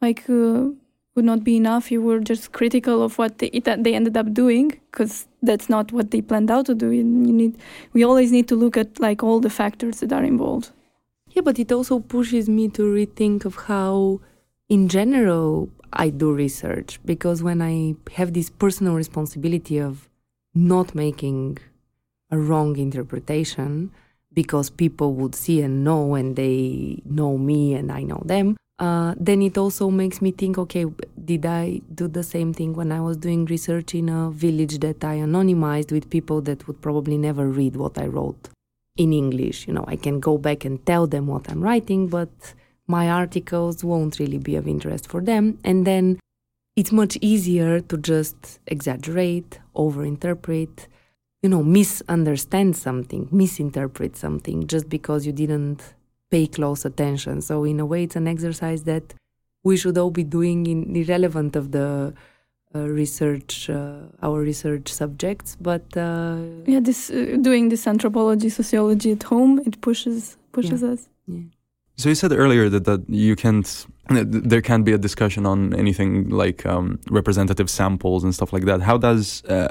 like. 0.00 0.28
Uh, 0.28 0.70
would 1.16 1.24
not 1.24 1.42
be 1.42 1.56
enough. 1.56 1.90
You 1.90 2.02
were 2.02 2.20
just 2.20 2.52
critical 2.52 3.02
of 3.02 3.16
what 3.16 3.38
they, 3.38 3.48
they 3.48 3.94
ended 3.94 4.18
up 4.18 4.34
doing 4.34 4.78
because 4.90 5.26
that's 5.42 5.70
not 5.70 5.90
what 5.90 6.10
they 6.10 6.20
planned 6.20 6.50
out 6.50 6.66
to 6.66 6.74
do. 6.74 6.90
You 6.90 7.04
need, 7.04 7.56
we 7.94 8.04
always 8.04 8.30
need 8.32 8.48
to 8.48 8.54
look 8.54 8.76
at 8.76 9.00
like 9.00 9.22
all 9.22 9.40
the 9.40 9.48
factors 9.48 10.00
that 10.00 10.12
are 10.12 10.22
involved. 10.22 10.72
Yeah, 11.36 11.42
but 11.42 11.58
it 11.58 11.70
also 11.70 11.98
pushes 11.98 12.48
me 12.48 12.68
to 12.68 12.82
rethink 12.82 13.44
of 13.44 13.56
how, 13.56 14.22
in 14.70 14.88
general, 14.88 15.68
I 15.92 16.08
do 16.08 16.32
research. 16.32 16.98
Because 17.04 17.42
when 17.42 17.60
I 17.60 17.94
have 18.12 18.32
this 18.32 18.48
personal 18.48 18.94
responsibility 18.94 19.76
of 19.76 20.08
not 20.54 20.94
making 20.94 21.58
a 22.30 22.38
wrong 22.38 22.78
interpretation 22.78 23.92
because 24.32 24.70
people 24.70 25.12
would 25.12 25.34
see 25.34 25.60
and 25.60 25.84
know 25.84 26.14
and 26.14 26.36
they 26.36 27.02
know 27.04 27.36
me 27.36 27.74
and 27.74 27.92
I 27.92 28.02
know 28.02 28.22
them, 28.24 28.56
uh, 28.78 29.14
then 29.20 29.42
it 29.42 29.58
also 29.58 29.90
makes 29.90 30.22
me 30.22 30.30
think 30.30 30.56
okay, 30.56 30.86
did 31.22 31.44
I 31.44 31.82
do 31.94 32.08
the 32.08 32.22
same 32.22 32.54
thing 32.54 32.72
when 32.72 32.90
I 32.90 33.02
was 33.02 33.18
doing 33.18 33.44
research 33.44 33.94
in 33.94 34.08
a 34.08 34.30
village 34.30 34.78
that 34.78 35.04
I 35.04 35.16
anonymized 35.16 35.92
with 35.92 36.08
people 36.08 36.40
that 36.42 36.66
would 36.66 36.80
probably 36.80 37.18
never 37.18 37.46
read 37.46 37.76
what 37.76 37.98
I 37.98 38.06
wrote 38.06 38.48
in 38.96 39.12
English? 39.12 39.66
You 39.66 39.74
know, 39.74 39.84
I 39.86 39.96
can 39.96 40.20
go 40.20 40.38
back 40.38 40.64
and 40.64 40.84
tell 40.86 41.06
them 41.06 41.26
what 41.26 41.50
I'm 41.50 41.62
writing, 41.62 42.08
but 42.08 42.54
my 42.86 43.08
articles 43.08 43.82
won't 43.82 44.18
really 44.18 44.38
be 44.38 44.56
of 44.56 44.68
interest 44.68 45.08
for 45.08 45.20
them. 45.20 45.58
And 45.64 45.86
then 45.86 46.20
it's 46.76 46.92
much 46.92 47.16
easier 47.20 47.80
to 47.80 47.96
just 47.96 48.60
exaggerate, 48.66 49.60
overinterpret, 49.74 50.86
you 51.42 51.48
know, 51.48 51.62
misunderstand 51.62 52.76
something, 52.76 53.28
misinterpret 53.30 54.16
something 54.16 54.66
just 54.66 54.88
because 54.88 55.26
you 55.26 55.32
didn't 55.32 55.94
pay 56.30 56.46
close 56.46 56.84
attention. 56.84 57.40
So 57.40 57.64
in 57.64 57.80
a 57.80 57.86
way, 57.86 58.04
it's 58.04 58.16
an 58.16 58.28
exercise 58.28 58.84
that 58.84 59.14
we 59.62 59.76
should 59.76 59.98
all 59.98 60.10
be 60.10 60.24
doing 60.24 60.66
in 60.66 60.94
irrelevant 60.94 61.56
of 61.56 61.72
the 61.72 62.14
research, 62.88 63.70
uh, 63.70 64.00
our 64.22 64.40
research 64.40 64.92
subjects. 64.92 65.56
But 65.60 65.84
uh, 65.96 66.36
Yeah, 66.66 66.80
this 66.80 67.10
uh, 67.10 67.36
doing 67.40 67.70
this 67.70 67.86
anthropology, 67.86 68.48
sociology 68.48 69.12
at 69.12 69.22
home, 69.22 69.60
it 69.66 69.80
pushes 69.80 70.36
pushes 70.52 70.82
us. 70.82 71.08
yeah. 71.26 71.42
So 71.98 72.08
you 72.10 72.14
said 72.14 72.32
earlier 72.32 72.68
that, 72.68 72.84
that 72.84 73.08
you 73.08 73.34
can't, 73.36 73.86
there 74.10 74.60
can't 74.60 74.84
be 74.84 74.92
a 74.92 74.98
discussion 74.98 75.46
on 75.46 75.72
anything 75.74 76.28
like 76.28 76.66
um, 76.66 76.98
representative 77.10 77.70
samples 77.70 78.22
and 78.22 78.34
stuff 78.34 78.52
like 78.52 78.66
that. 78.66 78.82
How 78.82 78.98
does 78.98 79.42
uh, 79.44 79.68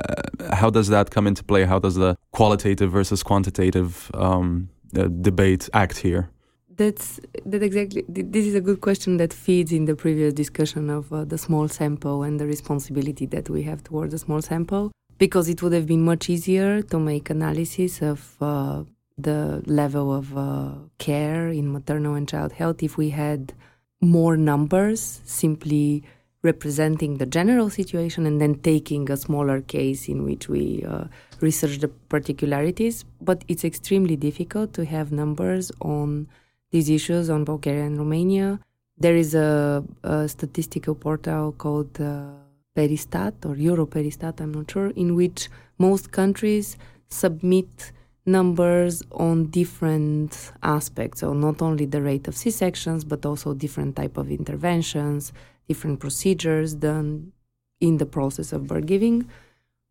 how 0.54 0.70
does 0.72 0.88
that 0.88 1.12
come 1.12 1.28
into 1.28 1.44
play? 1.44 1.66
How 1.66 1.80
does 1.80 1.96
the 1.96 2.18
qualitative 2.32 2.92
versus 2.92 3.22
quantitative 3.24 4.10
um, 4.16 4.70
uh, 4.98 5.08
debate 5.22 5.70
act 5.74 5.98
here? 6.00 6.30
That's 6.78 7.20
that 7.46 7.64
exactly. 7.64 8.04
th- 8.14 8.28
This 8.30 8.46
is 8.46 8.56
a 8.56 8.62
good 8.62 8.82
question 8.82 9.18
that 9.18 9.32
feeds 9.34 9.72
in 9.72 9.86
the 9.86 9.96
previous 9.96 10.34
discussion 10.34 10.90
of 10.90 11.12
uh, 11.14 11.24
the 11.24 11.38
small 11.38 11.68
sample 11.68 12.24
and 12.24 12.40
the 12.40 12.46
responsibility 12.48 13.26
that 13.28 13.50
we 13.50 13.64
have 13.64 13.84
towards 13.84 14.14
a 14.14 14.18
small 14.18 14.42
sample. 14.42 14.92
Because 15.18 15.48
it 15.48 15.62
would 15.62 15.72
have 15.74 15.86
been 15.86 16.04
much 16.04 16.30
easier 16.30 16.82
to 16.82 17.00
make 17.00 17.30
analysis 17.30 18.02
of 18.02 18.36
uh, 18.42 18.84
the 19.18 19.64
level 19.66 20.14
of 20.14 20.38
uh, 20.38 20.72
care 20.98 21.48
in 21.48 21.72
maternal 21.72 22.16
and 22.16 22.28
child 22.28 22.52
health 22.52 22.84
if 22.84 22.98
we 22.98 23.12
had 23.12 23.54
more 24.02 24.36
numbers 24.36 25.22
simply 25.24 26.04
representing 26.44 27.18
the 27.18 27.26
general 27.26 27.70
situation 27.70 28.26
and 28.26 28.42
then 28.42 28.56
taking 28.56 29.10
a 29.10 29.18
smaller 29.18 29.62
case 29.62 30.10
in 30.10 30.24
which 30.26 30.50
we 30.50 30.84
uh, 30.86 31.06
research 31.40 31.80
the 31.80 31.88
particularities. 31.88 33.06
But 33.22 33.46
it's 33.48 33.64
extremely 33.64 34.18
difficult 34.18 34.74
to 34.74 34.84
have 34.84 35.12
numbers 35.14 35.72
on 35.82 36.28
these 36.72 36.90
issues 36.90 37.30
on 37.30 37.44
Bulgaria 37.44 37.86
and 37.86 37.98
Romania. 37.98 38.60
There 38.98 39.16
is 39.16 39.36
a, 39.36 39.84
a 40.04 40.28
statistical 40.28 40.96
portal 40.96 41.52
called 41.52 42.00
uh, 42.00 42.32
Peristat 42.76 43.46
or 43.46 43.56
Europeristat, 43.56 44.40
I'm 44.42 44.54
not 44.54 44.72
sure, 44.72 44.90
in 44.96 45.16
which 45.16 45.50
most 45.78 46.12
countries 46.12 46.78
submit 47.10 47.92
numbers 48.26 49.04
on 49.12 49.46
different 49.48 50.52
aspects. 50.64 51.20
So 51.20 51.34
not 51.34 51.62
only 51.62 51.86
the 51.86 52.02
rate 52.02 52.28
of 52.28 52.36
C-sections, 52.36 53.04
but 53.04 53.26
also 53.26 53.54
different 53.54 53.96
type 53.96 54.18
of 54.18 54.32
interventions, 54.32 55.32
different 55.68 56.00
procedures 56.00 56.74
done 56.74 57.32
in 57.80 57.98
the 57.98 58.06
process 58.06 58.52
of 58.52 58.68
birth 58.68 58.86
giving. 58.86 59.28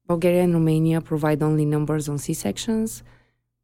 Bulgaria 0.06 0.42
and 0.42 0.54
Romania 0.54 1.00
provide 1.00 1.42
only 1.42 1.64
numbers 1.64 2.08
on 2.08 2.18
C 2.18 2.34
sections, 2.34 3.02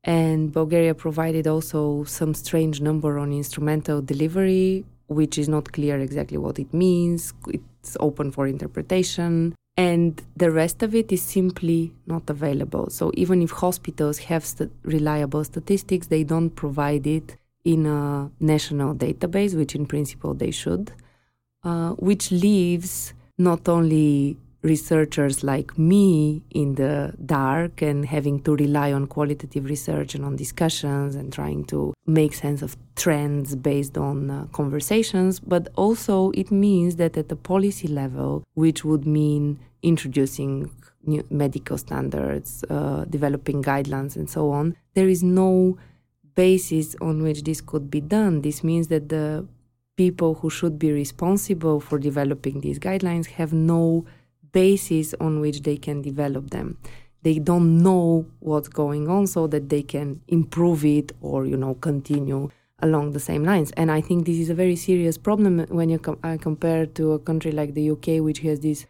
and 0.04 0.52
Bulgaria 0.52 0.94
provided 0.94 1.46
also 1.46 2.04
some 2.04 2.34
strange 2.34 2.80
number 2.80 3.18
on 3.18 3.32
instrumental 3.32 4.00
delivery, 4.00 4.84
which 5.08 5.36
is 5.38 5.48
not 5.48 5.72
clear 5.72 5.98
exactly 5.98 6.38
what 6.38 6.58
it 6.58 6.72
means. 6.72 7.34
It's 7.48 7.96
open 8.00 8.30
for 8.30 8.46
interpretation. 8.46 9.54
And 9.76 10.22
the 10.36 10.50
rest 10.50 10.82
of 10.82 10.94
it 10.94 11.12
is 11.12 11.22
simply 11.22 11.92
not 12.06 12.28
available. 12.28 12.90
So 12.90 13.10
even 13.14 13.40
if 13.42 13.50
hospitals 13.50 14.18
have 14.18 14.44
st- 14.44 14.70
reliable 14.82 15.44
statistics, 15.44 16.08
they 16.08 16.24
don't 16.24 16.50
provide 16.50 17.06
it 17.06 17.36
in 17.64 17.86
a 17.86 18.30
national 18.40 18.94
database, 18.94 19.54
which 19.54 19.74
in 19.74 19.86
principle 19.86 20.34
they 20.34 20.50
should, 20.50 20.92
uh, 21.62 21.90
which 21.92 22.30
leaves 22.30 23.14
not 23.38 23.68
only 23.68 24.36
researchers 24.62 25.42
like 25.42 25.78
me 25.78 26.42
in 26.50 26.74
the 26.74 27.14
dark 27.24 27.80
and 27.80 28.04
having 28.04 28.42
to 28.42 28.54
rely 28.56 28.92
on 28.92 29.06
qualitative 29.06 29.64
research 29.64 30.14
and 30.14 30.24
on 30.24 30.36
discussions 30.36 31.14
and 31.14 31.32
trying 31.32 31.64
to 31.64 31.94
make 32.06 32.34
sense 32.34 32.60
of 32.60 32.76
trends 32.94 33.56
based 33.56 33.96
on 33.96 34.30
uh, 34.30 34.44
conversations, 34.52 35.40
but 35.40 35.68
also 35.76 36.30
it 36.32 36.50
means 36.50 36.96
that 36.96 37.16
at 37.16 37.28
the 37.28 37.36
policy 37.36 37.88
level, 37.88 38.44
which 38.54 38.84
would 38.84 39.06
mean 39.06 39.58
introducing 39.82 40.70
new 41.04 41.24
medical 41.30 41.78
standards, 41.78 42.62
uh, 42.68 43.04
developing 43.08 43.62
guidelines, 43.62 44.16
and 44.16 44.28
so 44.28 44.50
on, 44.50 44.76
there 44.92 45.08
is 45.08 45.22
no 45.22 45.78
basis 46.34 46.94
on 47.00 47.22
which 47.22 47.42
this 47.44 47.62
could 47.62 47.90
be 47.90 48.00
done. 48.00 48.42
This 48.42 48.62
means 48.62 48.88
that 48.88 49.08
the 49.08 49.46
people 49.96 50.34
who 50.34 50.50
should 50.50 50.78
be 50.78 50.92
responsible 50.92 51.80
for 51.80 51.98
developing 51.98 52.60
these 52.60 52.78
guidelines 52.78 53.26
have 53.26 53.52
no 53.52 54.04
basis 54.52 55.14
on 55.20 55.40
which 55.40 55.62
they 55.62 55.76
can 55.76 56.02
develop 56.02 56.50
them. 56.50 56.78
They 57.22 57.38
don't 57.38 57.82
know 57.82 58.26
what's 58.38 58.68
going 58.68 59.08
on 59.08 59.26
so 59.26 59.46
that 59.48 59.68
they 59.68 59.82
can 59.82 60.20
improve 60.28 60.84
it 60.84 61.12
or, 61.20 61.44
you 61.44 61.56
know, 61.56 61.74
continue 61.74 62.50
along 62.82 63.12
the 63.12 63.20
same 63.20 63.44
lines. 63.44 63.70
And 63.72 63.90
I 63.90 64.00
think 64.00 64.26
this 64.26 64.38
is 64.38 64.48
a 64.48 64.54
very 64.54 64.76
serious 64.76 65.18
problem 65.18 65.66
when 65.68 65.90
you 65.90 65.98
com- 65.98 66.18
compare 66.38 66.86
to 66.86 67.12
a 67.12 67.18
country 67.18 67.52
like 67.52 67.74
the 67.74 67.90
UK, 67.90 68.22
which 68.22 68.40
has 68.40 68.60
these 68.60 68.86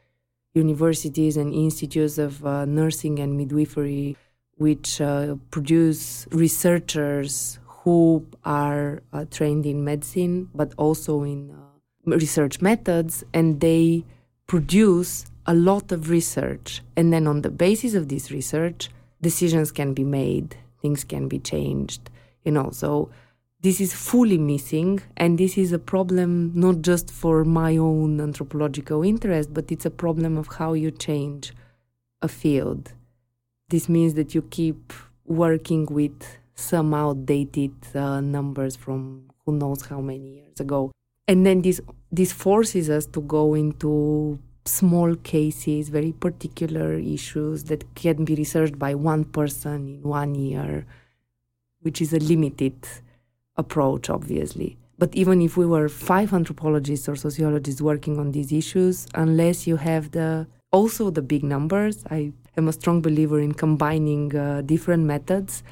universities 0.55 1.37
and 1.37 1.53
institutes 1.53 2.19
of 2.19 2.45
uh, 2.45 2.65
nursing 2.65 3.19
and 3.19 3.37
midwifery, 3.37 4.17
which 4.57 5.01
uh, 5.01 5.37
produce 5.51 6.27
researchers 6.31 7.59
who 7.67 8.27
are 8.45 9.03
uh, 9.13 9.25
trained 9.31 9.67
in 9.67 9.85
medicine, 9.85 10.49
but 10.55 10.73
also 10.77 11.23
in 11.23 11.51
uh, 11.51 12.17
research 12.17 12.61
methods, 12.61 13.25
and 13.33 13.61
they 13.61 14.05
produce 14.47 15.31
a 15.51 15.55
lot 15.55 15.91
of 15.91 16.11
research. 16.11 16.81
And 16.97 17.13
then 17.13 17.27
on 17.27 17.43
the 17.43 17.51
basis 17.51 17.95
of 17.95 18.09
this 18.09 18.31
research, 18.31 18.89
decisions 19.21 19.73
can 19.73 19.95
be 19.95 20.05
made, 20.05 20.57
things 20.81 21.03
can 21.03 21.27
be 21.27 21.41
changed, 21.41 22.09
you 22.45 22.53
know. 22.53 22.71
So 22.71 23.11
this 23.61 23.81
is 23.81 23.93
fully 23.93 24.39
missing. 24.39 25.01
And 25.17 25.39
this 25.39 25.59
is 25.59 25.73
a 25.73 25.79
problem 25.81 26.53
not 26.55 26.83
just 26.83 27.11
for 27.11 27.45
my 27.45 27.77
own 27.77 28.21
anthropological 28.21 29.03
interest, 29.03 29.53
but 29.53 29.73
it's 29.73 29.85
a 29.85 29.91
problem 29.91 30.39
of 30.39 30.47
how 30.47 30.75
you 30.75 30.93
change 30.93 31.53
a 32.23 32.29
field. 32.29 32.93
This 33.71 33.89
means 33.89 34.15
that 34.15 34.37
you 34.37 34.43
keep 34.43 34.93
working 35.25 35.85
with 35.87 36.39
some 36.55 36.95
outdated 36.95 37.75
uh, 37.93 38.21
numbers 38.21 38.77
from 38.77 39.31
who 39.45 39.53
knows 39.59 39.83
how 39.87 40.01
many 40.01 40.29
years 40.37 40.61
ago. 40.61 40.93
And 41.27 41.45
then 41.45 41.63
this 41.63 41.81
this 42.13 42.33
forces 42.33 42.89
us 42.89 43.07
to 43.07 43.21
go 43.21 43.55
into 43.55 44.39
small 44.65 45.15
cases, 45.17 45.89
very 45.89 46.13
particular 46.13 46.95
issues 46.95 47.65
that 47.65 47.95
can 47.95 48.25
be 48.25 48.35
researched 48.35 48.79
by 48.79 48.95
one 48.95 49.25
person 49.25 49.89
in 49.89 50.03
one 50.03 50.35
year, 50.35 50.87
which 51.81 52.01
is 52.01 52.13
a 52.13 52.19
limited 52.19 52.75
approach, 53.57 54.11
obviously. 54.11 54.77
But 54.99 55.15
even 55.15 55.41
if 55.41 55.57
we 55.57 55.65
were 55.65 55.89
five 55.89 56.35
anthropologists 56.35 57.09
or 57.09 57.17
sociologists 57.17 57.81
working 57.81 58.19
on 58.19 58.33
these 58.33 58.53
issues, 58.53 59.07
unless 59.15 59.67
you 59.67 59.77
have 59.77 60.11
the 60.11 60.47
also 60.73 61.11
the 61.11 61.23
big 61.23 61.43
numbers, 61.43 62.05
I 62.11 62.33
am 62.57 62.69
a 62.69 62.73
strong 62.73 63.01
believer 63.01 63.41
in 63.41 63.55
combining 63.55 64.37
uh, 64.37 64.61
different 64.61 65.05
methods 65.05 65.63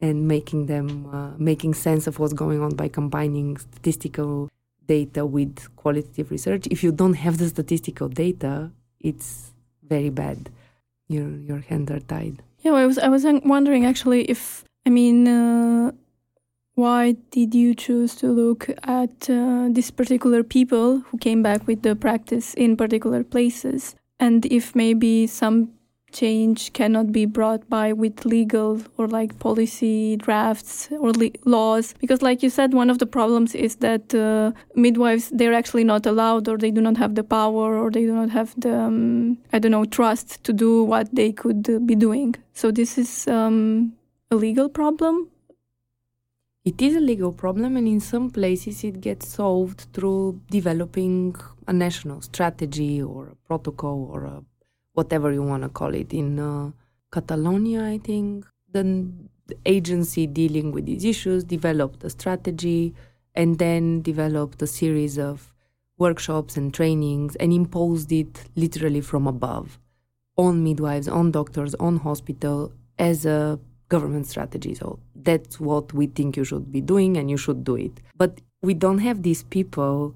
and 0.00 0.26
making 0.26 0.66
them 0.66 1.12
uh, 1.12 1.32
making 1.36 1.74
sense 1.74 2.06
of 2.06 2.18
what's 2.18 2.32
going 2.32 2.62
on 2.62 2.74
by 2.74 2.88
combining 2.88 3.56
statistical 3.56 4.48
data 4.96 5.22
with 5.36 5.54
qualitative 5.76 6.30
research. 6.30 6.66
If 6.74 6.82
you 6.84 6.90
don't 7.00 7.18
have 7.24 7.38
the 7.38 7.48
statistical 7.48 8.08
data, 8.08 8.70
it's 8.98 9.52
very 9.94 10.10
bad. 10.10 10.50
Your 11.14 11.30
your 11.48 11.60
hands 11.70 11.90
are 11.94 12.04
tied. 12.14 12.36
Yeah, 12.64 12.74
I 12.82 12.86
was 12.90 12.98
I 12.98 13.08
was 13.08 13.24
wondering 13.54 13.86
actually 13.86 14.22
if 14.34 14.64
I 14.86 14.90
mean. 14.90 15.18
Uh, 15.28 15.92
why 16.80 17.16
did 17.30 17.54
you 17.54 17.74
choose 17.74 18.14
to 18.14 18.28
look 18.32 18.70
at 18.84 19.28
uh, 19.28 19.68
these 19.70 19.90
particular 19.90 20.42
people 20.42 21.00
who 21.06 21.18
came 21.18 21.42
back 21.42 21.66
with 21.66 21.82
the 21.82 21.94
practice 21.94 22.54
in 22.54 22.76
particular 22.76 23.22
places? 23.22 23.94
And 24.18 24.46
if 24.46 24.74
maybe 24.74 25.26
some 25.26 25.68
change 26.12 26.72
cannot 26.72 27.12
be 27.12 27.26
brought 27.26 27.68
by 27.68 27.92
with 27.92 28.24
legal 28.24 28.80
or 28.96 29.06
like 29.06 29.38
policy 29.38 30.16
drafts 30.16 30.88
or 30.92 31.12
le- 31.12 31.30
laws. 31.44 31.94
Because 32.00 32.22
like 32.22 32.42
you 32.42 32.50
said 32.50 32.74
one 32.74 32.90
of 32.90 32.98
the 32.98 33.06
problems 33.06 33.54
is 33.54 33.76
that 33.76 34.14
uh, 34.14 34.52
midwives 34.74 35.30
they're 35.30 35.54
actually 35.54 35.84
not 35.84 36.06
allowed 36.06 36.48
or 36.48 36.56
they 36.56 36.70
do 36.70 36.80
not 36.80 36.96
have 36.96 37.14
the 37.14 37.24
power 37.24 37.76
or 37.78 37.90
they 37.90 38.02
do 38.02 38.14
not 38.14 38.30
have 38.30 38.54
the 38.60 38.74
um, 38.74 39.38
i 39.52 39.58
don't 39.58 39.72
know 39.72 39.84
trust 39.84 40.42
to 40.44 40.52
do 40.52 40.82
what 40.82 41.08
they 41.14 41.32
could 41.32 41.68
uh, 41.68 41.78
be 41.78 41.94
doing. 41.94 42.34
So 42.52 42.70
this 42.70 42.98
is 42.98 43.26
um, 43.28 43.92
a 44.30 44.36
legal 44.36 44.68
problem? 44.68 45.30
It 46.64 46.82
is 46.82 46.94
a 46.94 47.00
legal 47.00 47.32
problem 47.32 47.76
and 47.76 47.88
in 47.88 48.00
some 48.00 48.30
places 48.30 48.84
it 48.84 49.00
gets 49.00 49.26
solved 49.28 49.86
through 49.94 50.40
developing 50.50 51.34
a 51.66 51.72
national 51.72 52.20
strategy 52.20 53.02
or 53.02 53.28
a 53.28 53.34
protocol 53.46 54.10
or 54.12 54.24
a 54.24 54.44
whatever 54.94 55.32
you 55.32 55.42
want 55.42 55.62
to 55.62 55.68
call 55.68 55.94
it. 55.94 56.12
In 56.12 56.38
uh, 56.38 56.70
Catalonia, 57.12 57.84
I 57.84 57.98
think, 57.98 58.46
the 58.72 59.08
agency 59.66 60.26
dealing 60.26 60.72
with 60.72 60.86
these 60.86 61.04
issues 61.04 61.44
developed 61.44 62.04
a 62.04 62.10
strategy 62.10 62.94
and 63.34 63.58
then 63.58 64.02
developed 64.02 64.62
a 64.62 64.66
series 64.66 65.18
of 65.18 65.52
workshops 65.98 66.56
and 66.56 66.72
trainings 66.72 67.36
and 67.36 67.52
imposed 67.52 68.10
it 68.10 68.44
literally 68.56 69.00
from 69.00 69.26
above 69.26 69.78
on 70.36 70.64
midwives, 70.64 71.06
on 71.08 71.30
doctors, 71.30 71.74
on 71.74 71.98
hospital 71.98 72.72
as 72.98 73.26
a 73.26 73.58
government 73.88 74.26
strategy. 74.26 74.74
So 74.74 74.98
that's 75.14 75.60
what 75.60 75.92
we 75.92 76.06
think 76.06 76.36
you 76.36 76.44
should 76.44 76.72
be 76.72 76.80
doing 76.80 77.16
and 77.16 77.30
you 77.30 77.36
should 77.36 77.64
do 77.64 77.76
it. 77.76 78.00
But 78.16 78.40
we 78.62 78.72
don't 78.72 78.98
have 78.98 79.22
these 79.22 79.42
people 79.42 80.14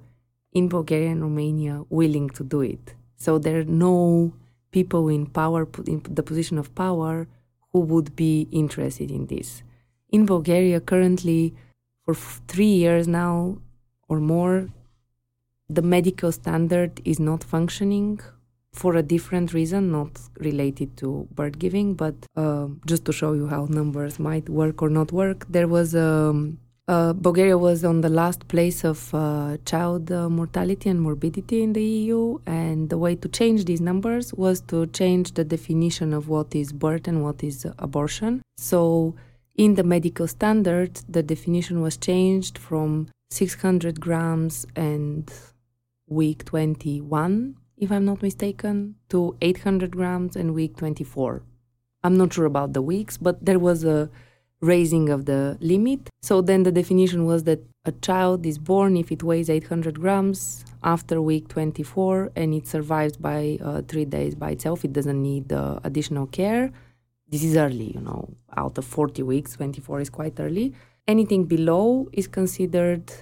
in 0.52 0.68
Bulgaria 0.68 1.10
and 1.10 1.22
Romania 1.22 1.82
willing 1.90 2.30
to 2.30 2.44
do 2.44 2.62
it. 2.62 2.94
So 3.16 3.38
there 3.38 3.60
are 3.60 3.64
no 3.64 4.32
people 4.78 5.04
in 5.16 5.22
power, 5.40 5.62
in 5.92 5.98
the 6.18 6.26
position 6.30 6.56
of 6.58 6.74
power, 6.84 7.14
who 7.70 7.80
would 7.92 8.08
be 8.24 8.34
interested 8.62 9.08
in 9.18 9.22
this. 9.32 9.48
In 10.16 10.22
Bulgaria, 10.34 10.78
currently, 10.92 11.42
for 12.04 12.14
three 12.52 12.74
years 12.84 13.06
now 13.22 13.36
or 14.10 14.18
more, 14.34 14.56
the 15.76 15.84
medical 15.96 16.30
standard 16.40 16.92
is 17.12 17.18
not 17.30 17.40
functioning 17.54 18.20
for 18.80 18.96
a 18.96 19.04
different 19.14 19.48
reason, 19.58 19.82
not 19.98 20.12
related 20.50 20.88
to 21.00 21.28
birth 21.38 21.58
giving, 21.64 21.88
but 21.94 22.16
uh, 22.36 22.66
just 22.90 23.02
to 23.06 23.12
show 23.20 23.32
you 23.40 23.46
how 23.54 23.62
numbers 23.80 24.18
might 24.18 24.48
work 24.48 24.76
or 24.82 24.90
not 24.90 25.08
work. 25.12 25.38
There 25.56 25.68
was 25.76 25.94
a 25.94 26.10
um, 26.30 26.58
uh, 26.86 27.14
Bulgaria 27.14 27.56
was 27.56 27.84
on 27.84 28.02
the 28.02 28.08
last 28.10 28.46
place 28.48 28.84
of 28.84 29.14
uh, 29.14 29.56
child 29.64 30.12
uh, 30.12 30.28
mortality 30.28 30.90
and 30.90 31.00
morbidity 31.00 31.62
in 31.62 31.72
the 31.72 31.82
EU, 31.82 32.38
and 32.46 32.90
the 32.90 32.98
way 32.98 33.14
to 33.16 33.28
change 33.28 33.64
these 33.64 33.80
numbers 33.80 34.34
was 34.34 34.60
to 34.60 34.86
change 34.88 35.32
the 35.32 35.44
definition 35.44 36.12
of 36.12 36.28
what 36.28 36.54
is 36.54 36.72
birth 36.72 37.08
and 37.08 37.22
what 37.24 37.42
is 37.42 37.66
abortion. 37.78 38.42
So, 38.58 39.14
in 39.56 39.76
the 39.76 39.84
medical 39.84 40.26
standard, 40.26 41.00
the 41.08 41.22
definition 41.22 41.80
was 41.80 41.96
changed 41.96 42.58
from 42.58 43.08
600 43.30 43.98
grams 43.98 44.66
and 44.76 45.32
week 46.06 46.44
21, 46.44 47.56
if 47.78 47.90
I'm 47.90 48.04
not 48.04 48.22
mistaken, 48.22 48.96
to 49.08 49.36
800 49.40 49.96
grams 49.96 50.36
and 50.36 50.52
week 50.54 50.76
24. 50.76 51.42
I'm 52.02 52.18
not 52.18 52.34
sure 52.34 52.44
about 52.44 52.74
the 52.74 52.82
weeks, 52.82 53.16
but 53.16 53.42
there 53.42 53.58
was 53.58 53.84
a 53.84 54.10
raising 54.60 55.08
of 55.08 55.26
the 55.26 55.58
limit. 55.60 56.08
So 56.22 56.40
then 56.40 56.62
the 56.62 56.72
definition 56.72 57.26
was 57.26 57.44
that 57.44 57.60
a 57.84 57.92
child 57.92 58.46
is 58.46 58.58
born 58.58 58.96
if 58.96 59.12
it 59.12 59.22
weighs 59.22 59.50
800 59.50 60.00
grams 60.00 60.64
after 60.82 61.20
week 61.20 61.48
24 61.48 62.32
and 62.36 62.54
it 62.54 62.66
survives 62.66 63.16
by 63.16 63.58
uh, 63.62 63.82
three 63.88 64.04
days 64.04 64.34
by 64.34 64.50
itself. 64.50 64.84
It 64.84 64.92
doesn't 64.92 65.20
need 65.20 65.52
uh, 65.52 65.80
additional 65.84 66.26
care. 66.26 66.72
This 67.28 67.44
is 67.44 67.56
early, 67.56 67.92
you 67.94 68.00
know, 68.00 68.28
out 68.56 68.78
of 68.78 68.84
40 68.84 69.22
weeks, 69.22 69.56
24 69.56 70.00
is 70.00 70.10
quite 70.10 70.38
early. 70.38 70.74
Anything 71.06 71.44
below 71.44 72.08
is 72.12 72.26
considered 72.26 73.12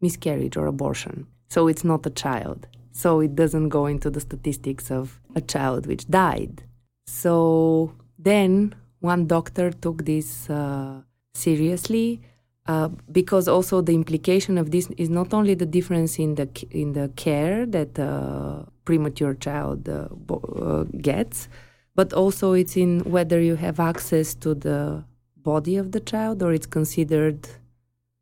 miscarriage 0.00 0.56
or 0.56 0.66
abortion. 0.66 1.26
So 1.48 1.68
it's 1.68 1.84
not 1.84 2.06
a 2.06 2.10
child. 2.10 2.66
So 2.92 3.20
it 3.20 3.34
doesn't 3.34 3.68
go 3.68 3.86
into 3.86 4.10
the 4.10 4.20
statistics 4.20 4.90
of 4.90 5.20
a 5.34 5.40
child 5.40 5.86
which 5.86 6.08
died. 6.08 6.64
So 7.06 7.94
then 8.18 8.74
one 9.00 9.26
doctor 9.26 9.70
took 9.70 10.04
this 10.04 10.48
uh, 10.48 11.00
seriously 11.34 12.20
uh, 12.66 12.88
because 13.10 13.48
also 13.48 13.80
the 13.80 13.94
implication 13.94 14.58
of 14.58 14.70
this 14.70 14.88
is 14.96 15.08
not 15.08 15.34
only 15.34 15.54
the 15.54 15.66
difference 15.66 16.18
in 16.18 16.34
the 16.36 16.48
in 16.70 16.92
the 16.92 17.10
care 17.16 17.66
that 17.66 17.98
a 17.98 18.66
premature 18.84 19.34
child 19.34 19.88
uh, 19.88 20.08
uh, 20.32 20.84
gets, 21.00 21.48
but 21.94 22.12
also 22.12 22.52
it's 22.52 22.76
in 22.76 23.00
whether 23.00 23.40
you 23.40 23.56
have 23.56 23.80
access 23.80 24.34
to 24.34 24.54
the 24.54 25.04
body 25.36 25.76
of 25.76 25.92
the 25.92 26.00
child 26.00 26.42
or 26.42 26.52
it's 26.52 26.66
considered 26.66 27.48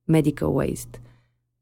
medical 0.07 0.53
waste. 0.53 0.99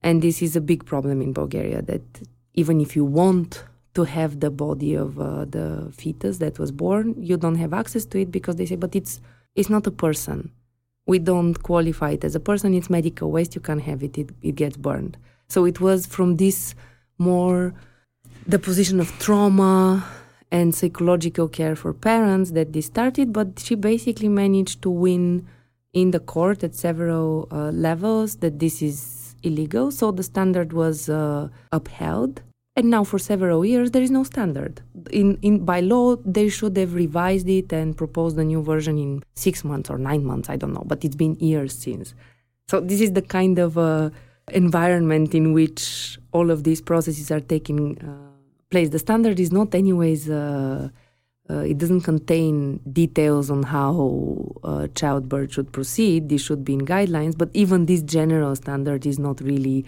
And 0.02 0.22
this 0.22 0.42
is 0.42 0.54
a 0.54 0.60
big 0.60 0.84
problem 0.84 1.20
in 1.20 1.32
Bulgaria 1.32 1.82
that 1.82 2.06
even 2.54 2.80
if 2.80 2.94
you 2.94 3.04
want 3.04 3.64
to 3.96 4.04
have 4.04 4.40
the 4.40 4.50
body 4.50 4.94
of 4.94 5.18
uh, 5.18 5.46
the 5.46 5.90
fetus 5.90 6.36
that 6.36 6.58
was 6.58 6.70
born, 6.70 7.14
you 7.18 7.38
don't 7.38 7.54
have 7.54 7.72
access 7.72 8.04
to 8.04 8.20
it 8.20 8.30
because 8.30 8.56
they 8.56 8.66
say, 8.66 8.76
but 8.76 8.94
it's 8.94 9.20
it's 9.54 9.70
not 9.70 9.86
a 9.86 9.90
person. 9.90 10.50
We 11.06 11.18
don't 11.18 11.54
qualify 11.62 12.10
it 12.10 12.22
as 12.22 12.34
a 12.34 12.40
person. 12.40 12.74
It's 12.74 12.90
medical 12.90 13.30
waste. 13.30 13.54
You 13.54 13.62
can't 13.62 13.80
have 13.90 14.02
it. 14.02 14.18
It, 14.18 14.28
it 14.42 14.54
gets 14.54 14.76
burned. 14.76 15.16
So 15.48 15.64
it 15.64 15.80
was 15.80 16.04
from 16.04 16.36
this 16.36 16.74
more 17.16 17.72
the 18.46 18.58
position 18.58 19.00
of 19.00 19.08
trauma 19.18 20.04
and 20.50 20.74
psychological 20.74 21.48
care 21.48 21.74
for 21.74 21.94
parents 21.94 22.50
that 22.50 22.74
this 22.74 22.86
started. 22.86 23.32
But 23.32 23.48
she 23.58 23.76
basically 23.76 24.28
managed 24.28 24.82
to 24.82 24.90
win 24.90 25.46
in 25.94 26.10
the 26.10 26.20
court 26.20 26.62
at 26.62 26.74
several 26.74 27.48
uh, 27.50 27.70
levels 27.70 28.36
that 28.42 28.58
this 28.58 28.82
is 28.82 29.34
illegal. 29.42 29.90
So 29.90 30.12
the 30.12 30.22
standard 30.22 30.74
was 30.74 31.08
uh, 31.08 31.48
upheld 31.72 32.42
and 32.76 32.90
now 32.90 33.02
for 33.02 33.18
several 33.18 33.64
years 33.64 33.90
there 33.90 34.02
is 34.02 34.10
no 34.10 34.22
standard. 34.22 34.82
In, 35.10 35.38
in 35.40 35.64
by 35.64 35.80
law 35.80 36.16
they 36.16 36.48
should 36.48 36.76
have 36.76 36.94
revised 36.94 37.48
it 37.48 37.72
and 37.72 37.96
proposed 37.96 38.38
a 38.38 38.44
new 38.44 38.62
version 38.62 38.98
in 38.98 39.24
six 39.34 39.64
months 39.64 39.88
or 39.88 39.98
nine 39.98 40.24
months, 40.24 40.50
I 40.50 40.56
don't 40.56 40.74
know, 40.74 40.84
but 40.86 41.04
it's 41.04 41.16
been 41.16 41.34
years 41.36 41.72
since. 41.72 42.14
So 42.68 42.80
this 42.80 43.00
is 43.00 43.12
the 43.12 43.22
kind 43.22 43.58
of 43.58 43.78
uh, 43.78 44.10
environment 44.52 45.34
in 45.34 45.52
which 45.54 46.18
all 46.32 46.50
of 46.50 46.64
these 46.64 46.82
processes 46.82 47.30
are 47.30 47.40
taking 47.40 47.98
uh, 47.98 48.30
place. 48.70 48.90
The 48.90 48.98
standard 48.98 49.40
is 49.40 49.50
not 49.50 49.74
anyways. 49.74 50.28
Uh, 50.28 50.90
uh 51.48 51.58
it 51.58 51.78
doesn't 51.78 52.00
contain 52.00 52.80
details 52.92 53.50
on 53.50 53.62
how 53.62 54.52
uh, 54.64 54.88
childbirth 54.94 55.52
should 55.54 55.72
proceed. 55.72 56.28
This 56.28 56.42
should 56.42 56.64
be 56.64 56.74
in 56.74 56.80
guidelines, 56.80 57.38
but 57.38 57.50
even 57.54 57.86
this 57.86 58.02
general 58.02 58.56
standard 58.56 59.06
is 59.06 59.18
not 59.18 59.40
really 59.40 59.86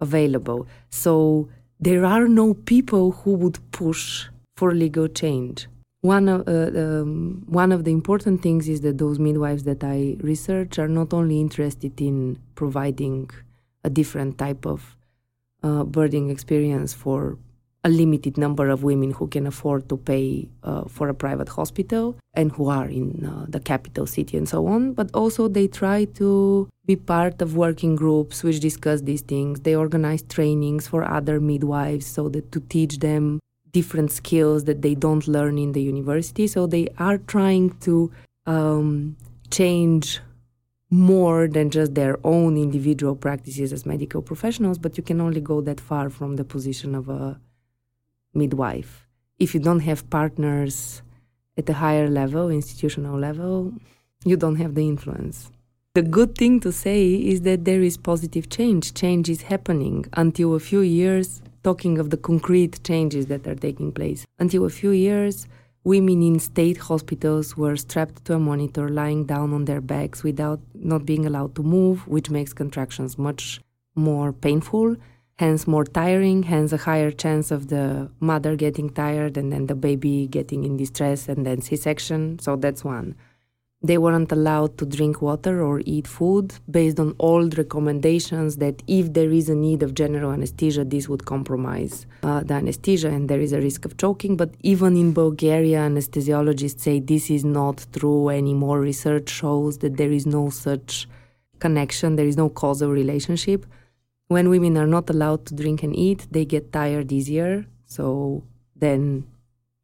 available. 0.00 0.66
So 0.90 1.48
there 1.80 2.04
are 2.04 2.26
no 2.26 2.54
people 2.54 3.12
who 3.12 3.32
would 3.34 3.58
push 3.70 4.26
for 4.56 4.72
legal 4.72 5.08
change. 5.08 5.68
One 6.00 6.28
of, 6.28 6.46
uh, 6.48 6.78
um, 6.78 7.44
one 7.46 7.72
of 7.72 7.84
the 7.84 7.90
important 7.90 8.42
things 8.42 8.68
is 8.68 8.80
that 8.82 8.98
those 8.98 9.18
midwives 9.18 9.64
that 9.64 9.82
I 9.82 10.16
research 10.20 10.78
are 10.78 10.88
not 10.88 11.12
only 11.12 11.40
interested 11.40 12.00
in 12.00 12.38
providing 12.54 13.30
a 13.84 13.90
different 13.90 14.38
type 14.38 14.64
of 14.66 14.96
uh, 15.62 15.84
birthing 15.84 16.30
experience 16.30 16.94
for 16.94 17.38
a 17.86 17.88
limited 17.88 18.36
number 18.36 18.68
of 18.68 18.82
women 18.82 19.12
who 19.12 19.28
can 19.28 19.46
afford 19.46 19.88
to 19.88 19.96
pay 19.96 20.48
uh, 20.64 20.84
for 20.88 21.08
a 21.08 21.14
private 21.14 21.48
hospital 21.48 22.18
and 22.34 22.50
who 22.50 22.68
are 22.68 22.88
in 22.88 23.24
uh, 23.24 23.46
the 23.48 23.60
capital 23.60 24.06
city 24.06 24.36
and 24.36 24.48
so 24.48 24.66
on. 24.66 24.92
But 24.92 25.08
also, 25.14 25.46
they 25.46 25.68
try 25.68 26.06
to 26.20 26.68
be 26.84 26.96
part 26.96 27.40
of 27.40 27.56
working 27.56 27.94
groups 27.94 28.42
which 28.42 28.58
discuss 28.58 29.02
these 29.02 29.22
things. 29.22 29.60
They 29.60 29.76
organize 29.76 30.22
trainings 30.22 30.88
for 30.88 31.04
other 31.04 31.38
midwives 31.38 32.06
so 32.06 32.28
that 32.30 32.50
to 32.50 32.60
teach 32.60 32.98
them 32.98 33.38
different 33.70 34.10
skills 34.10 34.64
that 34.64 34.82
they 34.82 34.96
don't 34.96 35.28
learn 35.28 35.56
in 35.56 35.70
the 35.70 35.82
university. 35.82 36.48
So 36.48 36.66
they 36.66 36.88
are 36.98 37.18
trying 37.18 37.70
to 37.86 38.10
um, 38.46 39.16
change 39.52 40.20
more 40.90 41.46
than 41.46 41.70
just 41.70 41.94
their 41.94 42.18
own 42.24 42.56
individual 42.56 43.14
practices 43.14 43.72
as 43.72 43.86
medical 43.86 44.22
professionals, 44.22 44.78
but 44.78 44.96
you 44.96 45.04
can 45.04 45.20
only 45.20 45.40
go 45.40 45.60
that 45.60 45.80
far 45.80 46.10
from 46.10 46.34
the 46.34 46.44
position 46.44 46.94
of 46.94 47.08
a 47.08 47.40
midwife. 48.36 49.06
If 49.38 49.54
you 49.54 49.60
don't 49.60 49.80
have 49.80 50.08
partners 50.10 51.02
at 51.58 51.68
a 51.68 51.74
higher 51.74 52.08
level, 52.08 52.50
institutional 52.50 53.18
level, 53.18 53.72
you 54.24 54.36
don't 54.36 54.56
have 54.56 54.74
the 54.74 54.86
influence. 54.86 55.50
The 55.94 56.02
good 56.02 56.36
thing 56.36 56.60
to 56.60 56.72
say 56.72 57.14
is 57.14 57.40
that 57.42 57.64
there 57.64 57.82
is 57.82 57.96
positive 57.96 58.50
change. 58.50 58.92
Change 58.92 59.30
is 59.30 59.42
happening 59.42 60.04
until 60.12 60.54
a 60.54 60.60
few 60.60 60.80
years, 60.80 61.40
talking 61.64 61.98
of 61.98 62.10
the 62.10 62.18
concrete 62.18 62.82
changes 62.84 63.26
that 63.28 63.46
are 63.46 63.54
taking 63.54 63.92
place. 63.92 64.26
Until 64.38 64.66
a 64.66 64.70
few 64.70 64.90
years, 64.90 65.46
women 65.84 66.22
in 66.22 66.38
state 66.38 66.76
hospitals 66.76 67.56
were 67.56 67.76
strapped 67.76 68.24
to 68.26 68.34
a 68.34 68.38
monitor, 68.38 68.90
lying 68.90 69.24
down 69.24 69.54
on 69.54 69.64
their 69.64 69.80
backs 69.80 70.22
without 70.22 70.60
not 70.74 71.06
being 71.06 71.24
allowed 71.24 71.54
to 71.54 71.62
move, 71.62 72.06
which 72.06 72.28
makes 72.28 72.52
contractions 72.52 73.16
much 73.16 73.60
more 73.94 74.32
painful 74.32 74.96
hence 75.38 75.66
more 75.66 75.84
tiring, 75.84 76.42
hence 76.44 76.72
a 76.72 76.78
higher 76.78 77.10
chance 77.10 77.50
of 77.50 77.68
the 77.68 78.10
mother 78.20 78.56
getting 78.56 78.88
tired 78.90 79.36
and 79.36 79.52
then 79.52 79.66
the 79.66 79.74
baby 79.74 80.26
getting 80.26 80.64
in 80.64 80.76
distress 80.76 81.28
and 81.28 81.46
then 81.46 81.60
C 81.60 81.76
section. 81.76 82.38
So 82.38 82.56
that's 82.56 82.82
one. 82.82 83.14
They 83.82 83.98
weren't 83.98 84.32
allowed 84.32 84.78
to 84.78 84.86
drink 84.86 85.20
water 85.20 85.62
or 85.62 85.82
eat 85.84 86.08
food 86.08 86.54
based 86.68 86.98
on 86.98 87.14
old 87.18 87.58
recommendations 87.58 88.56
that 88.56 88.82
if 88.86 89.12
there 89.12 89.30
is 89.30 89.50
a 89.50 89.54
need 89.54 89.82
of 89.82 89.94
general 89.94 90.32
anesthesia, 90.32 90.84
this 90.84 91.08
would 91.10 91.26
compromise 91.26 92.06
uh, 92.22 92.40
the 92.40 92.54
anesthesia 92.54 93.08
and 93.08 93.28
there 93.28 93.38
is 93.38 93.52
a 93.52 93.60
risk 93.60 93.84
of 93.84 93.98
choking. 93.98 94.36
But 94.36 94.54
even 94.62 94.96
in 94.96 95.12
Bulgaria, 95.12 95.80
anesthesiologists 95.80 96.80
say 96.80 97.00
this 97.00 97.30
is 97.30 97.44
not 97.44 97.86
true 97.92 98.30
anymore. 98.30 98.80
Research 98.80 99.28
shows 99.28 99.78
that 99.78 99.98
there 99.98 100.10
is 100.10 100.26
no 100.26 100.48
such 100.48 101.06
connection, 101.60 102.16
there 102.16 102.26
is 102.26 102.38
no 102.38 102.48
causal 102.48 102.90
relationship 102.90 103.66
when 104.28 104.48
women 104.48 104.76
are 104.76 104.86
not 104.86 105.08
allowed 105.10 105.46
to 105.46 105.54
drink 105.54 105.82
and 105.82 105.94
eat, 105.94 106.26
they 106.30 106.44
get 106.44 106.72
tired 106.72 107.12
easier. 107.12 107.66
So 107.86 108.42
then 108.74 109.26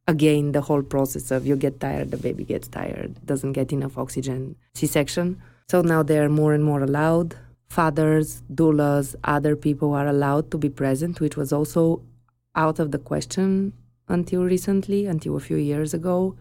again, 0.08 0.52
the 0.52 0.60
whole 0.60 0.82
process 0.82 1.30
of 1.30 1.46
you 1.46 1.56
get 1.56 1.80
tired, 1.80 2.10
the 2.10 2.16
baby 2.16 2.44
gets 2.44 2.68
tired, 2.68 3.24
doesn't 3.24 3.52
get 3.52 3.72
enough 3.72 3.98
oxygen, 3.98 4.56
C 4.74 4.86
section. 4.86 5.40
So 5.70 5.80
now 5.80 6.02
they 6.02 6.18
are 6.18 6.28
more 6.28 6.52
and 6.52 6.64
more 6.64 6.82
allowed. 6.82 7.36
Fathers, 7.68 8.42
doulas, 8.52 9.14
other 9.24 9.56
people 9.56 9.94
are 9.94 10.06
allowed 10.06 10.50
to 10.50 10.58
be 10.58 10.68
present, 10.68 11.20
which 11.20 11.36
was 11.36 11.52
also 11.52 12.02
out 12.54 12.78
of 12.78 12.90
the 12.90 12.98
question 12.98 13.72
until 14.08 14.44
recently, 14.44 15.06
until 15.06 15.36
a 15.36 15.40
few 15.40 15.56
years 15.56 15.94
ago, 15.94 16.36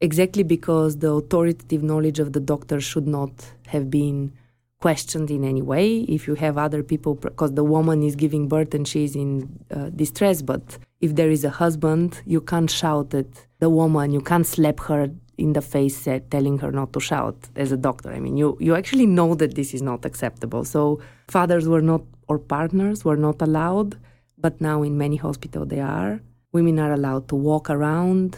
exactly 0.00 0.42
because 0.42 0.98
the 0.98 1.10
authoritative 1.10 1.82
knowledge 1.82 2.18
of 2.18 2.32
the 2.32 2.40
doctor 2.40 2.80
should 2.80 3.06
not 3.06 3.52
have 3.66 3.90
been 3.90 4.32
questioned 4.84 5.30
in 5.30 5.42
any 5.52 5.62
way. 5.62 5.86
If 6.16 6.26
you 6.28 6.34
have 6.44 6.54
other 6.66 6.82
people, 6.82 7.14
because 7.14 7.52
the 7.60 7.66
woman 7.76 8.02
is 8.02 8.14
giving 8.24 8.44
birth 8.54 8.72
and 8.74 8.84
she's 8.92 9.14
in 9.24 9.30
uh, 9.70 9.90
distress, 10.02 10.42
but 10.42 10.64
if 11.00 11.10
there 11.18 11.30
is 11.36 11.42
a 11.44 11.50
husband, 11.62 12.20
you 12.34 12.40
can't 12.40 12.70
shout 12.80 13.14
at 13.14 13.30
the 13.60 13.70
woman, 13.80 14.06
you 14.16 14.22
can't 14.30 14.46
slap 14.46 14.78
her 14.88 15.02
in 15.38 15.52
the 15.54 15.62
face 15.62 16.08
telling 16.30 16.56
her 16.58 16.70
not 16.80 16.92
to 16.92 17.00
shout 17.00 17.36
as 17.56 17.72
a 17.72 17.76
doctor. 17.76 18.10
I 18.12 18.20
mean, 18.20 18.36
you, 18.36 18.48
you 18.60 18.74
actually 18.74 19.06
know 19.06 19.34
that 19.36 19.54
this 19.54 19.72
is 19.76 19.82
not 19.82 20.04
acceptable. 20.04 20.64
So 20.64 21.00
fathers 21.28 21.66
were 21.68 21.80
not, 21.92 22.02
or 22.28 22.38
partners 22.38 23.04
were 23.04 23.16
not 23.16 23.40
allowed, 23.40 23.98
but 24.38 24.60
now 24.60 24.82
in 24.82 24.98
many 24.98 25.16
hospitals 25.16 25.68
they 25.68 25.80
are. 25.80 26.20
Women 26.52 26.78
are 26.78 26.92
allowed 26.92 27.28
to 27.28 27.36
walk 27.36 27.70
around. 27.70 28.36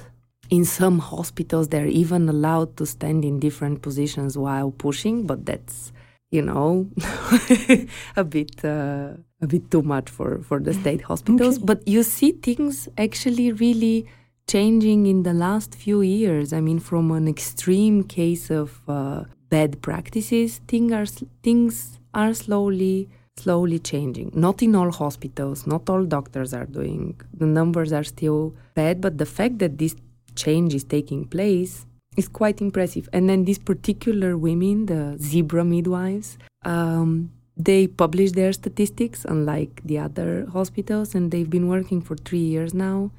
In 0.51 0.65
some 0.65 0.99
hospitals, 0.99 1.69
they're 1.69 1.95
even 2.03 2.29
allowed 2.29 2.77
to 2.77 2.85
stand 2.87 3.25
in 3.25 3.41
different 3.41 3.83
positions 3.83 4.37
while 4.37 4.71
pushing, 4.71 5.27
but 5.27 5.47
that's 5.47 5.91
you 6.35 6.43
know, 6.43 6.89
a 8.17 8.25
bit 8.25 8.65
uh, 8.65 9.11
a 9.41 9.47
bit 9.47 9.71
too 9.71 9.83
much 9.83 10.11
for 10.11 10.31
for 10.49 10.59
the 10.61 10.75
state 10.75 11.03
hospitals. 11.11 11.57
Okay. 11.57 11.67
But 11.71 11.89
you 11.95 12.03
see 12.03 12.33
things 12.33 12.89
actually 12.99 13.53
really 13.53 14.07
changing 14.47 15.07
in 15.07 15.23
the 15.23 15.33
last 15.33 15.75
few 15.75 16.03
years. 16.03 16.53
I 16.53 16.61
mean, 16.61 16.81
from 16.81 17.11
an 17.11 17.27
extreme 17.29 18.03
case 18.05 18.51
of 18.51 18.69
uh, 18.89 19.25
bad 19.49 19.81
practices, 19.81 20.61
things 20.69 20.93
are 20.93 21.07
things 21.43 22.01
are 22.13 22.35
slowly 22.35 23.09
slowly 23.37 23.79
changing. 23.79 24.31
Not 24.35 24.63
in 24.63 24.75
all 24.77 24.93
hospitals, 24.93 25.67
not 25.67 25.89
all 25.91 26.05
doctors 26.05 26.55
are 26.55 26.67
doing. 26.67 27.21
The 27.43 27.47
numbers 27.47 27.93
are 27.93 28.05
still 28.05 28.55
bad, 28.75 29.01
but 29.01 29.19
the 29.19 29.27
fact 29.27 29.59
that 29.59 29.79
this 29.79 29.95
change 30.37 30.75
is 30.75 30.85
taking 30.85 31.25
place 31.27 31.87
is 32.17 32.29
quite 32.29 32.61
impressive. 32.61 33.09
And 33.13 33.29
then 33.29 33.45
these 33.45 33.59
particular 33.59 34.37
women, 34.37 34.87
the 34.87 35.17
zebra 35.19 35.65
midwives, 35.65 36.39
um, 36.65 37.31
they 37.57 37.87
publish 37.87 38.33
their 38.33 38.53
statistics, 38.53 39.25
unlike 39.25 39.81
the 39.85 39.99
other 39.99 40.47
hospitals, 40.53 41.15
and 41.15 41.31
they've 41.31 41.49
been 41.49 41.69
working 41.69 42.01
for 42.01 42.17
three 42.17 42.39
years 42.39 42.75
now, 42.75 43.13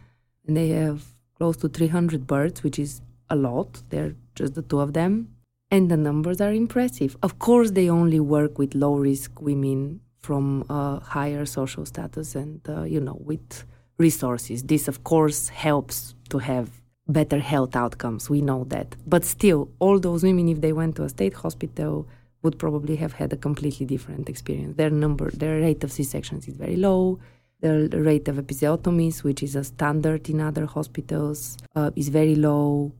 and 0.45 0.57
they 0.57 0.69
have 0.69 1.05
close 1.37 1.57
to 1.57 1.69
300 1.69 2.27
births, 2.27 2.63
which 2.63 2.77
is 2.77 3.01
a 3.29 3.35
lot. 3.35 3.81
They're 3.89 4.15
just 4.35 4.55
the 4.55 4.61
two 4.61 4.79
of 4.79 4.93
them, 4.93 5.29
and 5.71 5.89
the 5.89 5.97
numbers 5.97 6.41
are 6.41 6.51
impressive. 6.51 7.15
Of 7.23 7.39
course, 7.39 7.71
they 7.71 7.89
only 7.89 8.19
work 8.19 8.57
with 8.57 8.75
low 8.75 8.95
risk 8.95 9.41
women 9.41 10.01
from 10.19 10.65
a 10.69 10.99
higher 10.99 11.45
social 11.45 11.85
status 11.85 12.35
and, 12.35 12.59
uh, 12.67 12.83
you 12.83 12.99
know, 12.99 13.17
with 13.19 13.63
resources. 13.97 14.63
This, 14.63 14.87
of 14.87 15.03
course, 15.03 15.49
helps 15.49 16.15
to 16.29 16.39
have 16.39 16.69
better 17.07 17.39
health 17.39 17.75
outcomes. 17.75 18.29
We 18.29 18.41
know 18.41 18.63
that. 18.65 18.95
But 19.05 19.25
still, 19.25 19.69
all 19.79 19.99
those 19.99 20.23
women, 20.23 20.49
if 20.49 20.61
they 20.61 20.73
went 20.73 20.95
to 20.95 21.03
a 21.03 21.09
state 21.09 21.33
hospital, 21.33 22.07
would 22.41 22.57
probably 22.59 22.95
have 22.95 23.13
had 23.13 23.33
a 23.33 23.37
completely 23.37 23.85
different 23.85 24.29
experience. 24.29 24.77
Their 24.77 24.89
number, 24.89 25.31
their 25.31 25.59
rate 25.59 25.83
of 25.83 25.91
C-sections 25.91 26.47
is 26.47 26.55
very 26.55 26.75
low. 26.75 27.19
The 27.61 27.89
rate 27.89 28.27
of 28.27 28.35
episiotomies, 28.35 29.23
which 29.23 29.41
is 29.41 29.55
a 29.55 29.63
standard 29.63 30.29
in 30.29 30.39
other 30.39 30.65
hospitals, 30.65 31.57
uh, 31.75 31.89
is 31.95 32.09
very 32.09 32.35
low. 32.35 32.91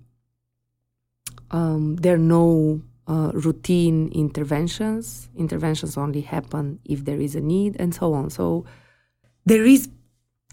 Um, 1.51 1.97
there 1.97 2.16
are 2.16 2.18
no 2.18 2.82
uh, 3.08 3.32
routine 3.34 4.10
interventions. 4.14 5.30
Interventions 5.38 5.97
only 5.97 6.22
happen 6.22 6.80
if 6.86 7.06
there 7.06 7.20
is 7.20 7.36
a 7.36 7.41
need, 7.41 7.76
and 7.80 7.93
so 7.93 8.14
on. 8.14 8.32
So 8.32 8.66
there 9.45 9.66
is 9.66 9.89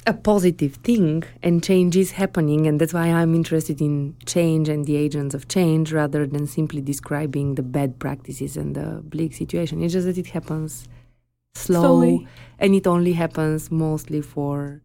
a 0.06 0.12
positive 0.14 0.74
thing, 0.76 1.22
and 1.42 1.62
change 1.62 1.96
is 1.96 2.12
happening, 2.12 2.66
and 2.66 2.80
that's 2.80 2.92
why 2.92 3.06
I'm 3.08 3.34
interested 3.34 3.80
in 3.80 4.16
change 4.26 4.68
and 4.68 4.84
the 4.84 4.96
agents 4.96 5.34
of 5.34 5.48
change 5.48 5.92
rather 5.92 6.26
than 6.26 6.46
simply 6.46 6.80
describing 6.80 7.54
the 7.54 7.62
bad 7.62 7.98
practices 7.98 8.56
and 8.56 8.74
the 8.74 9.00
bleak 9.04 9.32
situation. 9.34 9.82
It's 9.82 9.92
just 9.92 10.06
that 10.06 10.18
it 10.18 10.28
happens 10.28 10.88
slow, 11.54 11.82
Slowly. 11.82 12.26
and 12.58 12.74
it 12.74 12.86
only 12.86 13.12
happens 13.12 13.70
mostly 13.70 14.22
for 14.22 14.82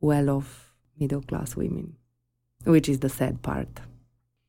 well-off 0.00 0.72
middle-class 0.98 1.56
women, 1.56 1.96
which 2.64 2.88
is 2.88 3.00
the 3.00 3.08
sad 3.10 3.42
part. 3.42 3.68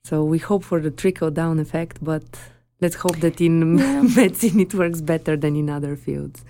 So 0.03 0.23
we 0.23 0.37
hope 0.37 0.63
for 0.63 0.79
the 0.79 0.91
trickle 0.91 1.31
down 1.31 1.59
effect, 1.59 1.97
but 2.01 2.23
let's 2.79 2.95
hope 2.95 3.17
that 3.19 3.41
in 3.41 3.77
Yeah. 3.77 4.01
medicine 4.15 4.59
it 4.61 4.73
works 4.73 5.01
better 5.01 5.35
than 5.35 5.55
in 5.57 5.69
other 5.69 5.97
fields. 5.97 6.45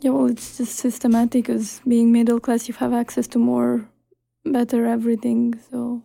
Yeah, 0.00 0.10
well, 0.12 0.26
it's 0.26 0.56
just 0.58 0.76
systematic 0.76 1.46
because 1.46 1.80
being 1.86 2.10
middle 2.12 2.40
class, 2.40 2.68
you 2.68 2.74
have 2.74 2.92
access 2.92 3.26
to 3.28 3.38
more, 3.38 3.88
better 4.44 4.86
everything. 4.86 5.60
So 5.70 6.02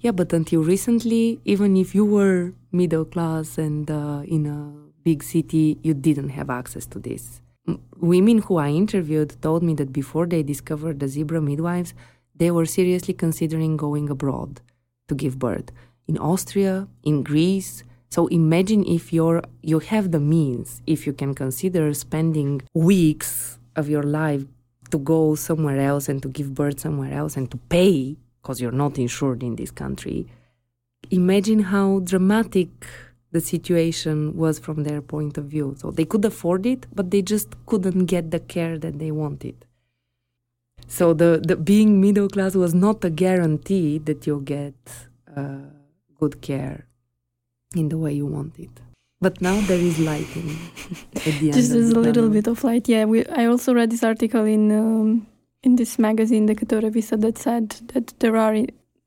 Yeah, 0.00 0.12
but 0.12 0.32
until 0.32 0.62
recently, 0.62 1.40
even 1.44 1.76
if 1.76 1.94
you 1.94 2.04
were 2.04 2.52
middle 2.72 3.04
class 3.04 3.58
and 3.58 3.90
uh, 3.90 4.22
in 4.26 4.46
a 4.46 4.72
big 5.02 5.22
city, 5.22 5.78
you 5.82 5.94
didn't 5.94 6.30
have 6.30 6.50
access 6.50 6.86
to 6.86 6.98
this. 6.98 7.40
M- 7.66 7.80
women 7.96 8.38
who 8.38 8.56
I 8.58 8.68
interviewed 8.70 9.40
told 9.42 9.62
me 9.62 9.74
that 9.74 9.92
before 9.92 10.26
they 10.26 10.42
discovered 10.42 11.00
the 11.00 11.08
zebra 11.08 11.40
midwives, 11.40 11.94
they 12.34 12.50
were 12.50 12.66
seriously 12.66 13.14
considering 13.14 13.76
going 13.76 14.08
abroad 14.10 14.60
to 15.08 15.14
give 15.14 15.38
birth 15.38 15.72
in 16.06 16.18
Austria, 16.18 16.88
in 17.02 17.22
Greece. 17.22 17.82
So 18.10 18.26
imagine 18.28 18.84
if 18.86 19.12
you're 19.12 19.42
you 19.62 19.80
have 19.80 20.12
the 20.12 20.20
means, 20.20 20.80
if 20.86 21.06
you 21.06 21.12
can 21.12 21.34
consider 21.34 21.92
spending 21.94 22.62
weeks 22.74 23.58
of 23.76 23.88
your 23.88 24.02
life 24.02 24.44
to 24.90 24.98
go 24.98 25.34
somewhere 25.34 25.78
else 25.78 26.08
and 26.08 26.22
to 26.22 26.28
give 26.28 26.54
birth 26.54 26.80
somewhere 26.80 27.12
else 27.12 27.36
and 27.36 27.50
to 27.50 27.58
pay 27.68 28.16
because 28.40 28.60
you're 28.60 28.72
not 28.72 28.98
insured 28.98 29.42
in 29.42 29.56
this 29.56 29.70
country. 29.70 30.26
Imagine 31.10 31.60
how 31.60 32.00
dramatic 32.00 32.70
the 33.30 33.40
situation 33.40 34.34
was 34.34 34.58
from 34.58 34.84
their 34.84 35.02
point 35.02 35.36
of 35.36 35.44
view. 35.44 35.74
So 35.78 35.90
they 35.90 36.06
could 36.06 36.24
afford 36.24 36.64
it, 36.64 36.86
but 36.94 37.10
they 37.10 37.20
just 37.20 37.48
couldn't 37.66 38.06
get 38.06 38.30
the 38.30 38.40
care 38.40 38.78
that 38.78 38.98
they 38.98 39.10
wanted. 39.10 39.66
So 40.86 41.12
the, 41.12 41.42
the 41.46 41.56
being 41.56 42.00
middle 42.00 42.28
class 42.28 42.54
was 42.54 42.74
not 42.74 43.04
a 43.04 43.10
guarantee 43.10 43.98
that 43.98 44.26
you'll 44.26 44.40
get 44.40 44.74
uh, 45.36 45.58
good 46.18 46.40
care 46.40 46.87
in 47.74 47.88
the 47.88 47.98
way 47.98 48.12
you 48.12 48.26
want 48.26 48.58
it. 48.58 48.70
But 49.20 49.40
now 49.40 49.60
there 49.62 49.78
is 49.78 49.98
lighting 49.98 50.56
at 51.16 51.24
the 51.40 51.46
end. 51.46 51.54
just 51.54 51.72
of 51.72 51.78
as 51.78 51.90
the 51.90 51.98
a 51.98 52.00
little 52.00 52.28
bit 52.30 52.46
of 52.46 52.62
light. 52.62 52.88
Yeah, 52.88 53.04
we. 53.04 53.26
I 53.26 53.46
also 53.46 53.74
read 53.74 53.90
this 53.90 54.04
article 54.04 54.44
in 54.44 54.70
um, 54.70 55.26
in 55.62 55.76
this 55.76 55.98
magazine, 55.98 56.46
the 56.46 56.54
Revista, 56.54 57.20
that 57.20 57.36
said 57.36 57.70
that 57.94 58.14
there 58.20 58.36
are 58.36 58.54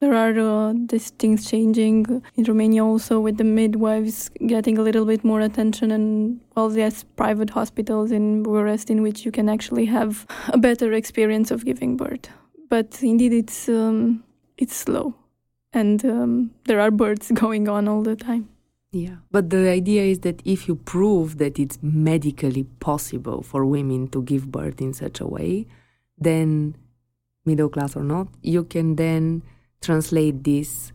there 0.01 0.15
are 0.15 0.37
uh, 0.37 0.73
these 0.87 1.11
things 1.11 1.49
changing 1.49 2.23
in 2.35 2.43
Romania 2.43 2.83
also 2.83 3.19
with 3.19 3.37
the 3.37 3.43
midwives 3.43 4.29
getting 4.47 4.77
a 4.77 4.81
little 4.81 5.05
bit 5.05 5.23
more 5.23 5.41
attention 5.41 5.91
and 5.91 6.41
well, 6.55 6.75
yes, 6.75 7.05
private 7.15 7.51
hospitals 7.51 8.11
in 8.11 8.43
Bucharest 8.43 8.89
in 8.89 9.03
which 9.03 9.23
you 9.25 9.31
can 9.31 9.47
actually 9.47 9.85
have 9.85 10.25
a 10.49 10.57
better 10.57 10.91
experience 10.91 11.51
of 11.51 11.63
giving 11.63 11.97
birth. 11.97 12.27
But 12.67 13.01
indeed, 13.01 13.31
it's 13.31 13.69
um, 13.69 14.23
it's 14.57 14.75
slow, 14.75 15.13
and 15.73 16.03
um, 16.05 16.51
there 16.65 16.79
are 16.79 16.91
births 16.91 17.31
going 17.33 17.67
on 17.67 17.87
all 17.87 18.01
the 18.01 18.15
time. 18.15 18.49
Yeah, 18.91 19.17
but 19.31 19.49
the 19.49 19.69
idea 19.69 20.03
is 20.03 20.19
that 20.19 20.41
if 20.43 20.67
you 20.67 20.75
prove 20.75 21.37
that 21.37 21.57
it's 21.57 21.79
medically 21.81 22.63
possible 22.81 23.41
for 23.41 23.65
women 23.65 24.09
to 24.09 24.21
give 24.21 24.51
birth 24.51 24.81
in 24.81 24.93
such 24.93 25.21
a 25.21 25.27
way, 25.27 25.65
then 26.17 26.75
middle 27.45 27.69
class 27.69 27.95
or 27.95 28.03
not, 28.03 28.27
you 28.41 28.65
can 28.65 28.97
then 28.97 29.43
translate 29.81 30.43
this 30.43 30.91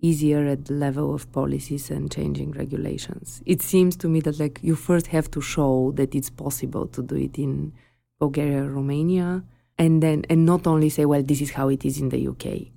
easier 0.00 0.46
at 0.46 0.66
the 0.66 0.74
level 0.74 1.14
of 1.14 1.30
policies 1.32 1.90
and 1.90 2.10
changing 2.10 2.52
regulations. 2.52 3.42
It 3.44 3.62
seems 3.62 3.96
to 3.96 4.08
me 4.08 4.20
that 4.20 4.38
like 4.38 4.60
you 4.62 4.74
first 4.74 5.08
have 5.08 5.30
to 5.32 5.40
show 5.40 5.92
that 5.96 6.14
it's 6.14 6.30
possible 6.30 6.86
to 6.86 7.02
do 7.02 7.16
it 7.16 7.38
in 7.38 7.72
Bulgaria, 8.18 8.64
Romania, 8.64 9.42
and 9.78 10.02
then 10.02 10.24
and 10.30 10.46
not 10.46 10.66
only 10.66 10.88
say, 10.88 11.04
well, 11.04 11.22
this 11.22 11.40
is 11.40 11.50
how 11.50 11.68
it 11.68 11.84
is 11.84 12.00
in 12.00 12.10
the 12.10 12.28
UK. 12.28 12.68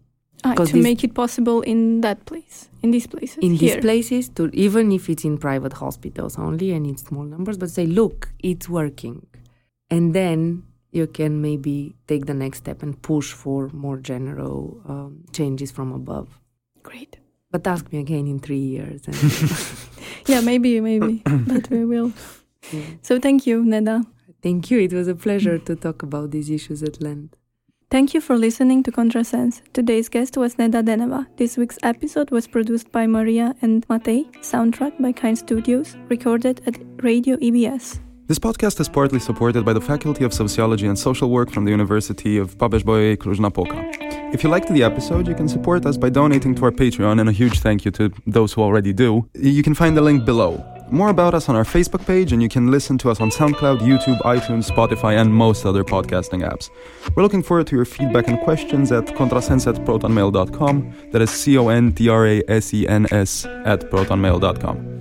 Ah, 0.46 0.54
to 0.56 0.64
this- 0.66 0.84
make 0.84 1.04
it 1.04 1.14
possible 1.14 1.62
in 1.62 2.02
that 2.02 2.26
place, 2.26 2.70
in 2.84 2.92
these 2.92 3.08
places, 3.08 3.38
in 3.42 3.52
here. 3.56 3.60
these 3.76 3.82
places 3.82 4.30
to 4.36 4.50
even 4.54 4.92
if 4.92 5.10
it's 5.10 5.24
in 5.26 5.38
private 5.38 5.74
hospitals 5.74 6.38
only 6.38 6.72
and 6.76 6.86
in 6.86 6.98
small 6.98 7.24
numbers 7.24 7.58
but 7.58 7.70
say 7.70 7.86
look 7.86 8.30
it's 8.40 8.68
working 8.70 9.26
and 9.90 10.14
then 10.14 10.64
you 10.92 11.08
can 11.08 11.42
maybe 11.42 11.96
take 12.08 12.26
the 12.26 12.34
next 12.34 12.58
step 12.60 12.84
and 12.84 13.02
push 13.02 13.32
for 13.32 13.70
more 13.74 13.98
general 13.98 14.82
um, 14.88 15.24
changes 15.32 15.72
from 15.72 15.92
above 15.94 16.28
Great. 16.84 17.18
but 17.52 17.66
ask 17.66 17.84
me 17.94 18.00
again 18.00 18.28
in 18.28 18.40
three 18.40 18.66
years 18.78 19.02
and 19.08 19.16
Yeah, 20.28 20.42
maybe, 20.42 20.80
maybe, 20.80 21.22
but 21.48 21.70
we 21.70 21.84
will. 21.86 22.12
Yeah. 22.72 22.82
So 23.02 23.20
thank 23.20 23.46
you, 23.48 23.64
Neda. 23.64 24.06
thank 24.42 24.70
you 24.72 24.78
it 24.88 24.92
was 24.94 25.08
a 25.08 25.16
pleasure 25.16 25.58
to 25.68 25.74
talk 25.76 26.04
about 26.04 26.32
these 26.32 26.50
issues 26.50 26.84
at 26.84 27.02
length 27.02 27.36
Thank 27.94 28.16
you 28.16 28.22
for 28.22 28.36
listening 28.36 28.82
to 28.86 28.92
Contrasense. 28.92 29.62
Today's 29.72 30.10
guest 30.10 30.36
was 30.36 30.56
Neda 30.56 30.82
Deneva. 30.82 31.28
This 31.38 31.58
week's 31.58 31.78
episode 31.84 32.32
was 32.32 32.48
produced 32.48 32.92
by 32.92 33.06
Maria 33.06 33.54
and 33.62 33.88
Matei, 33.88 34.26
soundtrack 34.42 35.00
by 35.00 35.12
Kind 35.12 35.38
Studios, 35.38 35.96
recorded 36.10 36.64
at 36.66 36.80
Radio 37.04 37.38
EBS. 37.38 38.00
This 38.26 38.40
podcast 38.40 38.80
is 38.80 38.90
partly 38.90 39.20
supported 39.20 39.64
by 39.64 39.74
the 39.74 39.80
Faculty 39.80 40.24
of 40.24 40.34
Sociology 40.34 40.88
and 40.88 40.98
Social 40.98 41.30
Work 41.30 41.52
from 41.52 41.66
the 41.66 41.72
University 41.72 42.40
of 42.40 42.58
Babeș 42.58 42.84
Bolyai 42.84 43.16
Cluj-Napoca. 43.16 44.34
If 44.34 44.44
you 44.44 44.50
liked 44.50 44.70
the 44.70 44.82
episode, 44.82 45.28
you 45.28 45.36
can 45.36 45.48
support 45.48 45.86
us 45.86 45.96
by 45.96 46.10
donating 46.10 46.56
to 46.56 46.66
our 46.66 46.72
Patreon, 46.72 47.20
and 47.20 47.30
a 47.30 47.32
huge 47.32 47.60
thank 47.60 47.86
you 47.86 47.92
to 47.92 48.12
those 48.26 48.54
who 48.54 48.64
already 48.64 48.92
do. 48.92 49.30
You 49.36 49.62
can 49.62 49.76
find 49.76 49.96
the 49.96 50.02
link 50.02 50.26
below. 50.26 50.66
More 50.90 51.10
about 51.10 51.34
us 51.34 51.50
on 51.50 51.56
our 51.56 51.64
Facebook 51.64 52.06
page, 52.06 52.34
and 52.34 52.42
you 52.42 52.50
can 52.50 52.70
listen 52.70 52.98
to 53.00 53.10
us 53.10 53.20
on 53.20 53.32
SoundCloud, 53.32 53.80
YouTube, 53.80 54.20
iTunes, 54.22 54.70
Spotify, 54.70 55.20
and 55.20 55.34
most 55.34 55.66
other 55.66 55.84
podcasting 55.84 56.48
apps. 56.48 56.70
We're 57.16 57.24
looking 57.24 57.42
forward 57.42 57.68
to 57.68 57.76
your 57.76 57.86
feedback 57.86 58.28
and 58.28 58.40
questions 58.42 58.92
at 58.92 59.06
contrasense 59.06 59.68
at 59.68 59.84
protonmail.com. 59.86 60.94
That 61.12 61.22
is 61.22 61.32
C 61.32 61.58
O 61.58 61.70
N 61.70 61.94
T 61.94 62.10
R 62.10 62.28
A 62.28 62.44
S 62.48 62.74
E 62.74 62.88
N 62.88 63.08
S 63.12 63.46
at 63.46 63.90
protonmail.com. 63.90 64.93